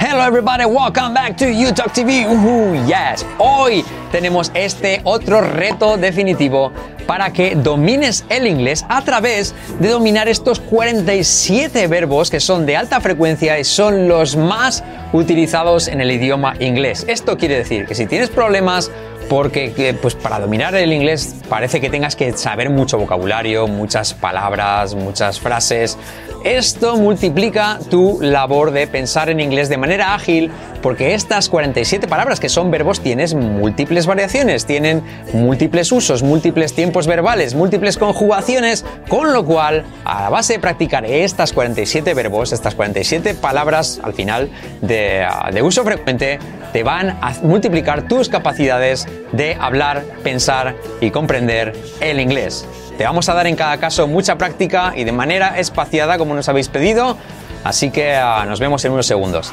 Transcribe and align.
Hello 0.00 0.20
everybody, 0.20 0.64
welcome 0.64 1.12
back 1.12 1.36
to 1.38 1.46
YouTalk 1.46 1.92
TV. 1.92 2.24
Uh, 2.24 2.86
yes. 2.86 3.26
Hoy 3.36 3.84
tenemos 4.12 4.52
este 4.54 5.00
otro 5.02 5.40
reto 5.40 5.96
definitivo 5.96 6.70
para 7.08 7.32
que 7.32 7.56
domines 7.56 8.26
el 8.28 8.46
inglés 8.46 8.84
a 8.90 9.00
través 9.00 9.54
de 9.80 9.88
dominar 9.88 10.28
estos 10.28 10.60
47 10.60 11.86
verbos 11.86 12.30
que 12.30 12.38
son 12.38 12.66
de 12.66 12.76
alta 12.76 13.00
frecuencia 13.00 13.58
y 13.58 13.64
son 13.64 14.08
los 14.08 14.36
más 14.36 14.84
utilizados 15.14 15.88
en 15.88 16.02
el 16.02 16.10
idioma 16.10 16.54
inglés. 16.60 17.06
Esto 17.08 17.38
quiere 17.38 17.56
decir 17.56 17.86
que 17.86 17.94
si 17.94 18.06
tienes 18.06 18.28
problemas 18.28 18.90
porque 19.28 19.96
pues 20.00 20.14
para 20.14 20.40
dominar 20.40 20.74
el 20.74 20.92
inglés 20.92 21.36
parece 21.48 21.80
que 21.80 21.90
tengas 21.90 22.16
que 22.16 22.32
saber 22.32 22.70
mucho 22.70 22.98
vocabulario, 22.98 23.66
muchas 23.68 24.14
palabras, 24.14 24.94
muchas 24.94 25.38
frases. 25.38 25.98
Esto 26.44 26.96
multiplica 26.96 27.78
tu 27.90 28.18
labor 28.20 28.70
de 28.70 28.86
pensar 28.86 29.28
en 29.28 29.40
inglés 29.40 29.68
de 29.68 29.76
manera 29.76 30.14
ágil 30.14 30.50
porque 30.82 31.14
estas 31.14 31.48
47 31.48 32.06
palabras 32.06 32.38
que 32.40 32.48
son 32.48 32.70
verbos 32.70 33.00
tienes 33.00 33.34
múltiples 33.34 34.06
variaciones, 34.06 34.64
tienen 34.64 35.02
múltiples 35.32 35.90
usos, 35.92 36.22
múltiples 36.22 36.74
tiempos 36.74 36.97
verbales, 37.06 37.54
múltiples 37.54 37.96
conjugaciones, 37.96 38.84
con 39.08 39.32
lo 39.32 39.44
cual 39.44 39.84
a 40.04 40.28
base 40.30 40.54
de 40.54 40.58
practicar 40.58 41.04
estas 41.04 41.52
47 41.52 42.14
verbos, 42.14 42.52
estas 42.52 42.74
47 42.74 43.34
palabras 43.34 44.00
al 44.02 44.14
final 44.14 44.50
de, 44.80 45.26
de 45.52 45.62
uso 45.62 45.84
frecuente, 45.84 46.38
te 46.72 46.82
van 46.82 47.10
a 47.20 47.34
multiplicar 47.42 48.08
tus 48.08 48.28
capacidades 48.28 49.06
de 49.32 49.56
hablar, 49.60 50.02
pensar 50.22 50.74
y 51.00 51.10
comprender 51.10 51.74
el 52.00 52.20
inglés. 52.20 52.66
Te 52.96 53.04
vamos 53.04 53.28
a 53.28 53.34
dar 53.34 53.46
en 53.46 53.56
cada 53.56 53.78
caso 53.78 54.06
mucha 54.08 54.36
práctica 54.36 54.92
y 54.96 55.04
de 55.04 55.12
manera 55.12 55.58
espaciada 55.58 56.18
como 56.18 56.34
nos 56.34 56.48
habéis 56.48 56.68
pedido, 56.68 57.16
así 57.64 57.90
que 57.90 58.18
uh, 58.18 58.44
nos 58.44 58.58
vemos 58.58 58.84
en 58.84 58.92
unos 58.92 59.06
segundos. 59.06 59.52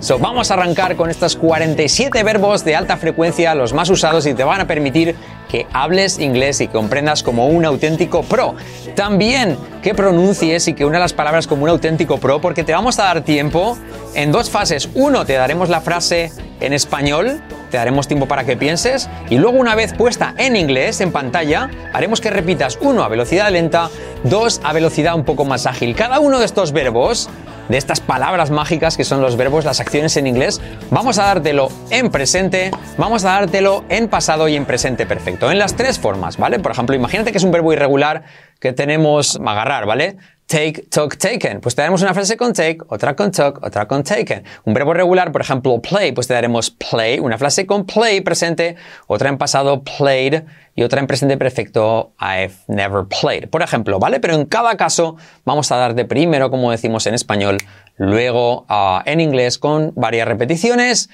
So 0.00 0.18
vamos 0.18 0.50
a 0.50 0.54
arrancar 0.54 0.96
con 0.96 1.10
estos 1.10 1.36
47 1.36 2.22
verbos 2.22 2.64
de 2.64 2.76
alta 2.76 2.96
frecuencia, 2.96 3.54
los 3.54 3.72
más 3.72 3.90
usados 3.90 4.26
y 4.26 4.34
te 4.34 4.44
van 4.44 4.60
a 4.60 4.66
permitir 4.66 5.14
que 5.48 5.66
hables 5.72 6.18
inglés 6.18 6.60
y 6.60 6.68
comprendas 6.68 7.22
como 7.22 7.48
un 7.48 7.64
auténtico 7.64 8.22
pro. 8.22 8.54
También 8.94 9.56
que 9.82 9.94
pronuncies 9.94 10.68
y 10.68 10.74
que 10.74 10.84
una 10.84 10.98
las 10.98 11.12
palabras 11.12 11.46
como 11.46 11.64
un 11.64 11.70
auténtico 11.70 12.18
pro, 12.18 12.40
porque 12.40 12.64
te 12.64 12.72
vamos 12.72 12.98
a 12.98 13.04
dar 13.04 13.22
tiempo 13.22 13.78
en 14.14 14.30
dos 14.30 14.50
fases. 14.50 14.88
Uno, 14.94 15.24
te 15.24 15.34
daremos 15.34 15.68
la 15.68 15.80
frase 15.80 16.30
en 16.60 16.72
español, 16.72 17.40
te 17.70 17.76
daremos 17.76 18.08
tiempo 18.08 18.26
para 18.26 18.44
que 18.44 18.56
pienses, 18.56 19.08
y 19.30 19.38
luego 19.38 19.58
una 19.58 19.74
vez 19.74 19.94
puesta 19.94 20.34
en 20.36 20.56
inglés, 20.56 21.00
en 21.00 21.12
pantalla, 21.12 21.70
haremos 21.92 22.20
que 22.20 22.30
repitas 22.30 22.78
uno 22.80 23.02
a 23.02 23.08
velocidad 23.08 23.50
lenta, 23.50 23.90
dos 24.24 24.60
a 24.64 24.72
velocidad 24.72 25.14
un 25.14 25.24
poco 25.24 25.44
más 25.44 25.66
ágil. 25.66 25.94
Cada 25.94 26.20
uno 26.20 26.38
de 26.38 26.44
estos 26.44 26.72
verbos 26.72 27.30
de 27.68 27.76
estas 27.76 28.00
palabras 28.00 28.50
mágicas 28.50 28.96
que 28.96 29.04
son 29.04 29.20
los 29.20 29.36
verbos, 29.36 29.64
las 29.64 29.80
acciones 29.88 30.18
en 30.18 30.26
inglés, 30.26 30.60
vamos 30.90 31.18
a 31.18 31.24
dártelo 31.24 31.70
en 31.88 32.10
presente, 32.10 32.70
vamos 32.98 33.24
a 33.24 33.40
dártelo 33.40 33.84
en 33.88 34.08
pasado 34.08 34.46
y 34.46 34.54
en 34.54 34.66
presente 34.66 35.06
perfecto, 35.06 35.50
en 35.50 35.58
las 35.58 35.76
tres 35.76 35.98
formas, 35.98 36.36
¿vale? 36.36 36.58
Por 36.58 36.72
ejemplo, 36.72 36.94
imagínate 36.94 37.32
que 37.32 37.38
es 37.38 37.44
un 37.44 37.52
verbo 37.52 37.72
irregular 37.72 38.24
que 38.60 38.74
tenemos 38.74 39.40
agarrar, 39.46 39.86
¿vale? 39.86 40.18
Take, 40.48 40.86
took, 40.90 41.18
taken. 41.18 41.60
Pues 41.60 41.74
te 41.74 41.82
daremos 41.82 42.00
una 42.00 42.14
frase 42.14 42.38
con 42.38 42.54
take, 42.54 42.78
otra 42.88 43.14
con 43.14 43.30
took, 43.30 43.62
otra 43.62 43.86
con 43.86 44.02
taken. 44.02 44.44
Un 44.64 44.72
verbo 44.72 44.94
regular, 44.94 45.30
por 45.30 45.42
ejemplo, 45.42 45.78
play, 45.82 46.12
pues 46.12 46.26
te 46.26 46.32
daremos 46.32 46.70
play, 46.70 47.18
una 47.18 47.36
frase 47.36 47.66
con 47.66 47.84
play 47.84 48.22
presente, 48.22 48.76
otra 49.08 49.28
en 49.28 49.36
pasado 49.36 49.82
played 49.84 50.44
y 50.74 50.84
otra 50.84 51.00
en 51.00 51.06
presente 51.06 51.36
perfecto 51.36 52.14
I've 52.18 52.54
never 52.66 53.04
played. 53.04 53.50
Por 53.50 53.60
ejemplo, 53.60 53.98
¿vale? 53.98 54.20
Pero 54.20 54.36
en 54.36 54.46
cada 54.46 54.78
caso 54.78 55.16
vamos 55.44 55.70
a 55.70 55.76
dar 55.76 55.94
de 55.94 56.06
primero, 56.06 56.50
como 56.50 56.70
decimos 56.70 57.06
en 57.06 57.12
español, 57.12 57.58
luego 57.98 58.64
uh, 58.70 59.00
en 59.04 59.20
inglés 59.20 59.58
con 59.58 59.92
varias 59.96 60.26
repeticiones. 60.26 61.10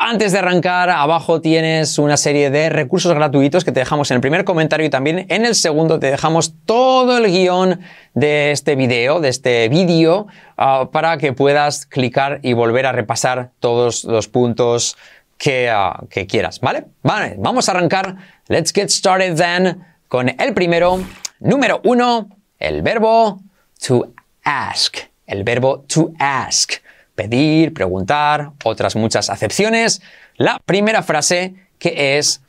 Antes 0.00 0.30
de 0.30 0.38
arrancar, 0.38 0.90
abajo 0.90 1.40
tienes 1.40 1.98
una 1.98 2.16
serie 2.16 2.50
de 2.50 2.68
recursos 2.68 3.12
gratuitos 3.14 3.64
que 3.64 3.72
te 3.72 3.80
dejamos 3.80 4.12
en 4.12 4.14
el 4.14 4.20
primer 4.20 4.44
comentario 4.44 4.86
y 4.86 4.90
también 4.90 5.26
en 5.28 5.44
el 5.44 5.56
segundo 5.56 5.98
te 5.98 6.08
dejamos 6.08 6.54
todo 6.66 7.18
el 7.18 7.26
guion 7.26 7.80
de 8.14 8.52
este 8.52 8.76
video, 8.76 9.18
de 9.18 9.28
este 9.28 9.68
vídeo, 9.68 10.28
uh, 10.56 10.86
para 10.92 11.18
que 11.18 11.32
puedas 11.32 11.84
clicar 11.84 12.38
y 12.44 12.52
volver 12.52 12.86
a 12.86 12.92
repasar 12.92 13.50
todos 13.58 14.04
los 14.04 14.28
puntos 14.28 14.96
que, 15.36 15.68
uh, 15.68 16.06
que 16.06 16.28
quieras, 16.28 16.60
¿vale? 16.60 16.84
Vale, 17.02 17.34
vamos 17.36 17.68
a 17.68 17.72
arrancar. 17.72 18.18
Let's 18.46 18.72
get 18.72 18.90
started 18.90 19.34
then 19.34 19.84
con 20.06 20.28
el 20.28 20.54
primero. 20.54 21.00
Número 21.40 21.80
uno, 21.82 22.28
el 22.60 22.82
verbo 22.82 23.40
to 23.84 24.12
ask. 24.44 24.96
El 25.26 25.42
verbo 25.42 25.84
to 25.88 26.12
ask 26.20 26.74
pedir, 27.18 27.74
preguntar, 27.74 28.52
otras 28.62 28.94
muchas 28.94 29.28
acepciones. 29.28 30.00
La 30.36 30.60
primera 30.64 31.02
frase 31.02 31.56
que 31.80 32.16
es 32.16 32.42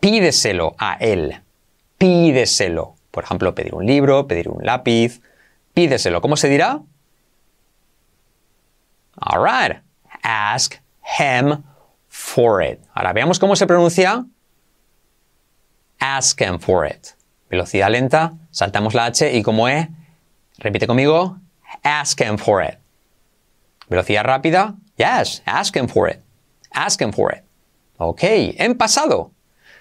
pídeselo 0.00 0.74
a 0.76 0.94
él. 0.94 1.40
Pídeselo. 1.98 2.96
Por 3.12 3.22
ejemplo, 3.22 3.54
pedir 3.54 3.76
un 3.76 3.86
libro, 3.86 4.26
pedir 4.26 4.48
un 4.48 4.66
lápiz. 4.66 5.20
Pídeselo. 5.72 6.20
¿Cómo 6.20 6.36
se 6.36 6.48
dirá? 6.48 6.80
Alright. 9.14 9.82
Ask 10.22 10.74
him 11.20 11.62
for 12.08 12.60
it. 12.60 12.80
Ahora 12.94 13.12
veamos 13.12 13.38
cómo 13.38 13.54
se 13.54 13.68
pronuncia. 13.68 14.24
Ask 16.00 16.40
him 16.40 16.58
for 16.58 16.84
it. 16.88 17.14
Velocidad 17.48 17.90
lenta, 17.90 18.32
saltamos 18.50 18.94
la 18.94 19.04
H 19.04 19.32
y 19.32 19.42
como 19.42 19.68
E, 19.68 19.90
repite 20.58 20.86
conmigo, 20.86 21.36
ask 21.84 22.18
him 22.20 22.38
for 22.38 22.64
it. 22.64 22.81
Velocidad 23.92 24.24
rápida. 24.24 24.74
Yes, 24.96 25.42
ask 25.44 25.76
him 25.76 25.86
for 25.86 26.08
it. 26.08 26.22
Ask 26.72 26.98
him 26.98 27.12
for 27.12 27.30
it. 27.30 27.44
Ok, 27.98 28.22
en 28.22 28.74
pasado. 28.78 29.32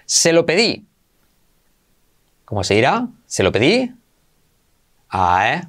Se 0.05 0.33
lo 0.33 0.45
pedí. 0.45 0.85
¿Cómo 2.43 2.65
se 2.65 2.73
dirá? 2.73 3.07
Se 3.25 3.41
lo 3.41 3.53
pedí. 3.53 3.95
I 5.13 5.61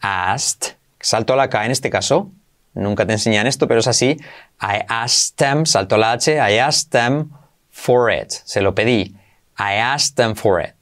asked. 0.00 0.74
Salto 1.00 1.36
la 1.36 1.48
K 1.48 1.66
en 1.66 1.70
este 1.70 1.90
caso. 1.90 2.32
Nunca 2.74 3.06
te 3.06 3.12
enseñan 3.12 3.46
esto, 3.46 3.68
pero 3.68 3.78
es 3.78 3.86
así. 3.86 4.16
I 4.60 4.82
asked 4.88 5.36
them. 5.36 5.64
Salto 5.64 5.96
la 5.96 6.14
H. 6.14 6.32
I 6.32 6.58
asked 6.58 6.90
them 6.90 7.30
for 7.70 8.10
it. 8.10 8.32
Se 8.32 8.60
lo 8.60 8.74
pedí. 8.74 9.14
I 9.56 9.76
asked 9.76 10.16
them 10.16 10.34
for 10.34 10.60
it. 10.60 10.74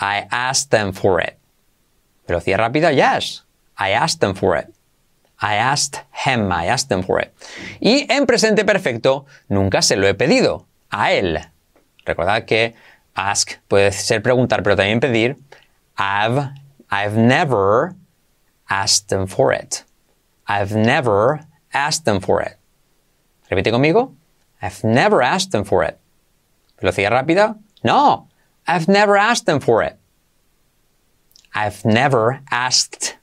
I 0.00 0.26
asked 0.30 0.70
them 0.70 0.94
for 0.94 1.20
it. 1.20 1.36
Velocidad 2.26 2.56
rápida. 2.58 2.90
Yes. 2.90 3.44
I 3.78 3.92
asked 3.92 4.20
them 4.20 4.34
for 4.34 4.56
it. 4.56 4.72
I 5.42 5.56
asked 5.56 6.04
him, 6.12 6.52
I 6.52 6.66
asked 6.66 6.88
them 6.88 7.02
for 7.02 7.18
it. 7.18 7.34
Y 7.80 8.06
en 8.08 8.26
presente 8.26 8.64
perfecto, 8.64 9.26
nunca 9.48 9.82
se 9.82 9.96
lo 9.96 10.06
he 10.06 10.14
pedido. 10.14 10.66
A 10.90 11.12
él. 11.12 11.40
Recordad 12.06 12.44
que 12.44 12.74
ask 13.14 13.58
puede 13.68 13.90
ser 13.92 14.22
preguntar, 14.22 14.62
pero 14.62 14.76
también 14.76 15.00
pedir. 15.00 15.36
I've, 15.98 16.50
I've 16.90 17.16
never 17.16 17.96
asked 18.68 19.08
them 19.08 19.26
for 19.26 19.52
it. 19.52 19.84
I've 20.46 20.76
never 20.76 21.40
asked 21.72 22.04
them 22.04 22.20
for 22.20 22.40
it. 22.40 22.56
Repite 23.50 23.72
conmigo. 23.72 24.14
I've 24.60 24.84
never 24.84 25.22
asked 25.22 25.50
them 25.50 25.64
for 25.64 25.82
it. 25.82 25.98
Velocidad 26.80 27.10
rápida. 27.10 27.58
No. 27.82 28.28
I've 28.66 28.86
never 28.86 29.16
asked 29.16 29.46
them 29.46 29.60
for 29.60 29.82
it. 29.82 29.98
I've 31.52 31.84
never 31.84 32.40
asked 32.50 33.16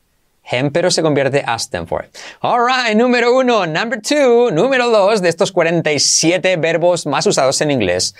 him, 0.51 0.71
pero 0.71 0.91
se 0.91 1.01
convierte 1.01 1.43
for 1.87 2.05
it. 2.05 2.17
Alright, 2.41 2.95
número 2.95 3.35
uno. 3.35 3.65
Number 3.65 4.01
two, 4.01 4.51
número 4.51 4.89
dos 4.89 5.21
de 5.21 5.29
estos 5.29 5.51
47 5.51 6.57
verbos 6.57 7.05
más 7.05 7.25
usados 7.25 7.61
en 7.61 7.71
inglés. 7.71 8.15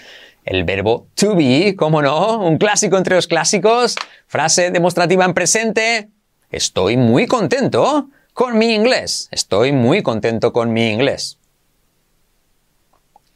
El 0.46 0.64
verbo 0.64 1.08
to 1.16 1.36
be, 1.36 1.76
como 1.76 2.02
no, 2.02 2.40
un 2.40 2.58
clásico 2.58 2.98
entre 2.98 3.16
los 3.16 3.28
clásicos. 3.28 3.96
Frase 4.28 4.72
demostrativa 4.72 5.26
en 5.26 5.34
presente. 5.34 6.10
Estoy 6.50 6.98
muy 6.98 7.28
contento 7.28 8.10
con 8.34 8.58
mi 8.58 8.74
inglés. 8.74 9.28
Estoy 9.32 9.72
muy 9.72 10.02
contento 10.02 10.54
con 10.54 10.74
mi 10.74 10.90
inglés. 10.90 11.38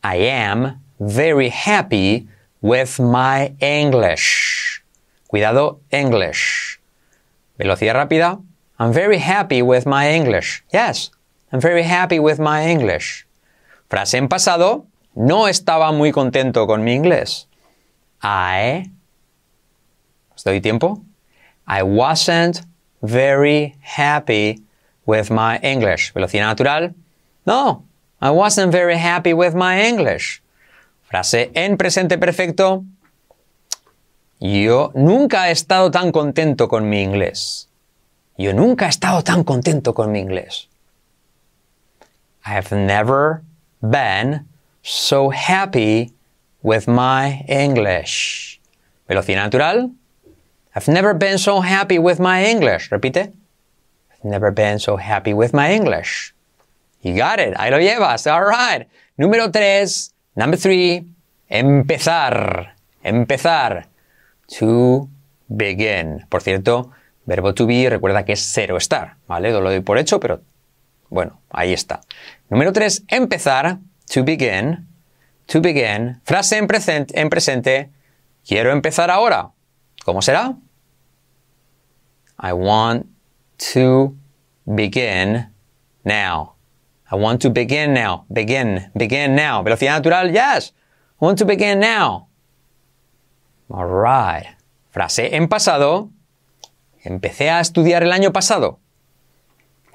I 0.03 0.29
am 0.29 0.81
very 0.99 1.49
happy 1.51 2.27
with 2.61 2.99
my 2.99 3.55
English. 3.59 4.83
Cuidado, 5.27 5.81
English. 5.91 6.79
Velocidad 7.57 7.93
rápida. 7.93 8.39
I'm 8.79 8.91
very 8.91 9.19
happy 9.19 9.61
with 9.61 9.85
my 9.85 10.09
English. 10.09 10.63
Yes, 10.73 11.11
I'm 11.51 11.61
very 11.61 11.83
happy 11.83 12.19
with 12.19 12.39
my 12.39 12.65
English. 12.67 13.25
Frase 13.89 14.17
en 14.17 14.27
pasado. 14.27 14.87
No 15.15 15.47
estaba 15.47 15.91
muy 15.91 16.11
contento 16.11 16.65
con 16.65 16.83
mi 16.83 16.95
inglés. 16.95 17.47
I. 18.23 18.89
¿Os 20.35 20.43
doy 20.43 20.59
tiempo? 20.59 21.03
I 21.67 21.83
wasn't 21.83 22.61
very 23.03 23.75
happy 23.81 24.63
with 25.05 25.29
my 25.29 25.59
English. 25.61 26.11
Velocidad 26.13 26.47
natural. 26.47 26.95
No, 27.45 27.83
I 28.19 28.31
wasn't 28.31 28.71
very 28.71 28.97
happy 28.97 29.33
with 29.33 29.53
my 29.53 29.85
English. 29.87 30.41
Frase 31.09 31.51
en 31.53 31.77
presente 31.77 32.17
perfecto. 32.17 32.85
Yo 34.39 34.91
nunca 34.95 35.49
he 35.49 35.51
estado 35.51 35.91
tan 35.91 36.11
contento 36.11 36.67
con 36.67 36.89
mi 36.89 37.03
inglés. 37.03 37.69
Yo 38.37 38.53
nunca 38.53 38.85
he 38.85 38.89
estado 38.89 39.23
tan 39.23 39.43
contento 39.43 39.93
con 39.93 40.11
mi 40.11 40.19
inglés. 40.19 40.67
I 42.45 42.55
have 42.55 42.71
never 42.75 43.43
been 43.81 44.45
so 44.81 45.29
happy 45.29 46.13
with 46.61 46.87
my 46.87 47.45
English. 47.47 48.59
Velocidad 49.07 49.51
natural. 49.51 49.91
I've 50.75 50.87
never 50.87 51.13
been 51.13 51.37
so 51.37 51.61
happy 51.61 51.99
with 51.99 52.19
my 52.19 52.45
English. 52.45 52.89
Repite. 52.89 53.31
I've 54.11 54.23
never 54.23 54.51
been 54.51 54.79
so 54.79 54.97
happy 54.97 55.33
with 55.33 55.53
my 55.53 55.71
English. 55.71 56.33
You 57.01 57.15
got 57.15 57.39
it. 57.39 57.53
Ahí 57.55 57.69
lo 57.69 57.77
llevas. 57.77 58.25
All 58.25 58.43
right. 58.43 58.87
Número 59.17 59.51
tres. 59.51 60.13
Number 60.35 60.57
three. 60.57 61.05
Empezar. 61.49 62.73
Empezar. 63.03 63.85
To 64.57 65.09
begin. 65.47 66.25
Por 66.29 66.41
cierto, 66.41 66.91
verbo 67.25 67.53
to 67.53 67.65
be, 67.65 67.89
recuerda 67.89 68.25
que 68.25 68.33
es 68.33 68.51
cero 68.53 68.77
estar. 68.77 69.15
¿Vale? 69.27 69.51
Lo 69.51 69.61
doy 69.61 69.79
por 69.81 69.97
hecho, 69.97 70.19
pero 70.19 70.41
bueno, 71.09 71.39
ahí 71.49 71.73
está. 71.73 72.01
Número 72.49 72.73
3, 72.73 73.05
empezar. 73.07 73.77
To 74.13 74.23
begin. 74.23 74.87
To 75.47 75.61
begin. 75.61 76.21
Frase 76.23 76.57
en, 76.57 76.67
presente, 76.67 77.19
en 77.19 77.29
presente. 77.29 77.91
Quiero 78.47 78.71
empezar 78.71 79.09
ahora. 79.09 79.51
¿Cómo 80.05 80.21
será? 80.21 80.55
I 82.39 82.51
want 82.51 83.05
to 83.73 84.15
begin 84.65 85.47
now. 86.03 86.55
I 87.09 87.15
want 87.15 87.41
to 87.43 87.51
begin 87.51 87.93
now. 87.93 88.25
Begin. 88.29 88.91
Begin 88.95 89.35
now. 89.35 89.63
Velocidad 89.63 90.03
natural. 90.03 90.31
Yes. 90.31 90.73
I 91.21 91.25
want 91.25 91.37
to 91.39 91.45
begin 91.45 91.79
now. 91.79 92.27
All 93.69 93.85
right. 93.85 94.57
Frase 94.91 95.35
en 95.35 95.47
pasado. 95.47 96.09
Empecé 97.03 97.49
a 97.49 97.59
estudiar 97.59 98.01
el 98.03 98.11
año 98.11 98.31
pasado. 98.31 98.79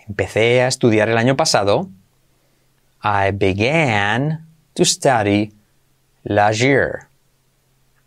Empecé 0.06 0.62
a 0.62 0.68
estudiar 0.68 1.08
el 1.08 1.18
año 1.18 1.36
pasado. 1.36 1.88
I 3.02 3.30
began 3.32 4.46
to 4.74 4.84
study 4.84 5.52
last 6.24 6.60
year. 6.60 7.08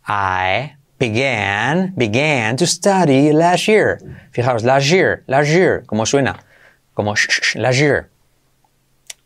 I 0.07 0.75
began, 0.99 1.93
began 1.95 2.55
to 2.57 2.67
study 2.67 3.33
last 3.33 3.67
year. 3.67 3.99
Fijaos, 4.31 4.63
last 4.63 4.91
year, 4.91 5.23
last 5.27 5.49
year, 5.49 5.83
como 5.85 6.05
suena, 6.05 6.43
como 6.93 7.15
sh, 7.15 7.55
last 7.55 7.79
year. 7.79 8.09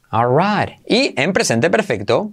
Alright. 0.10 0.80
Y 0.88 1.14
en 1.18 1.34
presente 1.34 1.70
perfecto, 1.70 2.32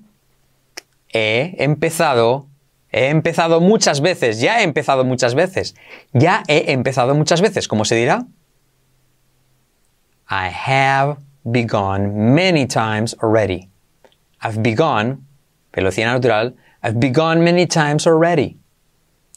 he 1.12 1.56
empezado, 1.58 2.46
he 2.92 3.08
empezado 3.08 3.60
muchas 3.60 4.00
veces, 4.00 4.40
ya 4.40 4.60
he 4.60 4.64
empezado 4.64 5.04
muchas 5.04 5.34
veces, 5.34 5.74
ya 6.12 6.42
he 6.46 6.72
empezado 6.72 7.14
muchas 7.14 7.40
veces, 7.40 7.66
¿cómo 7.66 7.84
se 7.84 7.96
dirá? 7.96 8.26
I 10.30 10.48
have 10.48 11.16
begun 11.44 12.34
many 12.34 12.66
times 12.66 13.16
already. 13.22 13.68
I've 14.42 14.62
begun, 14.62 15.26
velocidad 15.72 16.14
natural, 16.14 16.54
I've 16.82 16.98
begun 17.00 17.42
many 17.42 17.66
times 17.66 18.06
already. 18.06 18.58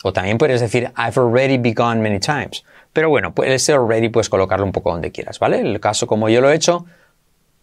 O 0.03 0.11
también 0.11 0.37
puedes 0.37 0.61
decir 0.61 0.91
I've 0.95 1.17
already 1.17 1.57
begun 1.57 2.01
many 2.01 2.19
times. 2.19 2.63
Pero 2.93 3.09
bueno, 3.09 3.33
ese 3.43 3.73
already 3.73 4.09
puedes 4.09 4.29
colocarlo 4.29 4.65
un 4.65 4.71
poco 4.71 4.91
donde 4.91 5.11
quieras, 5.11 5.39
¿vale? 5.39 5.59
El 5.59 5.79
caso 5.79 6.07
como 6.07 6.29
yo 6.29 6.41
lo 6.41 6.49
he 6.49 6.55
hecho, 6.55 6.85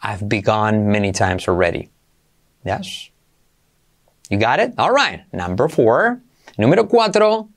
I've 0.02 0.26
begun 0.26 0.88
many 0.88 1.12
times 1.12 1.48
already. 1.48 1.90
Yes? 2.64 3.11
You 4.30 4.38
got 4.38 4.60
it? 4.60 4.74
All 4.78 4.90
right. 4.92 5.24
Number 5.32 5.68
four. 5.68 6.20
Número 6.58 6.88
cuatro. 6.88 7.48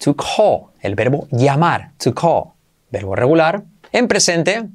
To 0.00 0.14
call. 0.14 0.70
El 0.82 0.94
verbo 0.94 1.28
llamar. 1.32 1.92
To 1.98 2.12
call. 2.12 2.54
Verbo 2.90 3.14
regular. 3.14 3.62
En 3.92 4.08
presente, 4.08 4.68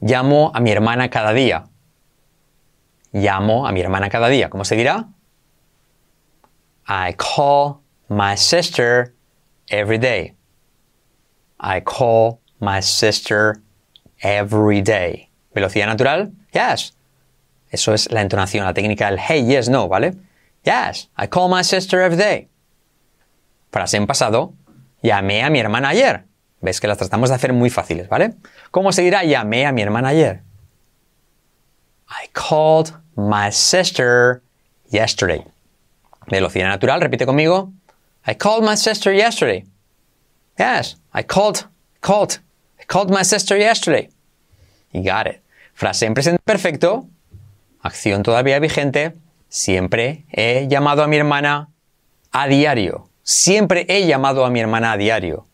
Llamo 0.00 0.50
a 0.54 0.60
mi 0.60 0.70
hermana 0.70 1.10
cada 1.10 1.32
día. 1.32 1.66
Llamo 3.12 3.66
a 3.66 3.72
mi 3.72 3.80
hermana 3.80 4.08
cada 4.08 4.28
día. 4.28 4.48
¿Cómo 4.48 4.64
se 4.64 4.76
dirá? 4.76 5.08
I 6.88 7.14
call 7.18 7.82
my 8.08 8.34
sister 8.34 9.12
every 9.68 9.98
day. 9.98 10.34
I 11.60 11.82
call 11.82 12.40
my 12.60 12.80
sister 12.80 13.60
every 14.22 14.80
day. 14.80 15.28
¿Velocidad 15.54 15.86
natural? 15.86 16.32
Yes. 16.52 16.94
Eso 17.70 17.92
es 17.92 18.10
la 18.10 18.22
entonación, 18.22 18.64
la 18.64 18.72
técnica 18.72 19.10
del 19.10 19.18
hey, 19.18 19.44
yes, 19.44 19.68
no, 19.68 19.86
¿vale? 19.86 20.14
Yes, 20.64 21.08
I 21.16 21.26
call 21.26 21.48
my 21.48 21.62
sister 21.62 22.00
every 22.00 22.18
day. 22.18 22.48
Frase 23.72 23.96
en 23.96 24.06
pasado, 24.06 24.52
llamé 25.02 25.42
a 25.42 25.50
mi 25.50 25.60
hermana 25.60 25.90
ayer. 25.90 26.24
Ves 26.60 26.80
que 26.80 26.88
las 26.88 26.98
tratamos 26.98 27.30
de 27.30 27.36
hacer 27.36 27.52
muy 27.52 27.70
fáciles, 27.70 28.08
¿vale? 28.08 28.34
¿Cómo 28.70 28.92
se 28.92 29.02
dirá? 29.02 29.24
Llamé 29.24 29.66
a 29.66 29.72
mi 29.72 29.80
hermana 29.80 30.08
ayer. 30.08 30.42
I 32.10 32.28
called 32.32 32.92
my 33.16 33.50
sister 33.50 34.42
yesterday. 34.90 35.44
Velocidad 36.26 36.68
natural, 36.68 37.00
repite 37.00 37.24
conmigo. 37.24 37.72
I 38.26 38.34
called 38.34 38.64
my 38.64 38.76
sister 38.76 39.12
yesterday. 39.12 39.64
Yes, 40.58 40.96
I 41.14 41.22
called, 41.22 41.66
called, 42.02 42.40
I 42.78 42.84
called 42.84 43.10
my 43.10 43.22
sister 43.22 43.56
yesterday. 43.56 44.10
You 44.92 45.02
got 45.02 45.26
it. 45.26 45.40
Frase 45.74 46.02
en 46.02 46.14
presente 46.14 46.40
perfecto. 46.44 47.06
Acción 47.82 48.22
todavía 48.22 48.60
vigente. 48.60 49.14
Siempre 49.50 50.26
he 50.28 50.68
llamado 50.68 51.02
a 51.02 51.08
mi 51.08 51.16
hermana 51.16 51.68
a 52.32 52.46
diario. 52.46 53.10
Siempre 53.24 53.84
he 53.88 54.06
llamado 54.06 54.44
a 54.44 54.50
mi 54.50 54.60
hermana 54.60 54.92
a 54.92 54.96
diario. 54.96 55.46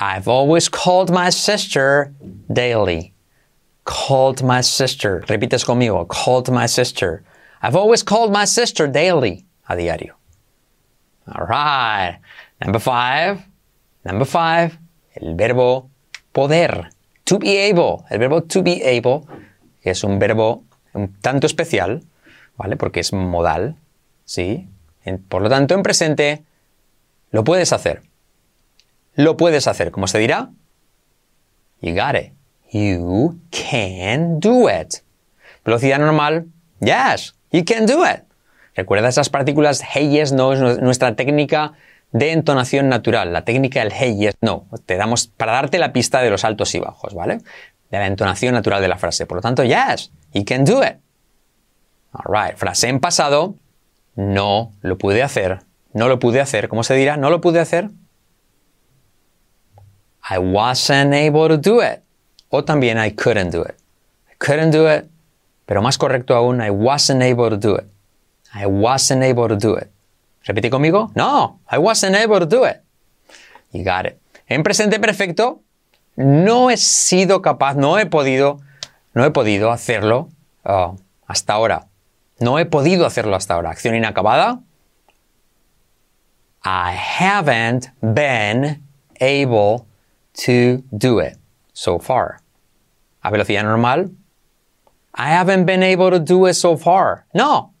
I've 0.00 0.26
always 0.26 0.68
called 0.68 1.10
my 1.12 1.30
sister 1.30 2.12
daily. 2.52 3.14
Called 3.84 4.42
my 4.42 4.62
sister. 4.62 5.24
Repites 5.28 5.64
conmigo. 5.64 6.08
Called 6.08 6.50
my 6.50 6.66
sister. 6.66 7.22
I've 7.62 7.76
always 7.76 8.02
called 8.02 8.32
my 8.32 8.44
sister 8.44 8.88
daily. 8.88 9.46
A 9.68 9.76
diario. 9.76 10.14
All 11.32 11.46
right. 11.46 12.18
Number 12.60 12.80
five. 12.80 13.42
Number 14.04 14.24
five. 14.24 14.76
El 15.20 15.36
verbo 15.36 15.88
poder. 16.34 16.90
To 17.26 17.38
be 17.38 17.56
able. 17.56 18.04
El 18.10 18.18
verbo 18.18 18.40
to 18.40 18.62
be 18.62 18.82
able, 18.82 19.28
es 19.84 20.02
un 20.02 20.18
verbo 20.18 20.64
un 20.94 21.12
tanto 21.20 21.46
especial, 21.46 22.02
¿vale? 22.56 22.76
Porque 22.76 23.00
es 23.00 23.12
modal. 23.12 23.76
¿Sí? 24.24 24.68
Por 25.28 25.42
lo 25.42 25.48
tanto, 25.48 25.74
en 25.74 25.82
presente, 25.82 26.44
lo 27.30 27.44
puedes 27.44 27.72
hacer. 27.72 28.02
Lo 29.14 29.36
puedes 29.36 29.66
hacer. 29.66 29.90
¿Cómo 29.90 30.06
se 30.06 30.18
dirá? 30.18 30.50
You 31.80 31.94
got 31.94 32.14
it. 32.14 32.32
You 32.70 33.38
can 33.50 34.40
do 34.40 34.68
it. 34.68 34.96
Velocidad 35.64 35.98
normal. 35.98 36.46
Yes, 36.80 37.34
you 37.50 37.64
can 37.64 37.86
do 37.86 38.04
it. 38.04 38.24
Recuerda 38.74 39.08
esas 39.08 39.30
partículas 39.30 39.82
hey, 39.82 40.10
yes, 40.10 40.32
no, 40.32 40.52
es 40.52 40.78
nuestra 40.80 41.16
técnica 41.16 41.72
de 42.12 42.32
entonación 42.32 42.88
natural, 42.88 43.32
la 43.32 43.44
técnica 43.44 43.80
del 43.80 43.92
hey, 43.92 44.16
yes, 44.16 44.34
no. 44.40 44.66
Te 44.86 44.96
damos 44.96 45.26
para 45.26 45.52
darte 45.52 45.78
la 45.78 45.92
pista 45.92 46.22
de 46.22 46.30
los 46.30 46.44
altos 46.44 46.74
y 46.74 46.78
bajos, 46.78 47.14
¿vale? 47.14 47.38
De 47.90 47.98
la 47.98 48.06
entonación 48.06 48.54
natural 48.54 48.80
de 48.80 48.88
la 48.88 48.98
frase. 48.98 49.26
Por 49.26 49.36
lo 49.36 49.42
tanto, 49.42 49.64
yes, 49.64 50.12
you 50.32 50.44
can 50.44 50.64
do 50.64 50.82
it. 50.82 50.98
Alright, 52.14 52.56
frase 52.56 52.88
en 52.88 53.00
pasado. 53.00 53.54
No 54.16 54.72
lo 54.82 54.96
pude 54.96 55.22
hacer. 55.22 55.60
No 55.92 56.08
lo 56.08 56.18
pude 56.18 56.40
hacer. 56.40 56.68
¿Cómo 56.68 56.82
se 56.82 56.94
dirá? 56.94 57.16
No 57.16 57.30
lo 57.30 57.40
pude 57.40 57.60
hacer. 57.60 57.90
I 60.30 60.38
wasn't 60.38 61.14
able 61.14 61.48
to 61.48 61.56
do 61.56 61.80
it. 61.80 62.02
O 62.50 62.64
también 62.64 62.98
I 62.98 63.10
couldn't 63.10 63.50
do 63.50 63.62
it. 63.62 63.76
I 64.30 64.34
couldn't 64.38 64.72
do 64.72 64.88
it, 64.88 65.06
pero 65.66 65.82
más 65.82 65.98
correcto 65.98 66.34
aún, 66.34 66.60
I 66.60 66.70
wasn't 66.70 67.22
able 67.22 67.50
to 67.50 67.56
do 67.56 67.76
it. 67.76 67.86
I 68.54 68.66
wasn't 68.66 69.22
able 69.22 69.48
to 69.48 69.56
do 69.56 69.76
it. 69.76 69.90
Repite 70.44 70.70
conmigo. 70.70 71.10
No, 71.14 71.60
I 71.70 71.78
wasn't 71.78 72.16
able 72.16 72.38
to 72.38 72.46
do 72.46 72.64
it. 72.64 72.80
You 73.72 73.84
got 73.84 74.06
it. 74.06 74.18
En 74.48 74.62
presente 74.62 74.98
perfecto, 74.98 75.60
no 76.16 76.70
he 76.70 76.76
sido 76.76 77.42
capaz, 77.42 77.76
no 77.76 77.98
he 77.98 78.06
podido, 78.06 78.60
no 79.14 79.24
he 79.24 79.30
podido 79.30 79.70
hacerlo 79.70 80.28
uh, 80.64 80.96
hasta 81.26 81.52
ahora. 81.54 81.86
No 82.40 82.58
he 82.58 82.66
podido 82.66 83.06
hacerlo 83.06 83.34
hasta 83.34 83.54
ahora. 83.54 83.70
Acción 83.70 83.94
inacabada. 83.94 84.60
I 86.64 86.92
haven't 86.92 87.90
been 88.00 88.82
able 89.20 89.86
to 90.44 90.82
do 90.90 91.20
it 91.20 91.36
so 91.72 91.98
far. 91.98 92.40
A 93.22 93.30
velocidad 93.30 93.64
normal. 93.64 94.10
I 95.14 95.30
haven't 95.30 95.64
been 95.64 95.82
able 95.82 96.10
to 96.10 96.20
do 96.20 96.46
it 96.46 96.54
so 96.54 96.76
far. 96.76 97.26
No. 97.34 97.72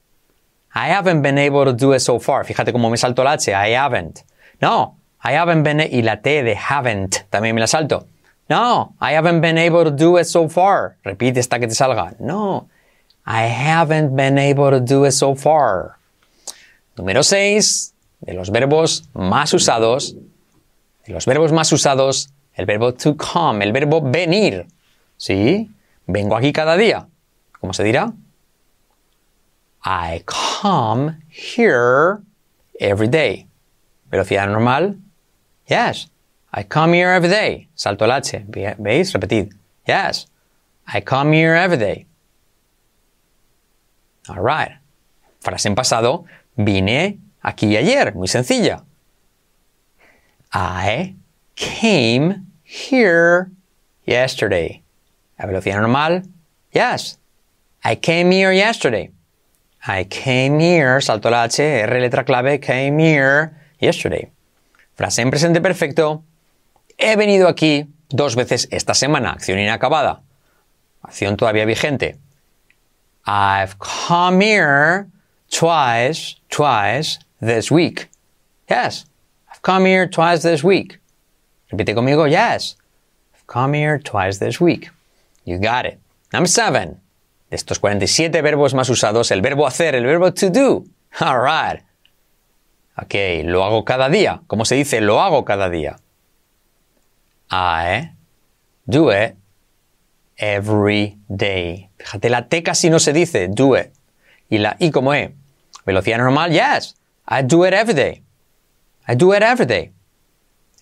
I 0.74 0.88
haven't 0.88 1.22
been 1.22 1.38
able 1.38 1.64
to 1.64 1.72
do 1.72 1.92
it 1.92 2.00
so 2.00 2.18
far. 2.18 2.44
Fíjate 2.44 2.72
cómo 2.72 2.90
me 2.90 2.96
salto 2.96 3.22
la 3.22 3.34
H. 3.34 3.52
I 3.52 3.70
haven't. 3.70 4.24
No. 4.60 4.96
I 5.22 5.32
haven't 5.32 5.62
been, 5.62 5.80
y 5.80 6.02
la 6.02 6.16
T 6.16 6.42
de 6.42 6.54
haven't 6.54 7.26
también 7.30 7.54
me 7.54 7.60
la 7.60 7.66
salto. 7.66 8.06
No. 8.48 8.94
I 9.00 9.12
haven't 9.12 9.40
been 9.40 9.58
able 9.58 9.84
to 9.84 9.90
do 9.90 10.16
it 10.18 10.24
so 10.24 10.48
far. 10.48 10.96
Repite 11.04 11.38
hasta 11.38 11.58
que 11.58 11.68
te 11.68 11.74
salga. 11.74 12.18
No. 12.20 12.68
I 13.26 13.42
haven't 13.42 14.16
been 14.16 14.38
able 14.38 14.70
to 14.70 14.80
do 14.80 15.04
it 15.04 15.12
so 15.12 15.34
far. 15.34 15.96
Número 16.96 17.22
6. 17.22 17.92
de 18.20 18.34
los 18.34 18.50
verbos 18.50 19.08
más 19.14 19.52
usados, 19.54 20.16
de 21.06 21.12
los 21.12 21.26
verbos 21.26 21.52
más 21.52 21.72
usados, 21.72 22.30
el 22.54 22.66
verbo 22.66 22.92
to 22.94 23.16
come, 23.16 23.64
el 23.64 23.72
verbo 23.72 24.00
venir. 24.02 24.66
¿Sí? 25.16 25.70
Vengo 26.06 26.36
aquí 26.36 26.52
cada 26.52 26.76
día. 26.76 27.08
¿Cómo 27.60 27.72
se 27.72 27.84
dirá? 27.84 28.12
I 29.84 30.22
come 30.24 31.18
here 31.28 32.18
every 32.80 33.08
day. 33.08 33.46
Velocidad 34.10 34.48
normal. 34.48 34.96
Yes. 35.66 36.10
I 36.52 36.62
come 36.62 36.94
here 36.94 37.10
every 37.10 37.28
day. 37.28 37.68
Salto 37.74 38.04
el 38.04 38.12
H. 38.12 38.44
¿Veis? 38.48 39.12
Repetid. 39.12 39.52
Yes. 39.86 40.26
I 40.86 41.00
come 41.00 41.32
here 41.32 41.54
every 41.54 41.76
day. 41.76 42.06
All 44.28 44.40
right. 44.40 44.72
Frase 45.40 45.66
en 45.66 45.74
pasado. 45.74 46.24
Vine 46.56 47.18
aquí 47.44 47.76
ayer. 47.76 48.14
Muy 48.14 48.26
sencilla. 48.28 48.82
I 50.52 51.16
came 51.54 52.46
here 52.64 53.50
yesterday. 54.06 54.82
A 55.38 55.46
velocidad 55.46 55.80
normal. 55.80 56.22
Yes. 56.72 57.18
I 57.84 57.94
came 57.94 58.30
here 58.30 58.52
yesterday. 58.52 59.10
I 59.86 60.04
came 60.04 60.58
here, 60.58 61.00
salto 61.00 61.30
la 61.30 61.44
H, 61.44 61.60
R 61.60 62.00
letra 62.00 62.24
clave, 62.24 62.60
came 62.60 62.98
here 62.98 63.56
yesterday. 63.80 64.30
Frase 64.96 65.22
en 65.22 65.30
presente 65.30 65.60
perfecto. 65.60 66.24
He 66.98 67.16
venido 67.16 67.48
aquí 67.48 67.86
dos 68.08 68.34
veces 68.34 68.68
esta 68.70 68.92
semana. 68.94 69.30
Acción 69.30 69.58
inacabada. 69.58 70.22
Acción 71.02 71.36
todavía 71.36 71.64
vigente. 71.64 72.18
I've 73.24 73.76
come 73.78 74.40
here 74.40 75.06
twice, 75.50 76.36
twice 76.50 77.18
this 77.40 77.70
week. 77.70 78.08
Yes. 78.68 79.06
I've 79.50 79.62
come 79.62 79.86
here 79.86 80.08
twice 80.08 80.42
this 80.42 80.64
week. 80.64 80.98
Repite 81.70 81.94
conmigo. 81.94 82.26
Yes. 82.28 82.76
I've 83.34 83.46
come 83.46 83.74
here 83.74 83.98
twice 83.98 84.38
this 84.38 84.60
week. 84.60 84.90
You 85.44 85.58
got 85.58 85.86
it. 85.86 86.00
Number 86.32 86.48
seven. 86.48 87.00
De 87.50 87.56
estos 87.56 87.78
47 87.78 88.42
verbos 88.42 88.74
más 88.74 88.90
usados, 88.90 89.30
el 89.30 89.40
verbo 89.40 89.66
hacer, 89.66 89.94
el 89.94 90.04
verbo 90.04 90.32
to 90.32 90.50
do. 90.50 90.84
All 91.20 91.38
right. 91.40 91.82
Ok, 93.00 93.44
lo 93.44 93.64
hago 93.64 93.84
cada 93.84 94.08
día. 94.08 94.42
¿Cómo 94.46 94.64
se 94.64 94.74
dice 94.74 95.00
lo 95.00 95.20
hago 95.20 95.44
cada 95.44 95.70
día? 95.70 95.96
I 97.50 98.12
do 98.86 99.10
it 99.10 99.36
every 100.38 101.18
day. 101.28 101.90
Fíjate, 101.98 102.28
la 102.30 102.48
T 102.48 102.62
casi 102.62 102.90
no 102.90 102.98
se 102.98 103.12
dice 103.12 103.48
do 103.48 103.74
it. 103.76 103.92
Y 104.50 104.58
la 104.58 104.76
I 104.78 104.90
como 104.90 105.12
E. 105.14 105.34
Velocidad 105.84 106.18
normal, 106.18 106.52
yes. 106.52 106.94
I 107.26 107.42
do 107.42 107.64
it 107.64 107.74
every 107.74 107.94
day. 107.94 108.22
I 109.06 109.14
do 109.14 109.32
it 109.32 109.42
every 109.42 109.66
day. 109.66 109.92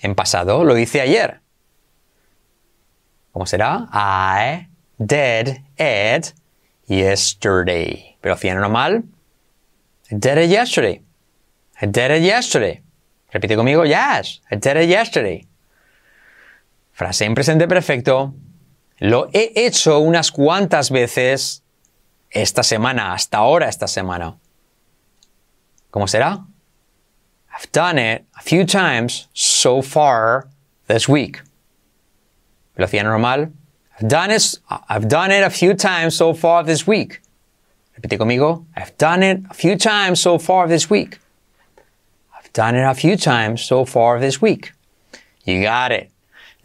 En 0.02 0.14
pasado 0.14 0.64
lo 0.64 0.76
hice 0.76 1.00
ayer. 1.00 1.40
¿Cómo 3.32 3.46
será? 3.46 3.88
I 3.92 4.68
did 4.99 5.61
it 5.78 6.32
yesterday. 6.87 8.16
Velocidad 8.23 8.56
normal. 8.56 9.02
I 10.11 10.14
did 10.14 10.38
it 10.38 10.50
yesterday. 10.50 11.02
I 11.80 11.87
did 11.87 12.11
it 12.11 12.23
yesterday. 12.23 12.80
Repite 13.32 13.56
conmigo, 13.56 13.87
yes, 13.87 14.40
I 14.50 14.56
did 14.56 14.76
it 14.76 14.88
yesterday. 14.88 15.46
Frase 16.96 17.26
en 17.26 17.34
presente 17.34 17.68
perfecto. 17.68 18.32
Lo 19.00 19.28
he 19.34 19.52
hecho 19.54 19.98
unas 19.98 20.32
cuantas 20.32 20.90
veces 20.90 21.62
esta 22.30 22.62
semana, 22.62 23.12
hasta 23.12 23.36
ahora 23.36 23.68
esta 23.68 23.86
semana. 23.86 24.38
¿Cómo 25.90 26.08
será? 26.08 26.46
I've 27.52 27.70
done 27.70 27.98
it 27.98 28.24
a 28.34 28.40
few 28.40 28.64
times 28.64 29.28
so 29.34 29.82
far 29.82 30.48
this 30.86 31.06
week. 31.06 31.42
Velocidad 32.78 33.04
normal. 33.04 33.52
I've 34.00 34.08
done 34.08 34.30
it, 34.30 34.58
I've 34.88 35.06
done 35.06 35.32
it 35.32 35.44
a 35.44 35.50
few 35.50 35.74
times 35.74 36.14
so 36.16 36.32
far 36.32 36.64
this 36.64 36.86
week. 36.86 37.20
Repite 37.94 38.16
conmigo. 38.18 38.64
I've 38.74 38.96
done 38.96 39.22
it 39.22 39.42
a 39.50 39.54
few 39.54 39.76
times 39.76 40.18
so 40.18 40.38
far 40.38 40.66
this 40.66 40.88
week. 40.88 41.18
I've 42.34 42.50
done 42.54 42.74
it 42.74 42.84
a 42.84 42.94
few 42.94 43.18
times 43.18 43.60
so 43.60 43.84
far 43.84 44.18
this 44.18 44.40
week. 44.40 44.72
You 45.44 45.60
got 45.60 45.92
it. 45.92 46.10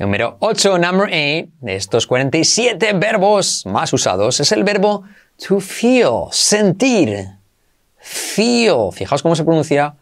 Número 0.02 0.38
8, 0.40 0.80
number 0.80 1.10
8, 1.10 1.52
de 1.62 1.76
estos 1.76 2.08
47 2.08 2.94
verbos 2.94 3.68
más 3.68 3.94
usados 3.94 4.40
es 4.40 4.52
el 4.52 4.64
verbo 4.64 5.04
to 5.38 5.60
feel, 5.60 6.24
sentir. 6.32 7.28
Feel. 7.98 8.92
Fijaos 8.94 9.22
cómo 9.22 9.36
se 9.36 9.44
pronuncia. 9.44 9.94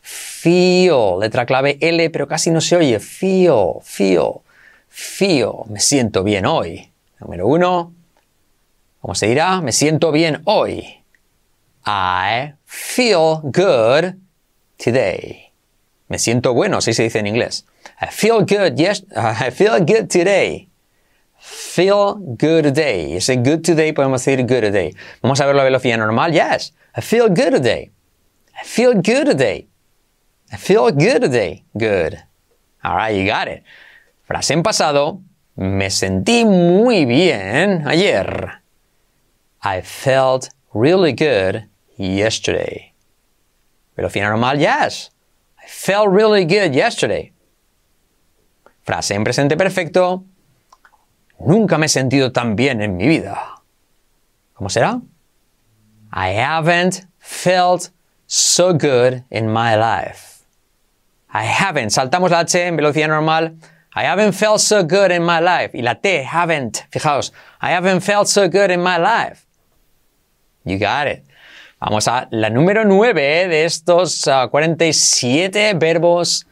Feel. 0.00 1.20
Letra 1.20 1.46
clave 1.46 1.78
L, 1.80 2.10
pero 2.10 2.26
casi 2.26 2.50
no 2.50 2.60
se 2.60 2.74
oye. 2.74 2.98
Feel, 2.98 3.74
feel, 3.80 4.40
feel. 4.88 5.52
Me 5.68 5.78
siento 5.78 6.24
bien 6.24 6.46
hoy. 6.46 6.90
Número 7.20 7.46
1. 7.46 7.92
¿Cómo 9.02 9.14
se 9.14 9.28
dirá? 9.28 9.60
Me 9.60 9.70
siento 9.70 10.10
bien 10.10 10.42
hoy. 10.46 11.04
I 11.86 12.54
feel 12.64 13.38
good 13.44 14.16
today. 14.84 15.52
Me 16.08 16.18
siento 16.18 16.54
bueno, 16.54 16.78
así 16.78 16.92
se 16.92 17.04
dice 17.04 17.20
en 17.20 17.28
inglés. 17.28 17.66
I 18.04 18.08
feel 18.10 18.44
good, 18.44 18.78
yes, 18.78 19.02
I 19.16 19.48
feel 19.48 19.80
good 19.80 20.10
today. 20.10 20.68
Feel 21.38 22.16
good 22.36 22.64
today. 22.64 23.14
Ese 23.16 23.34
good 23.42 23.64
today 23.64 23.94
podemos 23.94 24.20
decir 24.20 24.46
good 24.46 24.60
today. 24.60 24.94
Vamos 25.22 25.40
a 25.40 25.46
ver 25.46 25.54
la 25.54 25.64
velocidad 25.64 25.96
normal. 25.96 26.34
Yes, 26.34 26.72
I 26.94 27.00
feel 27.00 27.30
good 27.30 27.52
today. 27.52 27.90
I 28.60 28.62
feel 28.64 28.92
good 28.92 29.24
today. 29.24 29.68
I 30.52 30.56
feel 30.56 30.90
good 30.90 31.22
today. 31.22 31.64
Good. 31.78 32.22
All 32.84 32.94
right, 32.94 33.16
you 33.16 33.26
got 33.26 33.48
it. 33.48 33.62
Frase 34.28 34.50
en 34.50 34.62
pasado. 34.62 35.22
Me 35.56 35.88
sentí 35.88 36.44
muy 36.44 37.06
bien 37.06 37.88
ayer. 37.88 38.60
I 39.62 39.80
felt 39.80 40.50
really 40.74 41.12
good 41.12 41.64
yesterday. 41.96 42.92
Velocidad 43.96 44.28
normal. 44.28 44.60
Yes, 44.60 45.10
I 45.58 45.66
felt 45.66 46.10
really 46.10 46.44
good 46.44 46.74
yesterday. 46.74 47.33
Frase 48.84 49.14
en 49.14 49.24
presente 49.24 49.56
perfecto. 49.56 50.24
Nunca 51.40 51.78
me 51.78 51.86
he 51.86 51.88
sentido 51.88 52.32
tan 52.32 52.54
bien 52.54 52.82
en 52.82 52.96
mi 52.96 53.06
vida. 53.06 53.62
¿Cómo 54.52 54.68
será? 54.68 55.00
I 56.12 56.38
haven't 56.38 57.06
felt 57.18 57.90
so 58.26 58.72
good 58.72 59.24
in 59.30 59.48
my 59.48 59.74
life. 59.74 60.44
I 61.32 61.44
haven't. 61.44 61.90
Saltamos 61.90 62.30
la 62.30 62.40
H 62.40 62.66
en 62.66 62.76
velocidad 62.76 63.08
normal. 63.08 63.56
I 63.96 64.04
haven't 64.04 64.34
felt 64.34 64.60
so 64.60 64.84
good 64.84 65.10
in 65.10 65.24
my 65.24 65.40
life. 65.40 65.76
Y 65.76 65.82
la 65.82 65.94
T, 65.94 66.22
haven't. 66.22 66.86
Fijaos. 66.90 67.32
I 67.60 67.70
haven't 67.70 68.00
felt 68.02 68.28
so 68.28 68.48
good 68.48 68.70
in 68.70 68.82
my 68.82 68.98
life. 68.98 69.46
You 70.64 70.78
got 70.78 71.08
it. 71.08 71.24
Vamos 71.80 72.06
a 72.06 72.28
la 72.30 72.50
número 72.50 72.84
9 72.84 73.48
de 73.48 73.64
estos 73.64 74.24
47 74.50 75.74
verbos 75.74 76.46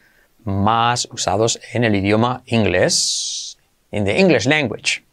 más 0.44 1.08
usados 1.11 1.61
en 1.72 1.84
el 1.84 1.94
idioma 1.94 2.42
inglés, 2.46 3.58
in 3.90 4.04
the 4.04 4.18
English 4.18 4.46
language. 4.46 5.04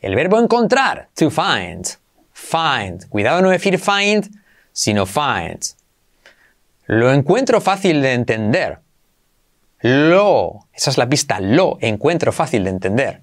El 0.00 0.14
verbo 0.14 0.38
encontrar, 0.38 1.08
to 1.14 1.30
find. 1.30 1.96
Find. 2.32 3.08
Cuidado 3.08 3.42
no 3.42 3.50
decir 3.50 3.78
find, 3.78 4.30
sino 4.72 5.06
find. 5.06 5.74
Lo 6.86 7.12
encuentro 7.12 7.60
fácil 7.60 8.00
de 8.00 8.12
entender. 8.12 8.78
Lo, 9.80 10.66
esa 10.72 10.90
es 10.90 10.98
la 10.98 11.08
pista, 11.08 11.40
lo 11.40 11.78
encuentro 11.80 12.32
fácil 12.32 12.64
de 12.64 12.70
entender. 12.70 13.22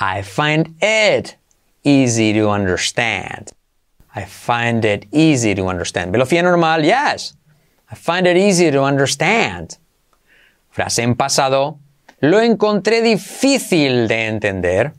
I 0.00 0.22
find 0.22 0.76
it 0.82 1.36
easy 1.82 2.32
to 2.34 2.50
understand. 2.50 3.52
I 4.14 4.24
find 4.24 4.84
it 4.84 5.06
easy 5.12 5.54
to 5.54 5.68
understand. 5.68 6.12
Velocidad 6.12 6.42
normal, 6.42 6.84
yes. 6.84 7.36
I 7.90 7.96
find 7.96 8.26
it 8.26 8.36
easy 8.36 8.70
to 8.70 8.84
understand. 8.84 9.78
Frase 10.80 11.02
en 11.02 11.14
pasado. 11.14 11.78
Lo 12.20 12.40
encontré 12.40 13.02
difícil 13.02 14.08
de 14.08 14.28
entender. 14.28 14.94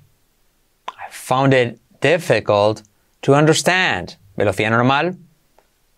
I 0.87 1.09
found 1.09 1.55
it 1.55 1.79
difficult 1.99 2.83
to 3.21 3.33
understand. 3.33 4.15
Velocidad 4.37 4.69
normal. 4.69 5.15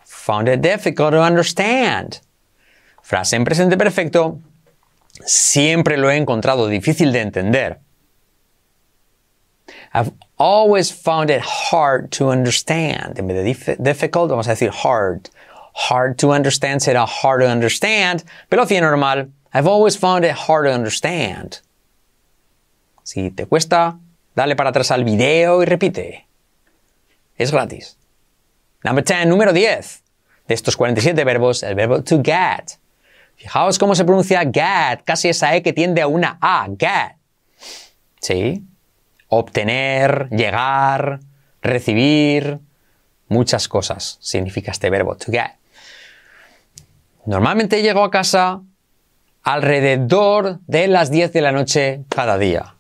Found 0.06 0.48
it 0.48 0.62
difficult 0.62 1.12
to 1.12 1.22
understand. 1.22 2.22
Frase 3.02 3.36
en 3.36 3.44
presente 3.44 3.76
perfecto. 3.76 4.40
Siempre 5.26 5.98
lo 5.98 6.10
he 6.10 6.16
encontrado 6.16 6.70
difícil 6.70 7.12
de 7.12 7.20
entender. 7.20 7.80
I've 9.94 10.14
always 10.38 10.94
found 10.94 11.30
it 11.30 11.42
hard 11.42 12.10
to 12.12 12.30
understand. 12.30 13.20
En 13.20 13.28
vez 13.28 13.36
de 13.68 13.76
difficult, 13.84 14.30
vamos 14.30 14.48
a 14.48 14.52
decir 14.52 14.72
hard. 14.72 15.30
Hard 15.90 16.18
to 16.20 16.32
understand 16.32 16.80
será 16.80 17.06
hard 17.06 17.42
to 17.42 17.50
understand. 17.50 18.24
Velocidad 18.50 18.80
normal. 18.80 19.28
I've 19.54 19.68
always 19.68 19.98
found 19.98 20.26
it 20.26 20.36
hard 20.48 20.66
to 20.66 20.74
understand. 20.74 21.62
Si 23.04 23.30
te 23.30 23.46
cuesta, 23.46 24.00
dale 24.36 24.56
para 24.56 24.70
atrás 24.70 24.92
al 24.92 25.04
video 25.04 25.62
y 25.62 25.66
repite. 25.66 26.28
Es 27.38 27.52
gratis. 27.52 27.98
Number 28.84 29.04
10, 29.04 29.28
número 29.28 29.54
10. 29.54 30.04
de 30.48 30.54
estos 30.54 30.76
47 30.76 31.24
verbos, 31.24 31.64
el 31.64 31.76
verbo 31.76 32.04
to 32.04 32.22
get. 32.24 32.78
Fijaos 33.36 33.80
cómo 33.80 33.96
se 33.96 34.06
pronuncia 34.06 34.42
get, 34.42 35.04
casi 35.04 35.30
esa 35.30 35.56
E 35.56 35.64
que 35.64 35.74
tiende 35.74 36.02
a 36.02 36.08
una 36.08 36.38
A, 36.42 36.68
get. 36.78 37.18
¿Sí? 38.22 38.64
Obtener, 39.28 40.30
llegar, 40.30 41.20
recibir, 41.62 42.60
muchas 43.28 43.68
cosas 43.68 44.18
significa 44.22 44.72
este 44.72 44.90
verbo, 44.90 45.16
to 45.16 45.32
get. 45.32 45.54
Normalmente 47.26 47.82
llego 47.82 48.04
a 48.04 48.12
casa 48.12 48.62
alrededor 49.44 50.60
de 50.68 50.88
las 50.88 51.12
10 51.12 51.34
de 51.34 51.42
la 51.42 51.52
noche 51.52 52.02
cada 52.10 52.38
día. 52.38 52.76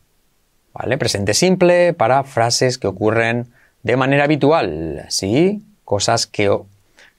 ¿Vale? 0.74 0.98
Presente 0.98 1.34
simple 1.34 1.93
para 1.93 2.24
frases 2.24 2.77
que 2.77 2.88
ocurren 2.88 3.53
de 3.84 3.98
manera 3.98 4.24
habitual, 4.24 5.05
¿sí? 5.10 5.62
Cosas 5.84 6.25
que, 6.25 6.58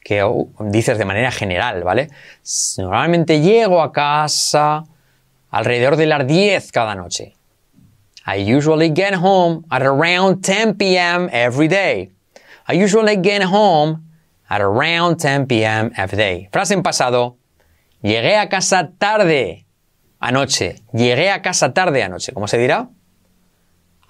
que 0.03 0.27
dices 0.61 0.99
de 0.99 1.05
manera 1.05 1.31
general, 1.31 1.85
¿vale? 1.85 2.09
Normalmente 2.79 3.41
llego 3.41 3.83
a 3.83 3.93
casa 3.93 4.85
alrededor 5.51 5.97
de 5.97 6.07
las 6.07 6.27
10 6.27 6.73
cada 6.73 6.95
noche. 6.95 7.37
I 8.27 8.55
usually 8.55 8.91
get 8.95 9.15
home 9.15 9.65
at 9.71 9.83
around 9.83 10.43
10 10.43 10.79
p.m. 10.79 11.29
every 11.31 11.69
day. 11.69 12.11
I 12.67 12.83
usually 12.83 13.17
get 13.23 13.43
home 13.45 14.01
at 14.49 14.63
around 14.63 15.19
10 15.19 15.47
p.m. 15.47 15.93
every 15.97 16.17
day. 16.17 16.49
Frase 16.51 16.73
en 16.73 16.83
pasado. 16.83 17.37
Llegué 18.05 18.37
a 18.37 18.51
casa 18.51 18.91
tarde 18.99 19.65
anoche. 20.21 20.83
Llegué 20.93 21.31
a 21.31 21.41
casa 21.41 21.73
tarde 21.73 22.03
anoche. 22.03 22.33
¿Cómo 22.35 22.47
se 22.47 22.59
dirá? 22.59 22.91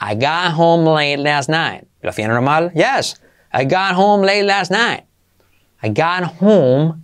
I 0.00 0.16
got 0.16 0.58
home 0.58 0.84
late 0.84 1.18
last 1.18 1.48
night. 1.48 1.84
¿Lo 2.02 2.10
hacía 2.10 2.26
normal? 2.26 2.72
Yes. 2.74 3.22
I 3.52 3.64
got 3.64 3.94
home 3.94 4.26
late 4.26 4.42
last 4.42 4.72
night. 4.72 5.04
I 5.80 5.90
got 5.90 6.24
home. 6.40 7.02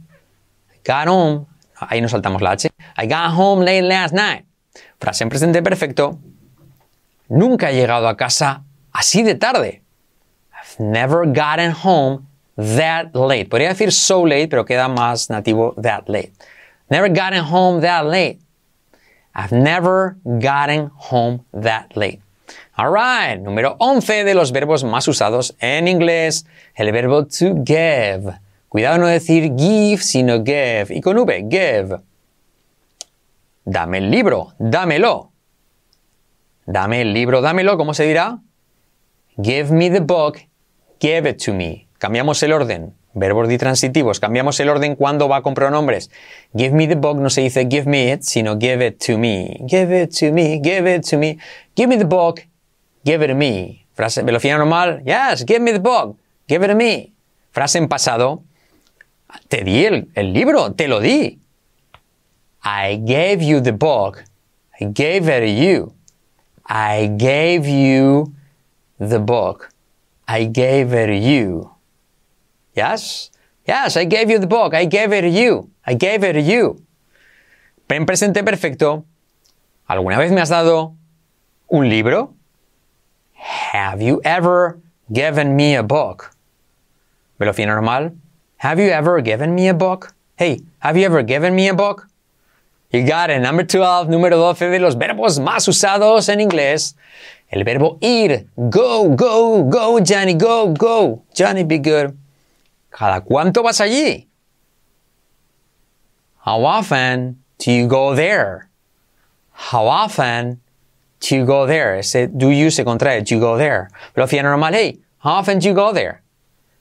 I 0.74 0.80
got 0.84 1.06
home. 1.06 1.46
Ahí 1.76 2.00
nos 2.00 2.10
saltamos 2.10 2.42
la 2.42 2.50
H. 2.54 2.68
I 2.96 3.06
got 3.06 3.38
home 3.38 3.64
late 3.64 3.82
last 3.82 4.12
night. 4.12 4.44
Frase 4.98 5.22
en 5.22 5.28
presente 5.28 5.62
perfecto. 5.62 6.18
Nunca 7.28 7.70
he 7.70 7.74
llegado 7.74 8.08
a 8.08 8.16
casa 8.16 8.64
así 8.90 9.22
de 9.22 9.36
tarde. 9.36 9.84
I've 10.52 10.80
never 10.80 11.24
gotten 11.24 11.72
home 11.72 12.26
that 12.56 13.14
late. 13.14 13.44
Podría 13.44 13.68
decir 13.68 13.92
so 13.92 14.26
late, 14.26 14.48
pero 14.48 14.64
queda 14.64 14.88
más 14.88 15.30
nativo 15.30 15.72
that 15.80 16.08
late. 16.08 16.32
Never 16.90 17.08
gotten 17.08 17.44
home 17.44 17.80
that 17.82 18.04
late. 18.04 18.40
I've 19.34 19.52
never 19.52 20.16
gotten 20.24 20.90
home 20.94 21.44
that 21.52 21.96
late. 21.96 22.20
Alright, 22.76 23.40
número 23.40 23.76
11 23.78 24.24
de 24.24 24.34
los 24.34 24.52
verbos 24.52 24.82
más 24.84 25.06
usados 25.06 25.54
en 25.60 25.86
inglés, 25.86 26.46
el 26.74 26.90
verbo 26.92 27.26
to 27.26 27.62
give. 27.64 28.38
Cuidado 28.68 28.98
no 28.98 29.06
decir 29.06 29.52
give, 29.56 30.02
sino 30.02 30.42
give. 30.44 30.86
Y 30.90 31.00
con 31.00 31.18
V, 31.18 31.46
give. 31.48 32.00
Dame 33.64 33.98
el 33.98 34.10
libro, 34.10 34.54
dámelo. 34.58 35.30
Dame 36.66 37.02
el 37.02 37.12
libro, 37.12 37.40
dámelo, 37.40 37.76
¿cómo 37.76 37.94
se 37.94 38.04
dirá? 38.04 38.38
Give 39.40 39.70
me 39.72 39.90
the 39.90 40.00
book, 40.00 40.38
give 41.00 41.28
it 41.28 41.44
to 41.44 41.52
me. 41.52 41.86
Cambiamos 41.98 42.42
el 42.42 42.52
orden. 42.52 42.94
Verbos 43.12 43.48
ditransitivos. 43.48 44.20
Cambiamos 44.20 44.60
el 44.60 44.68
orden 44.68 44.94
cuando 44.94 45.28
va 45.28 45.42
con 45.42 45.54
pronombres. 45.54 46.10
Give 46.54 46.72
me 46.72 46.86
the 46.86 46.94
book 46.94 47.18
no 47.18 47.28
se 47.28 47.42
dice 47.42 47.66
give 47.68 47.86
me 47.86 48.12
it, 48.12 48.22
sino 48.22 48.56
give 48.58 48.86
it 48.86 49.04
to 49.04 49.18
me. 49.18 49.56
Give 49.66 50.02
it 50.02 50.16
to 50.20 50.32
me, 50.32 50.60
give 50.60 50.94
it 50.94 51.04
to 51.10 51.18
me. 51.18 51.38
Give 51.74 51.88
me 51.88 51.96
the 51.96 52.04
book, 52.04 52.46
give 53.04 53.24
it 53.24 53.28
to 53.28 53.34
me. 53.34 53.86
Frase, 53.94 54.22
velocidad 54.22 54.58
normal, 54.58 55.02
yes, 55.04 55.44
give 55.44 55.60
me 55.60 55.72
the 55.72 55.80
book, 55.80 56.16
give 56.48 56.64
it 56.64 56.68
to 56.68 56.74
me. 56.74 57.12
Frase 57.52 57.78
en 57.78 57.88
pasado, 57.88 58.44
te 59.48 59.64
di 59.64 59.84
el, 59.84 60.08
el 60.14 60.32
libro, 60.32 60.72
te 60.72 60.86
lo 60.86 61.00
di. 61.00 61.38
I 62.62 62.96
gave 62.96 63.42
you 63.42 63.60
the 63.60 63.72
book, 63.72 64.24
I 64.80 64.84
gave 64.84 65.28
it 65.28 65.40
to 65.40 65.50
you. 65.50 65.92
I 66.66 67.08
gave 67.08 67.66
you 67.66 68.32
the 68.98 69.18
book, 69.18 69.70
I 70.28 70.44
gave 70.44 70.92
it 70.92 71.06
to 71.06 71.16
you. 71.16 71.70
Yes? 72.74 73.30
Yes, 73.66 73.96
I 73.96 74.04
gave 74.04 74.30
you 74.30 74.38
the 74.38 74.46
book, 74.46 74.74
I 74.74 74.84
gave 74.84 75.12
it 75.12 75.22
to 75.22 75.28
you, 75.28 75.70
I 75.86 75.94
gave 75.94 76.24
it 76.24 76.32
to 76.34 76.40
you. 76.40 76.82
En 77.88 78.06
presente 78.06 78.44
perfecto, 78.44 79.04
¿alguna 79.88 80.16
vez 80.18 80.30
me 80.30 80.40
has 80.40 80.50
dado 80.50 80.94
un 81.68 81.88
libro? 81.88 82.34
Have 83.72 84.00
you 84.00 84.20
ever 84.24 84.78
given 85.12 85.56
me 85.56 85.74
a 85.74 85.82
book? 85.82 86.30
Velocidad 87.38 87.66
normal. 87.66 88.12
Have 88.58 88.78
you 88.78 88.90
ever 88.90 89.20
given 89.20 89.54
me 89.54 89.68
a 89.68 89.74
book? 89.74 90.14
Hey, 90.36 90.60
have 90.78 90.96
you 90.96 91.04
ever 91.04 91.22
given 91.22 91.54
me 91.54 91.68
a 91.68 91.74
book? 91.74 92.06
You 92.92 93.06
got 93.06 93.30
it. 93.30 93.40
Number 93.40 93.64
12, 93.64 94.08
número 94.08 94.36
12 94.36 94.68
de 94.68 94.78
los 94.78 94.96
verbos 94.96 95.38
más 95.38 95.66
usados 95.68 96.28
en 96.28 96.40
inglés. 96.40 96.94
El 97.50 97.64
verbo 97.64 97.98
ir. 98.00 98.46
Go, 98.56 99.08
go, 99.14 99.62
go, 99.64 100.00
Johnny, 100.04 100.34
go, 100.34 100.72
go. 100.74 101.22
Johnny, 101.34 101.64
be 101.64 101.78
good. 101.78 102.16
¿Cada 102.90 103.20
cuánto 103.22 103.62
vas 103.62 103.80
allí? 103.80 104.28
How 106.44 106.64
often 106.64 107.42
do 107.58 107.70
you 107.70 107.86
go 107.86 108.14
there? 108.14 108.68
How 109.52 109.86
often 109.86 110.60
do 111.20 111.36
you 111.36 111.44
go 111.44 111.66
there? 111.66 111.98
Ese 111.98 112.28
do 112.28 112.50
you 112.50 112.70
se 112.70 112.82
contrae, 112.84 113.22
do 113.22 113.34
you 113.34 113.40
go 113.40 113.56
there. 113.56 113.90
Velocidad 114.14 114.42
normal, 114.42 114.72
hey, 114.72 115.00
how 115.18 115.38
often 115.38 115.58
do 115.58 115.68
you 115.68 115.74
go 115.74 115.92
there? 115.92 116.22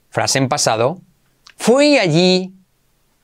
Frase 0.09 0.37
en 0.37 0.49
pasado, 0.49 1.01
fui 1.55 1.97
allí 1.97 2.53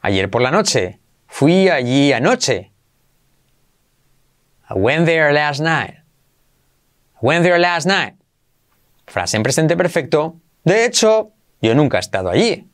ayer 0.03 0.29
por 0.29 0.41
la 0.41 0.51
noche. 0.51 0.99
Fui 1.27 1.67
allí 1.67 2.13
anoche. 2.13 2.71
I 4.69 4.73
went 4.73 5.05
there 5.05 5.33
last 5.33 5.59
night. 5.59 5.95
I 7.15 7.19
went 7.21 7.43
there 7.43 7.59
last 7.59 7.87
night. 7.87 8.13
Frase 9.07 9.35
en 9.35 9.43
presente 9.43 9.75
perfecto, 9.75 10.39
de 10.63 10.85
hecho, 10.85 11.31
yo 11.61 11.73
nunca 11.73 11.97
he 11.97 12.01
estado 12.01 12.29
allí. 12.29 12.67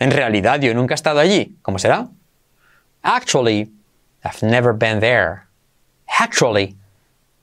En 0.00 0.10
realidad, 0.10 0.60
yo 0.60 0.74
nunca 0.74 0.94
he 0.94 0.96
estado 0.96 1.20
allí. 1.20 1.56
¿Cómo 1.62 1.78
será? 1.78 2.08
Actually, 3.02 3.70
I've 4.24 4.42
never 4.42 4.72
been 4.72 4.98
there. 4.98 5.42
Actually, 6.18 6.74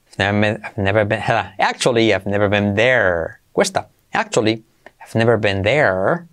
I've 0.08 0.18
never 0.18 0.40
been, 0.40 0.62
I've 0.64 0.78
never 0.78 1.06
been 1.06 1.22
actually, 1.60 2.14
I've 2.14 2.26
never 2.26 2.50
been 2.50 2.76
there. 2.76 3.40
Cuesta. 3.54 3.88
Actually, 4.12 4.64
I've 5.00 5.16
never 5.16 5.38
been 5.38 5.62
there. 5.62 6.28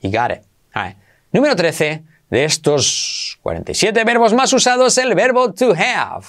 You 0.00 0.10
got 0.10 0.30
it. 0.30 0.44
All 0.76 0.82
right. 0.82 0.96
Número 1.32 1.56
13 1.56 2.04
de 2.30 2.44
estos 2.44 3.38
47 3.42 4.04
verbos 4.04 4.34
más 4.34 4.52
usados, 4.52 4.98
el 4.98 5.14
verbo 5.14 5.52
to 5.52 5.74
have. 5.74 6.26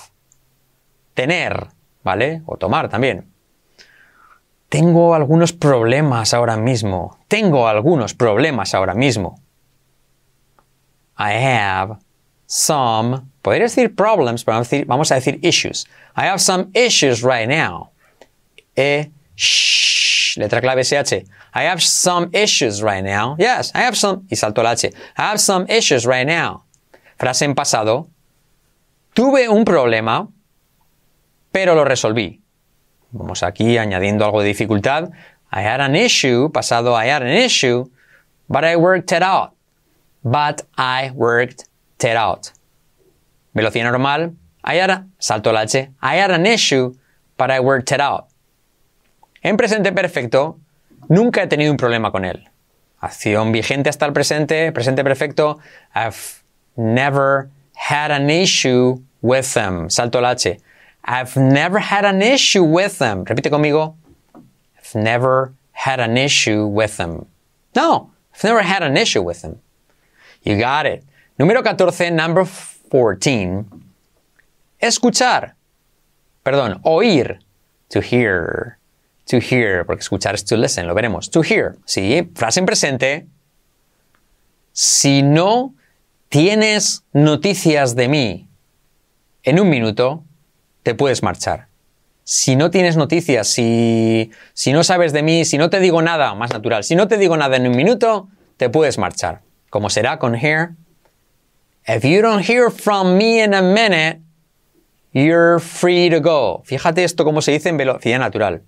Tener, 1.13 1.67
¿vale? 2.03 2.41
O 2.45 2.55
tomar 2.57 2.87
también. 2.89 3.30
Tengo 4.71 5.13
algunos 5.13 5.51
problemas 5.51 6.33
ahora 6.33 6.55
mismo. 6.55 7.17
Tengo 7.27 7.67
algunos 7.67 8.13
problemas 8.13 8.73
ahora 8.73 8.93
mismo. 8.93 9.37
I 11.17 11.33
have 11.33 11.97
some, 12.45 13.21
podría 13.41 13.63
decir 13.63 13.93
problems, 13.93 14.45
pero 14.45 14.63
vamos 14.87 15.11
a 15.11 15.15
decir 15.15 15.39
issues. 15.43 15.85
I 16.15 16.27
have 16.27 16.39
some 16.39 16.69
issues 16.73 17.21
right 17.21 17.49
now. 17.49 17.89
E, 18.77 19.11
shh, 19.35 20.37
letra 20.37 20.61
clave 20.61 20.85
SH. 20.85 21.25
I 21.53 21.63
have 21.63 21.81
some 21.81 22.29
issues 22.31 22.81
right 22.81 23.03
now. 23.03 23.35
Yes, 23.37 23.73
I 23.75 23.81
have 23.81 23.97
some, 23.97 24.25
y 24.29 24.37
salto 24.37 24.63
la 24.63 24.71
H. 24.71 24.89
I 25.17 25.21
have 25.21 25.41
some 25.41 25.65
issues 25.67 26.05
right 26.05 26.25
now. 26.25 26.63
Frase 27.19 27.43
en 27.43 27.55
pasado. 27.55 28.07
Tuve 29.13 29.49
un 29.49 29.65
problema, 29.65 30.29
pero 31.51 31.75
lo 31.75 31.83
resolví. 31.83 32.40
Vamos 33.11 33.43
aquí 33.43 33.77
añadiendo 33.77 34.25
algo 34.25 34.41
de 34.41 34.47
dificultad. 34.47 35.11
I 35.51 35.61
had 35.61 35.81
an 35.81 35.95
issue, 35.95 36.49
pasado 36.49 36.95
I 36.95 37.09
had 37.09 37.21
an 37.21 37.29
issue, 37.29 37.85
but 38.47 38.63
I 38.63 38.75
worked 38.77 39.11
it 39.11 39.21
out. 39.21 39.51
But 40.23 40.61
I 40.77 41.11
worked 41.13 41.65
it 41.99 42.15
out. 42.15 42.51
Velocidad 43.53 43.91
normal. 43.91 44.33
I 44.63 44.75
had 44.75 45.09
salto 45.19 45.51
la 45.51 45.61
H. 45.61 45.89
I 46.01 46.15
had 46.15 46.31
an 46.31 46.45
issue, 46.45 46.93
but 47.37 47.51
I 47.51 47.59
worked 47.59 47.91
it 47.91 47.99
out. 47.99 48.27
En 49.43 49.57
presente 49.57 49.91
perfecto, 49.91 50.59
nunca 51.09 51.41
he 51.41 51.47
tenido 51.47 51.71
un 51.71 51.77
problema 51.77 52.11
con 52.11 52.23
él. 52.23 52.47
Acción 53.01 53.51
vigente 53.51 53.89
hasta 53.89 54.05
el 54.05 54.13
presente, 54.13 54.71
presente 54.71 55.03
perfecto. 55.03 55.59
I've 55.95 56.43
never 56.77 57.49
had 57.73 58.11
an 58.11 58.29
issue 58.29 59.01
with 59.21 59.53
them. 59.53 59.89
Salto 59.89 60.21
la 60.21 60.31
H. 60.31 60.59
I've 61.03 61.35
never 61.35 61.79
had 61.79 62.05
an 62.05 62.21
issue 62.21 62.63
with 62.63 62.99
them. 62.99 63.25
Repite 63.25 63.49
conmigo. 63.49 63.95
I've 64.35 64.95
never 64.95 65.53
had 65.71 65.99
an 65.99 66.17
issue 66.17 66.65
with 66.65 66.97
them. 66.97 67.25
No, 67.75 68.11
I've 68.33 68.43
never 68.43 68.61
had 68.61 68.83
an 68.83 68.97
issue 68.97 69.21
with 69.21 69.41
them. 69.41 69.59
You 70.43 70.57
got 70.57 70.85
it. 70.85 71.03
Número 71.39 71.63
14, 71.63 72.15
number 72.15 72.45
14. 72.45 73.65
Escuchar. 74.81 75.53
Perdón, 76.45 76.81
oír. 76.83 77.39
To 77.89 78.01
hear. 78.01 78.77
To 79.25 79.39
hear, 79.39 79.85
porque 79.85 80.01
escuchar 80.01 80.33
es 80.33 80.43
to 80.43 80.57
listen, 80.57 80.87
lo 80.87 80.93
veremos. 80.93 81.29
To 81.31 81.41
hear. 81.41 81.77
Sí, 81.85 82.29
frase 82.35 82.59
en 82.59 82.65
presente. 82.65 83.27
Si 84.73 85.21
no 85.21 85.73
tienes 86.29 87.03
noticias 87.13 87.95
de 87.95 88.07
mí 88.07 88.47
en 89.43 89.59
un 89.59 89.69
minuto, 89.69 90.23
te 90.83 90.95
puedes 90.95 91.23
marchar. 91.23 91.67
Si 92.23 92.55
no 92.55 92.69
tienes 92.71 92.97
noticias, 92.97 93.47
si, 93.47 94.31
si 94.53 94.73
no 94.73 94.83
sabes 94.83 95.11
de 95.11 95.23
mí, 95.23 95.45
si 95.45 95.57
no 95.57 95.69
te 95.69 95.79
digo 95.79 96.01
nada, 96.01 96.33
más 96.35 96.51
natural, 96.51 96.83
si 96.83 96.95
no 96.95 97.07
te 97.07 97.17
digo 97.17 97.35
nada 97.35 97.57
en 97.57 97.67
un 97.67 97.75
minuto, 97.75 98.29
te 98.57 98.69
puedes 98.69 98.97
marchar. 98.97 99.41
Como 99.69 99.89
será 99.89 100.19
con 100.19 100.35
here? 100.35 100.75
If 101.87 102.03
you 102.03 102.21
don't 102.21 102.47
hear 102.47 102.69
from 102.69 103.17
me 103.17 103.43
in 103.43 103.53
a 103.53 103.61
minute, 103.61 104.21
you're 105.13 105.59
free 105.59 106.09
to 106.09 106.19
go. 106.19 106.61
Fíjate 106.65 107.03
esto 107.03 107.23
como 107.23 107.41
se 107.41 107.51
dice 107.53 107.69
en 107.69 107.77
velocidad 107.77 108.19
natural. 108.19 108.61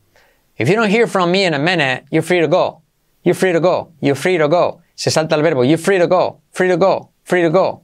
If 0.57 0.67
you 0.69 0.75
don't 0.75 0.89
hear 0.89 1.07
from 1.07 1.31
me 1.31 1.45
in 1.45 1.53
a 1.53 1.59
minute, 1.59 2.05
you're 2.09 2.23
free 2.23 2.41
to 2.41 2.47
go. 2.47 2.81
You're 3.23 3.35
free 3.35 3.53
to 3.53 3.59
go. 3.59 3.91
You're 4.01 4.15
free 4.15 4.37
to 4.37 4.47
go. 4.47 4.81
Se 4.95 5.09
salta 5.09 5.35
el 5.35 5.41
verbo. 5.41 5.63
You're 5.63 5.77
free 5.77 5.99
to 5.99 6.07
go. 6.07 6.41
Free 6.51 6.69
to 6.69 6.77
go. 6.77 7.11
Free 7.23 7.41
to 7.43 7.49
go. 7.49 7.83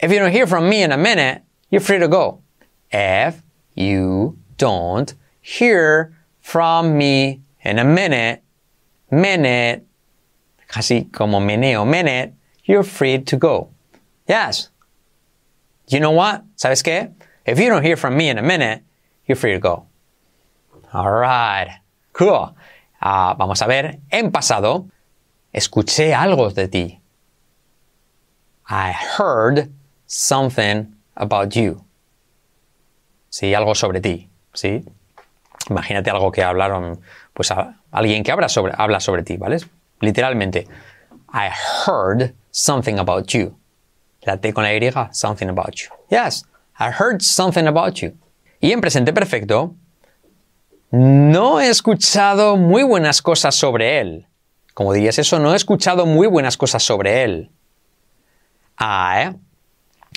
If 0.00 0.10
you 0.10 0.18
don't 0.18 0.32
hear 0.32 0.46
from 0.46 0.68
me 0.68 0.82
in 0.82 0.92
a 0.92 0.96
minute, 0.96 1.42
you're 1.70 1.80
free 1.80 1.98
to 1.98 2.08
go. 2.08 2.40
If 2.96 3.42
you 3.74 4.38
don't 4.56 5.12
hear 5.40 6.16
from 6.40 6.96
me 6.96 7.42
in 7.60 7.80
a 7.80 7.84
minute, 7.84 8.44
minute, 9.10 9.84
casi 10.68 11.04
como 11.10 11.40
meneo, 11.40 11.84
minute, 11.84 12.34
you're 12.64 12.84
free 12.84 13.18
to 13.18 13.36
go. 13.36 13.70
Yes. 14.28 14.68
You 15.88 15.98
know 15.98 16.12
what? 16.12 16.44
¿Sabes 16.56 16.84
qué? 16.84 17.12
If 17.44 17.58
you 17.58 17.68
don't 17.68 17.82
hear 17.82 17.96
from 17.96 18.16
me 18.16 18.28
in 18.28 18.38
a 18.38 18.42
minute, 18.42 18.82
you're 19.26 19.34
free 19.34 19.54
to 19.54 19.58
go. 19.58 19.86
Alright. 20.94 21.70
Cool. 22.12 22.54
Uh, 23.02 23.34
vamos 23.34 23.60
a 23.60 23.66
ver. 23.66 23.98
En 24.12 24.30
pasado, 24.30 24.88
escuché 25.52 26.14
algo 26.14 26.54
de 26.54 26.68
ti. 26.68 27.00
I 28.70 28.92
heard 28.92 29.72
something 30.06 30.94
about 31.16 31.56
you. 31.56 31.83
Sí, 33.34 33.52
algo 33.52 33.74
sobre 33.74 34.00
ti. 34.00 34.30
Sí. 34.52 34.84
Imagínate 35.68 36.08
algo 36.08 36.30
que 36.30 36.44
hablaron, 36.44 37.00
pues 37.32 37.52
alguien 37.90 38.22
que 38.22 38.30
habla 38.30 38.48
sobre, 38.48 38.72
habla 38.76 39.00
sobre 39.00 39.24
ti, 39.24 39.36
¿vale? 39.36 39.56
Literalmente. 39.98 40.68
I 41.32 41.50
heard 41.84 42.32
something 42.52 42.96
about 43.00 43.26
you. 43.32 43.58
La 44.22 44.36
T 44.36 44.52
con 44.52 44.62
la 44.62 44.72
Y, 44.72 44.92
something 45.10 45.48
about 45.48 45.74
you. 45.74 45.88
Yes, 46.10 46.44
I 46.78 46.92
heard 46.92 47.22
something 47.22 47.66
about 47.66 47.94
you. 47.94 48.12
Y 48.60 48.70
en 48.70 48.80
presente 48.80 49.12
perfecto, 49.12 49.74
no 50.92 51.60
he 51.60 51.70
escuchado 51.70 52.56
muy 52.56 52.84
buenas 52.84 53.20
cosas 53.20 53.56
sobre 53.56 53.98
él. 53.98 54.28
Como 54.74 54.92
dirías 54.92 55.18
eso, 55.18 55.40
no 55.40 55.54
he 55.54 55.56
escuchado 55.56 56.06
muy 56.06 56.28
buenas 56.28 56.56
cosas 56.56 56.84
sobre 56.84 57.24
él. 57.24 57.50
I 58.78 59.34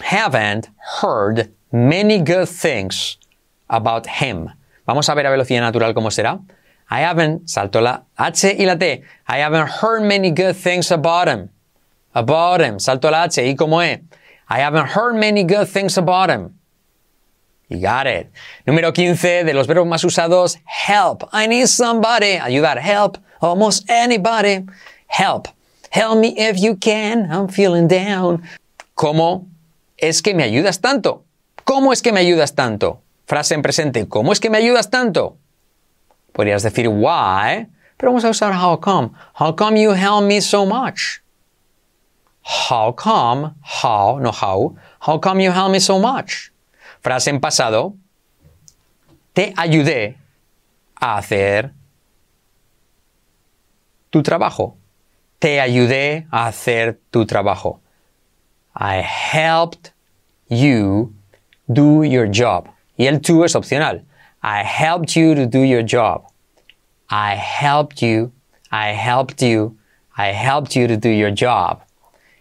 haven't 0.03 0.69
heard 1.01 1.56
many 1.71 2.19
good 2.19 2.47
things 2.47 3.17
about 3.69 4.07
him. 4.07 4.49
Vamos 4.85 5.09
a 5.09 5.15
ver 5.15 5.25
a 5.25 5.29
velocidad 5.29 5.61
natural 5.61 5.93
cómo 5.93 6.09
será. 6.11 6.39
I 6.89 7.01
haven't, 7.01 7.49
salto 7.49 7.81
la 7.81 8.03
H 8.17 8.55
y 8.57 8.65
la 8.65 8.75
T. 8.75 9.03
I 9.27 9.37
haven't 9.39 9.67
heard 9.67 10.03
many 10.03 10.31
good 10.31 10.55
things 10.55 10.91
about 10.91 11.27
him. 11.27 11.49
About 12.13 12.61
him, 12.61 12.79
salto 12.79 13.11
la 13.11 13.23
H 13.23 13.39
y 13.45 13.55
como 13.55 13.81
E. 13.81 14.01
I 14.49 14.59
haven't 14.59 14.87
heard 14.87 15.15
many 15.15 15.43
good 15.43 15.67
things 15.67 15.97
about 15.97 16.29
him. 16.29 16.57
You 17.67 17.81
got 17.81 18.07
it. 18.07 18.31
Número 18.65 18.93
15 18.93 19.43
de 19.43 19.53
los 19.53 19.67
verbos 19.67 19.85
más 19.85 20.03
usados, 20.05 20.57
help. 20.63 21.27
I 21.33 21.47
need 21.47 21.67
somebody. 21.67 22.37
Ayudar. 22.37 22.77
Help. 22.77 23.17
Almost 23.41 23.89
anybody. 23.89 24.65
Help. 25.07 25.49
Help 25.89 26.17
me 26.17 26.37
if 26.37 26.57
you 26.59 26.75
can. 26.75 27.29
I'm 27.29 27.49
feeling 27.49 27.89
down. 27.89 28.43
¿Cómo 28.95 29.47
es 29.97 30.21
que 30.21 30.33
me 30.33 30.43
ayudas 30.43 30.79
tanto? 30.79 31.26
¿Cómo 31.67 31.91
es 31.91 32.01
que 32.01 32.13
me 32.13 32.21
ayudas 32.21 32.55
tanto? 32.55 33.01
Frase 33.25 33.53
en 33.53 33.61
presente. 33.61 34.07
¿Cómo 34.07 34.31
es 34.31 34.39
que 34.39 34.49
me 34.49 34.57
ayudas 34.57 34.89
tanto? 34.89 35.37
Podrías 36.31 36.63
decir 36.63 36.87
why, 36.87 37.67
pero 37.97 38.13
vamos 38.13 38.23
a 38.23 38.29
usar 38.29 38.53
how 38.53 38.79
come. 38.79 39.09
How 39.37 39.53
come 39.53 39.81
you 39.81 39.91
help 39.91 40.23
me 40.23 40.39
so 40.39 40.65
much? 40.65 41.21
How 42.41 42.95
come, 42.95 43.53
how, 43.83 44.17
no 44.17 44.31
how, 44.31 44.77
how 45.05 45.19
come 45.19 45.43
you 45.43 45.51
help 45.51 45.71
me 45.71 45.81
so 45.81 45.99
much? 45.99 46.53
Frase 47.01 47.31
en 47.31 47.41
pasado, 47.41 47.95
te 49.33 49.53
ayudé 49.57 50.15
a 50.95 51.17
hacer 51.17 51.73
tu 54.09 54.23
trabajo. 54.23 54.77
Te 55.37 55.59
ayudé 55.59 56.27
a 56.31 56.47
hacer 56.47 57.01
tu 57.11 57.25
trabajo. 57.25 57.81
I 58.73 59.01
helped 59.01 59.91
you 60.47 61.16
do 61.67 62.03
your 62.03 62.27
job. 62.27 62.69
Y 62.97 63.05
el 63.07 63.19
to 63.21 63.45
es 63.45 63.55
opcional. 63.55 64.03
I 64.41 64.63
helped 64.63 65.15
you 65.15 65.35
to 65.35 65.45
do 65.45 65.63
your 65.63 65.83
job. 65.83 66.27
I 67.09 67.35
helped 67.35 68.01
you, 68.01 68.31
I 68.71 68.93
helped 68.93 69.41
you, 69.41 69.77
I 70.17 70.33
helped 70.33 70.75
you 70.75 70.87
to 70.87 70.97
do 70.97 71.09
your 71.09 71.31
job. 71.31 71.81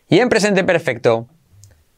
Y 0.08 0.18
en 0.18 0.28
presente 0.28 0.64
perfecto, 0.64 1.28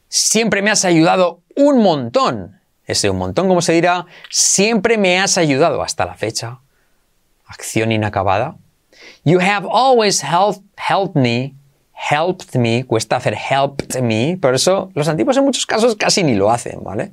siempre 0.07 0.61
me 0.61 0.71
has 0.71 0.85
ayudado 0.85 1.41
un 1.55 1.81
montón. 1.81 2.59
Ese 2.85 3.09
un 3.09 3.17
montón, 3.17 3.47
como 3.47 3.61
se 3.61 3.73
dirá, 3.73 4.05
siempre 4.29 4.97
me 4.97 5.19
has 5.19 5.37
ayudado 5.37 5.81
hasta 5.83 6.05
la 6.05 6.15
fecha. 6.15 6.59
Acción 7.47 7.91
inacabada. 7.91 8.55
You 9.23 9.39
have 9.39 9.65
always 9.65 10.21
helped, 10.21 10.63
helped 10.75 11.15
me, 11.15 11.55
helped 11.99 12.55
me, 12.55 12.85
cuesta 12.85 13.17
hacer 13.17 13.35
helped 13.35 14.01
me, 14.01 14.37
por 14.37 14.55
eso 14.55 14.89
los 14.95 15.07
antiguos 15.07 15.37
en 15.37 15.43
muchos 15.43 15.65
casos 15.65 15.95
casi 15.95 16.23
ni 16.23 16.35
lo 16.35 16.49
hacen, 16.49 16.83
¿vale? 16.83 17.11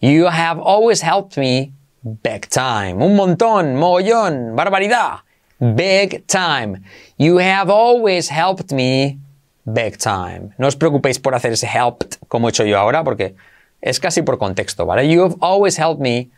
You 0.00 0.26
have 0.26 0.60
always 0.62 1.02
helped 1.02 1.38
me 1.38 1.72
big 2.02 2.48
time. 2.48 3.02
Un 3.02 3.16
montón, 3.16 3.76
mogollón, 3.76 4.54
barbaridad. 4.54 5.20
Big 5.58 6.26
time. 6.26 6.82
You 7.16 7.38
have 7.38 7.70
always 7.70 8.30
helped 8.30 8.72
me 8.72 9.18
big 9.64 9.96
time. 9.96 10.50
No 10.58 10.66
os 10.66 10.76
preocupéis 10.76 11.18
por 11.18 11.34
hacer 11.34 11.52
ese 11.52 11.66
helped 11.66 12.18
como 12.28 12.48
he 12.48 12.50
hecho 12.50 12.64
yo 12.64 12.78
ahora 12.78 13.02
porque 13.02 13.34
es 13.80 13.98
casi 13.98 14.22
por 14.22 14.38
contexto, 14.38 14.84
¿vale? 14.84 15.08
You 15.08 15.24
have 15.24 15.36
always 15.40 15.78
helped 15.78 16.00
me 16.00 16.30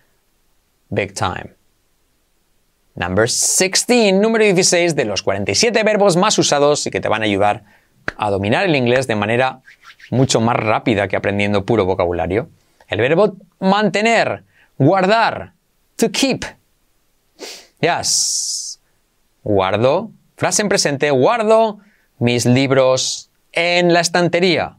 big 0.88 1.14
time. 1.14 1.54
Number 2.94 3.26
16, 3.26 4.14
número 4.14 4.44
16 4.44 4.94
de 4.94 5.04
los 5.04 5.22
47 5.22 5.82
verbos 5.82 6.16
más 6.16 6.38
usados 6.38 6.86
y 6.86 6.90
que 6.90 7.00
te 7.00 7.08
van 7.08 7.22
a 7.22 7.26
ayudar 7.26 7.64
a 8.16 8.30
dominar 8.30 8.64
el 8.64 8.76
inglés 8.76 9.06
de 9.06 9.16
manera 9.16 9.60
mucho 10.10 10.40
más 10.40 10.56
rápida 10.56 11.08
que 11.08 11.16
aprendiendo 11.16 11.64
puro 11.64 11.84
vocabulario. 11.84 12.48
El 12.88 13.00
verbo 13.00 13.36
mantener, 13.60 14.44
guardar, 14.78 15.52
to 15.96 16.10
keep. 16.10 16.44
Yes. 17.80 18.80
Guardo, 19.44 20.10
frase 20.36 20.62
en 20.62 20.68
presente, 20.68 21.10
guardo 21.10 21.78
mis 22.18 22.46
libros 22.46 23.30
en 23.52 23.92
la 23.92 24.00
estantería. 24.00 24.76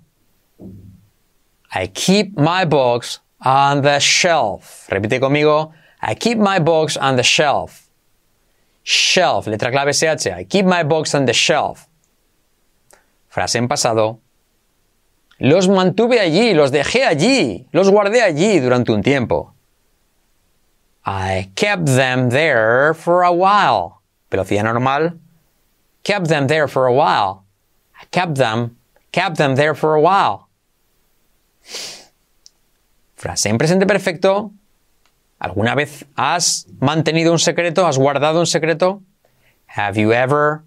I 1.72 1.88
keep 1.88 2.38
my 2.38 2.66
books 2.66 3.22
on 3.46 3.82
the 3.82 4.00
shelf. 4.00 4.88
Repite 4.90 5.20
conmigo. 5.20 5.72
I 6.02 6.16
keep 6.16 6.38
my 6.38 6.60
books 6.60 6.98
on 6.98 7.16
the 7.16 7.24
shelf. 7.24 7.90
Shelf, 8.84 9.46
letra 9.48 9.72
clave 9.72 9.94
SH. 9.94 10.28
I 10.28 10.46
keep 10.46 10.66
my 10.66 10.84
books 10.84 11.14
on 11.14 11.26
the 11.26 11.34
shelf. 11.34 11.89
Frase 13.30 13.60
en 13.60 13.68
pasado. 13.68 14.20
Los 15.38 15.70
mantuve 15.70 16.20
allí, 16.20 16.54
los 16.54 16.72
dejé 16.72 17.06
allí, 17.06 17.68
los 17.72 17.90
guardé 17.90 18.22
allí 18.22 18.60
durante 18.60 18.92
un 18.92 19.02
tiempo. 19.02 19.54
I 21.06 21.52
kept 21.56 21.86
them 21.86 22.30
there 22.30 22.94
for 22.94 23.24
a 23.24 23.32
while. 23.32 24.02
Velocidad 24.30 24.64
normal. 24.64 25.14
Kept 26.04 26.28
them 26.28 26.48
there 26.48 26.68
for 26.68 26.88
a 26.88 26.94
while. 26.94 27.46
I 27.96 28.06
kept 28.12 28.36
them, 28.36 28.78
kept 29.12 29.38
them 29.38 29.56
there 29.56 29.74
for 29.74 29.96
a 29.96 30.02
while. 30.02 30.50
Frase 33.16 33.50
en 33.50 33.58
presente 33.58 33.86
perfecto. 33.86 34.52
¿Alguna 35.40 35.74
vez 35.74 36.06
has 36.18 36.68
mantenido 36.80 37.32
un 37.32 37.40
secreto? 37.40 37.88
¿Has 37.88 37.98
guardado 37.98 38.40
un 38.40 38.46
secreto? 38.46 39.02
Have 39.68 39.98
you 39.98 40.12
ever 40.12 40.64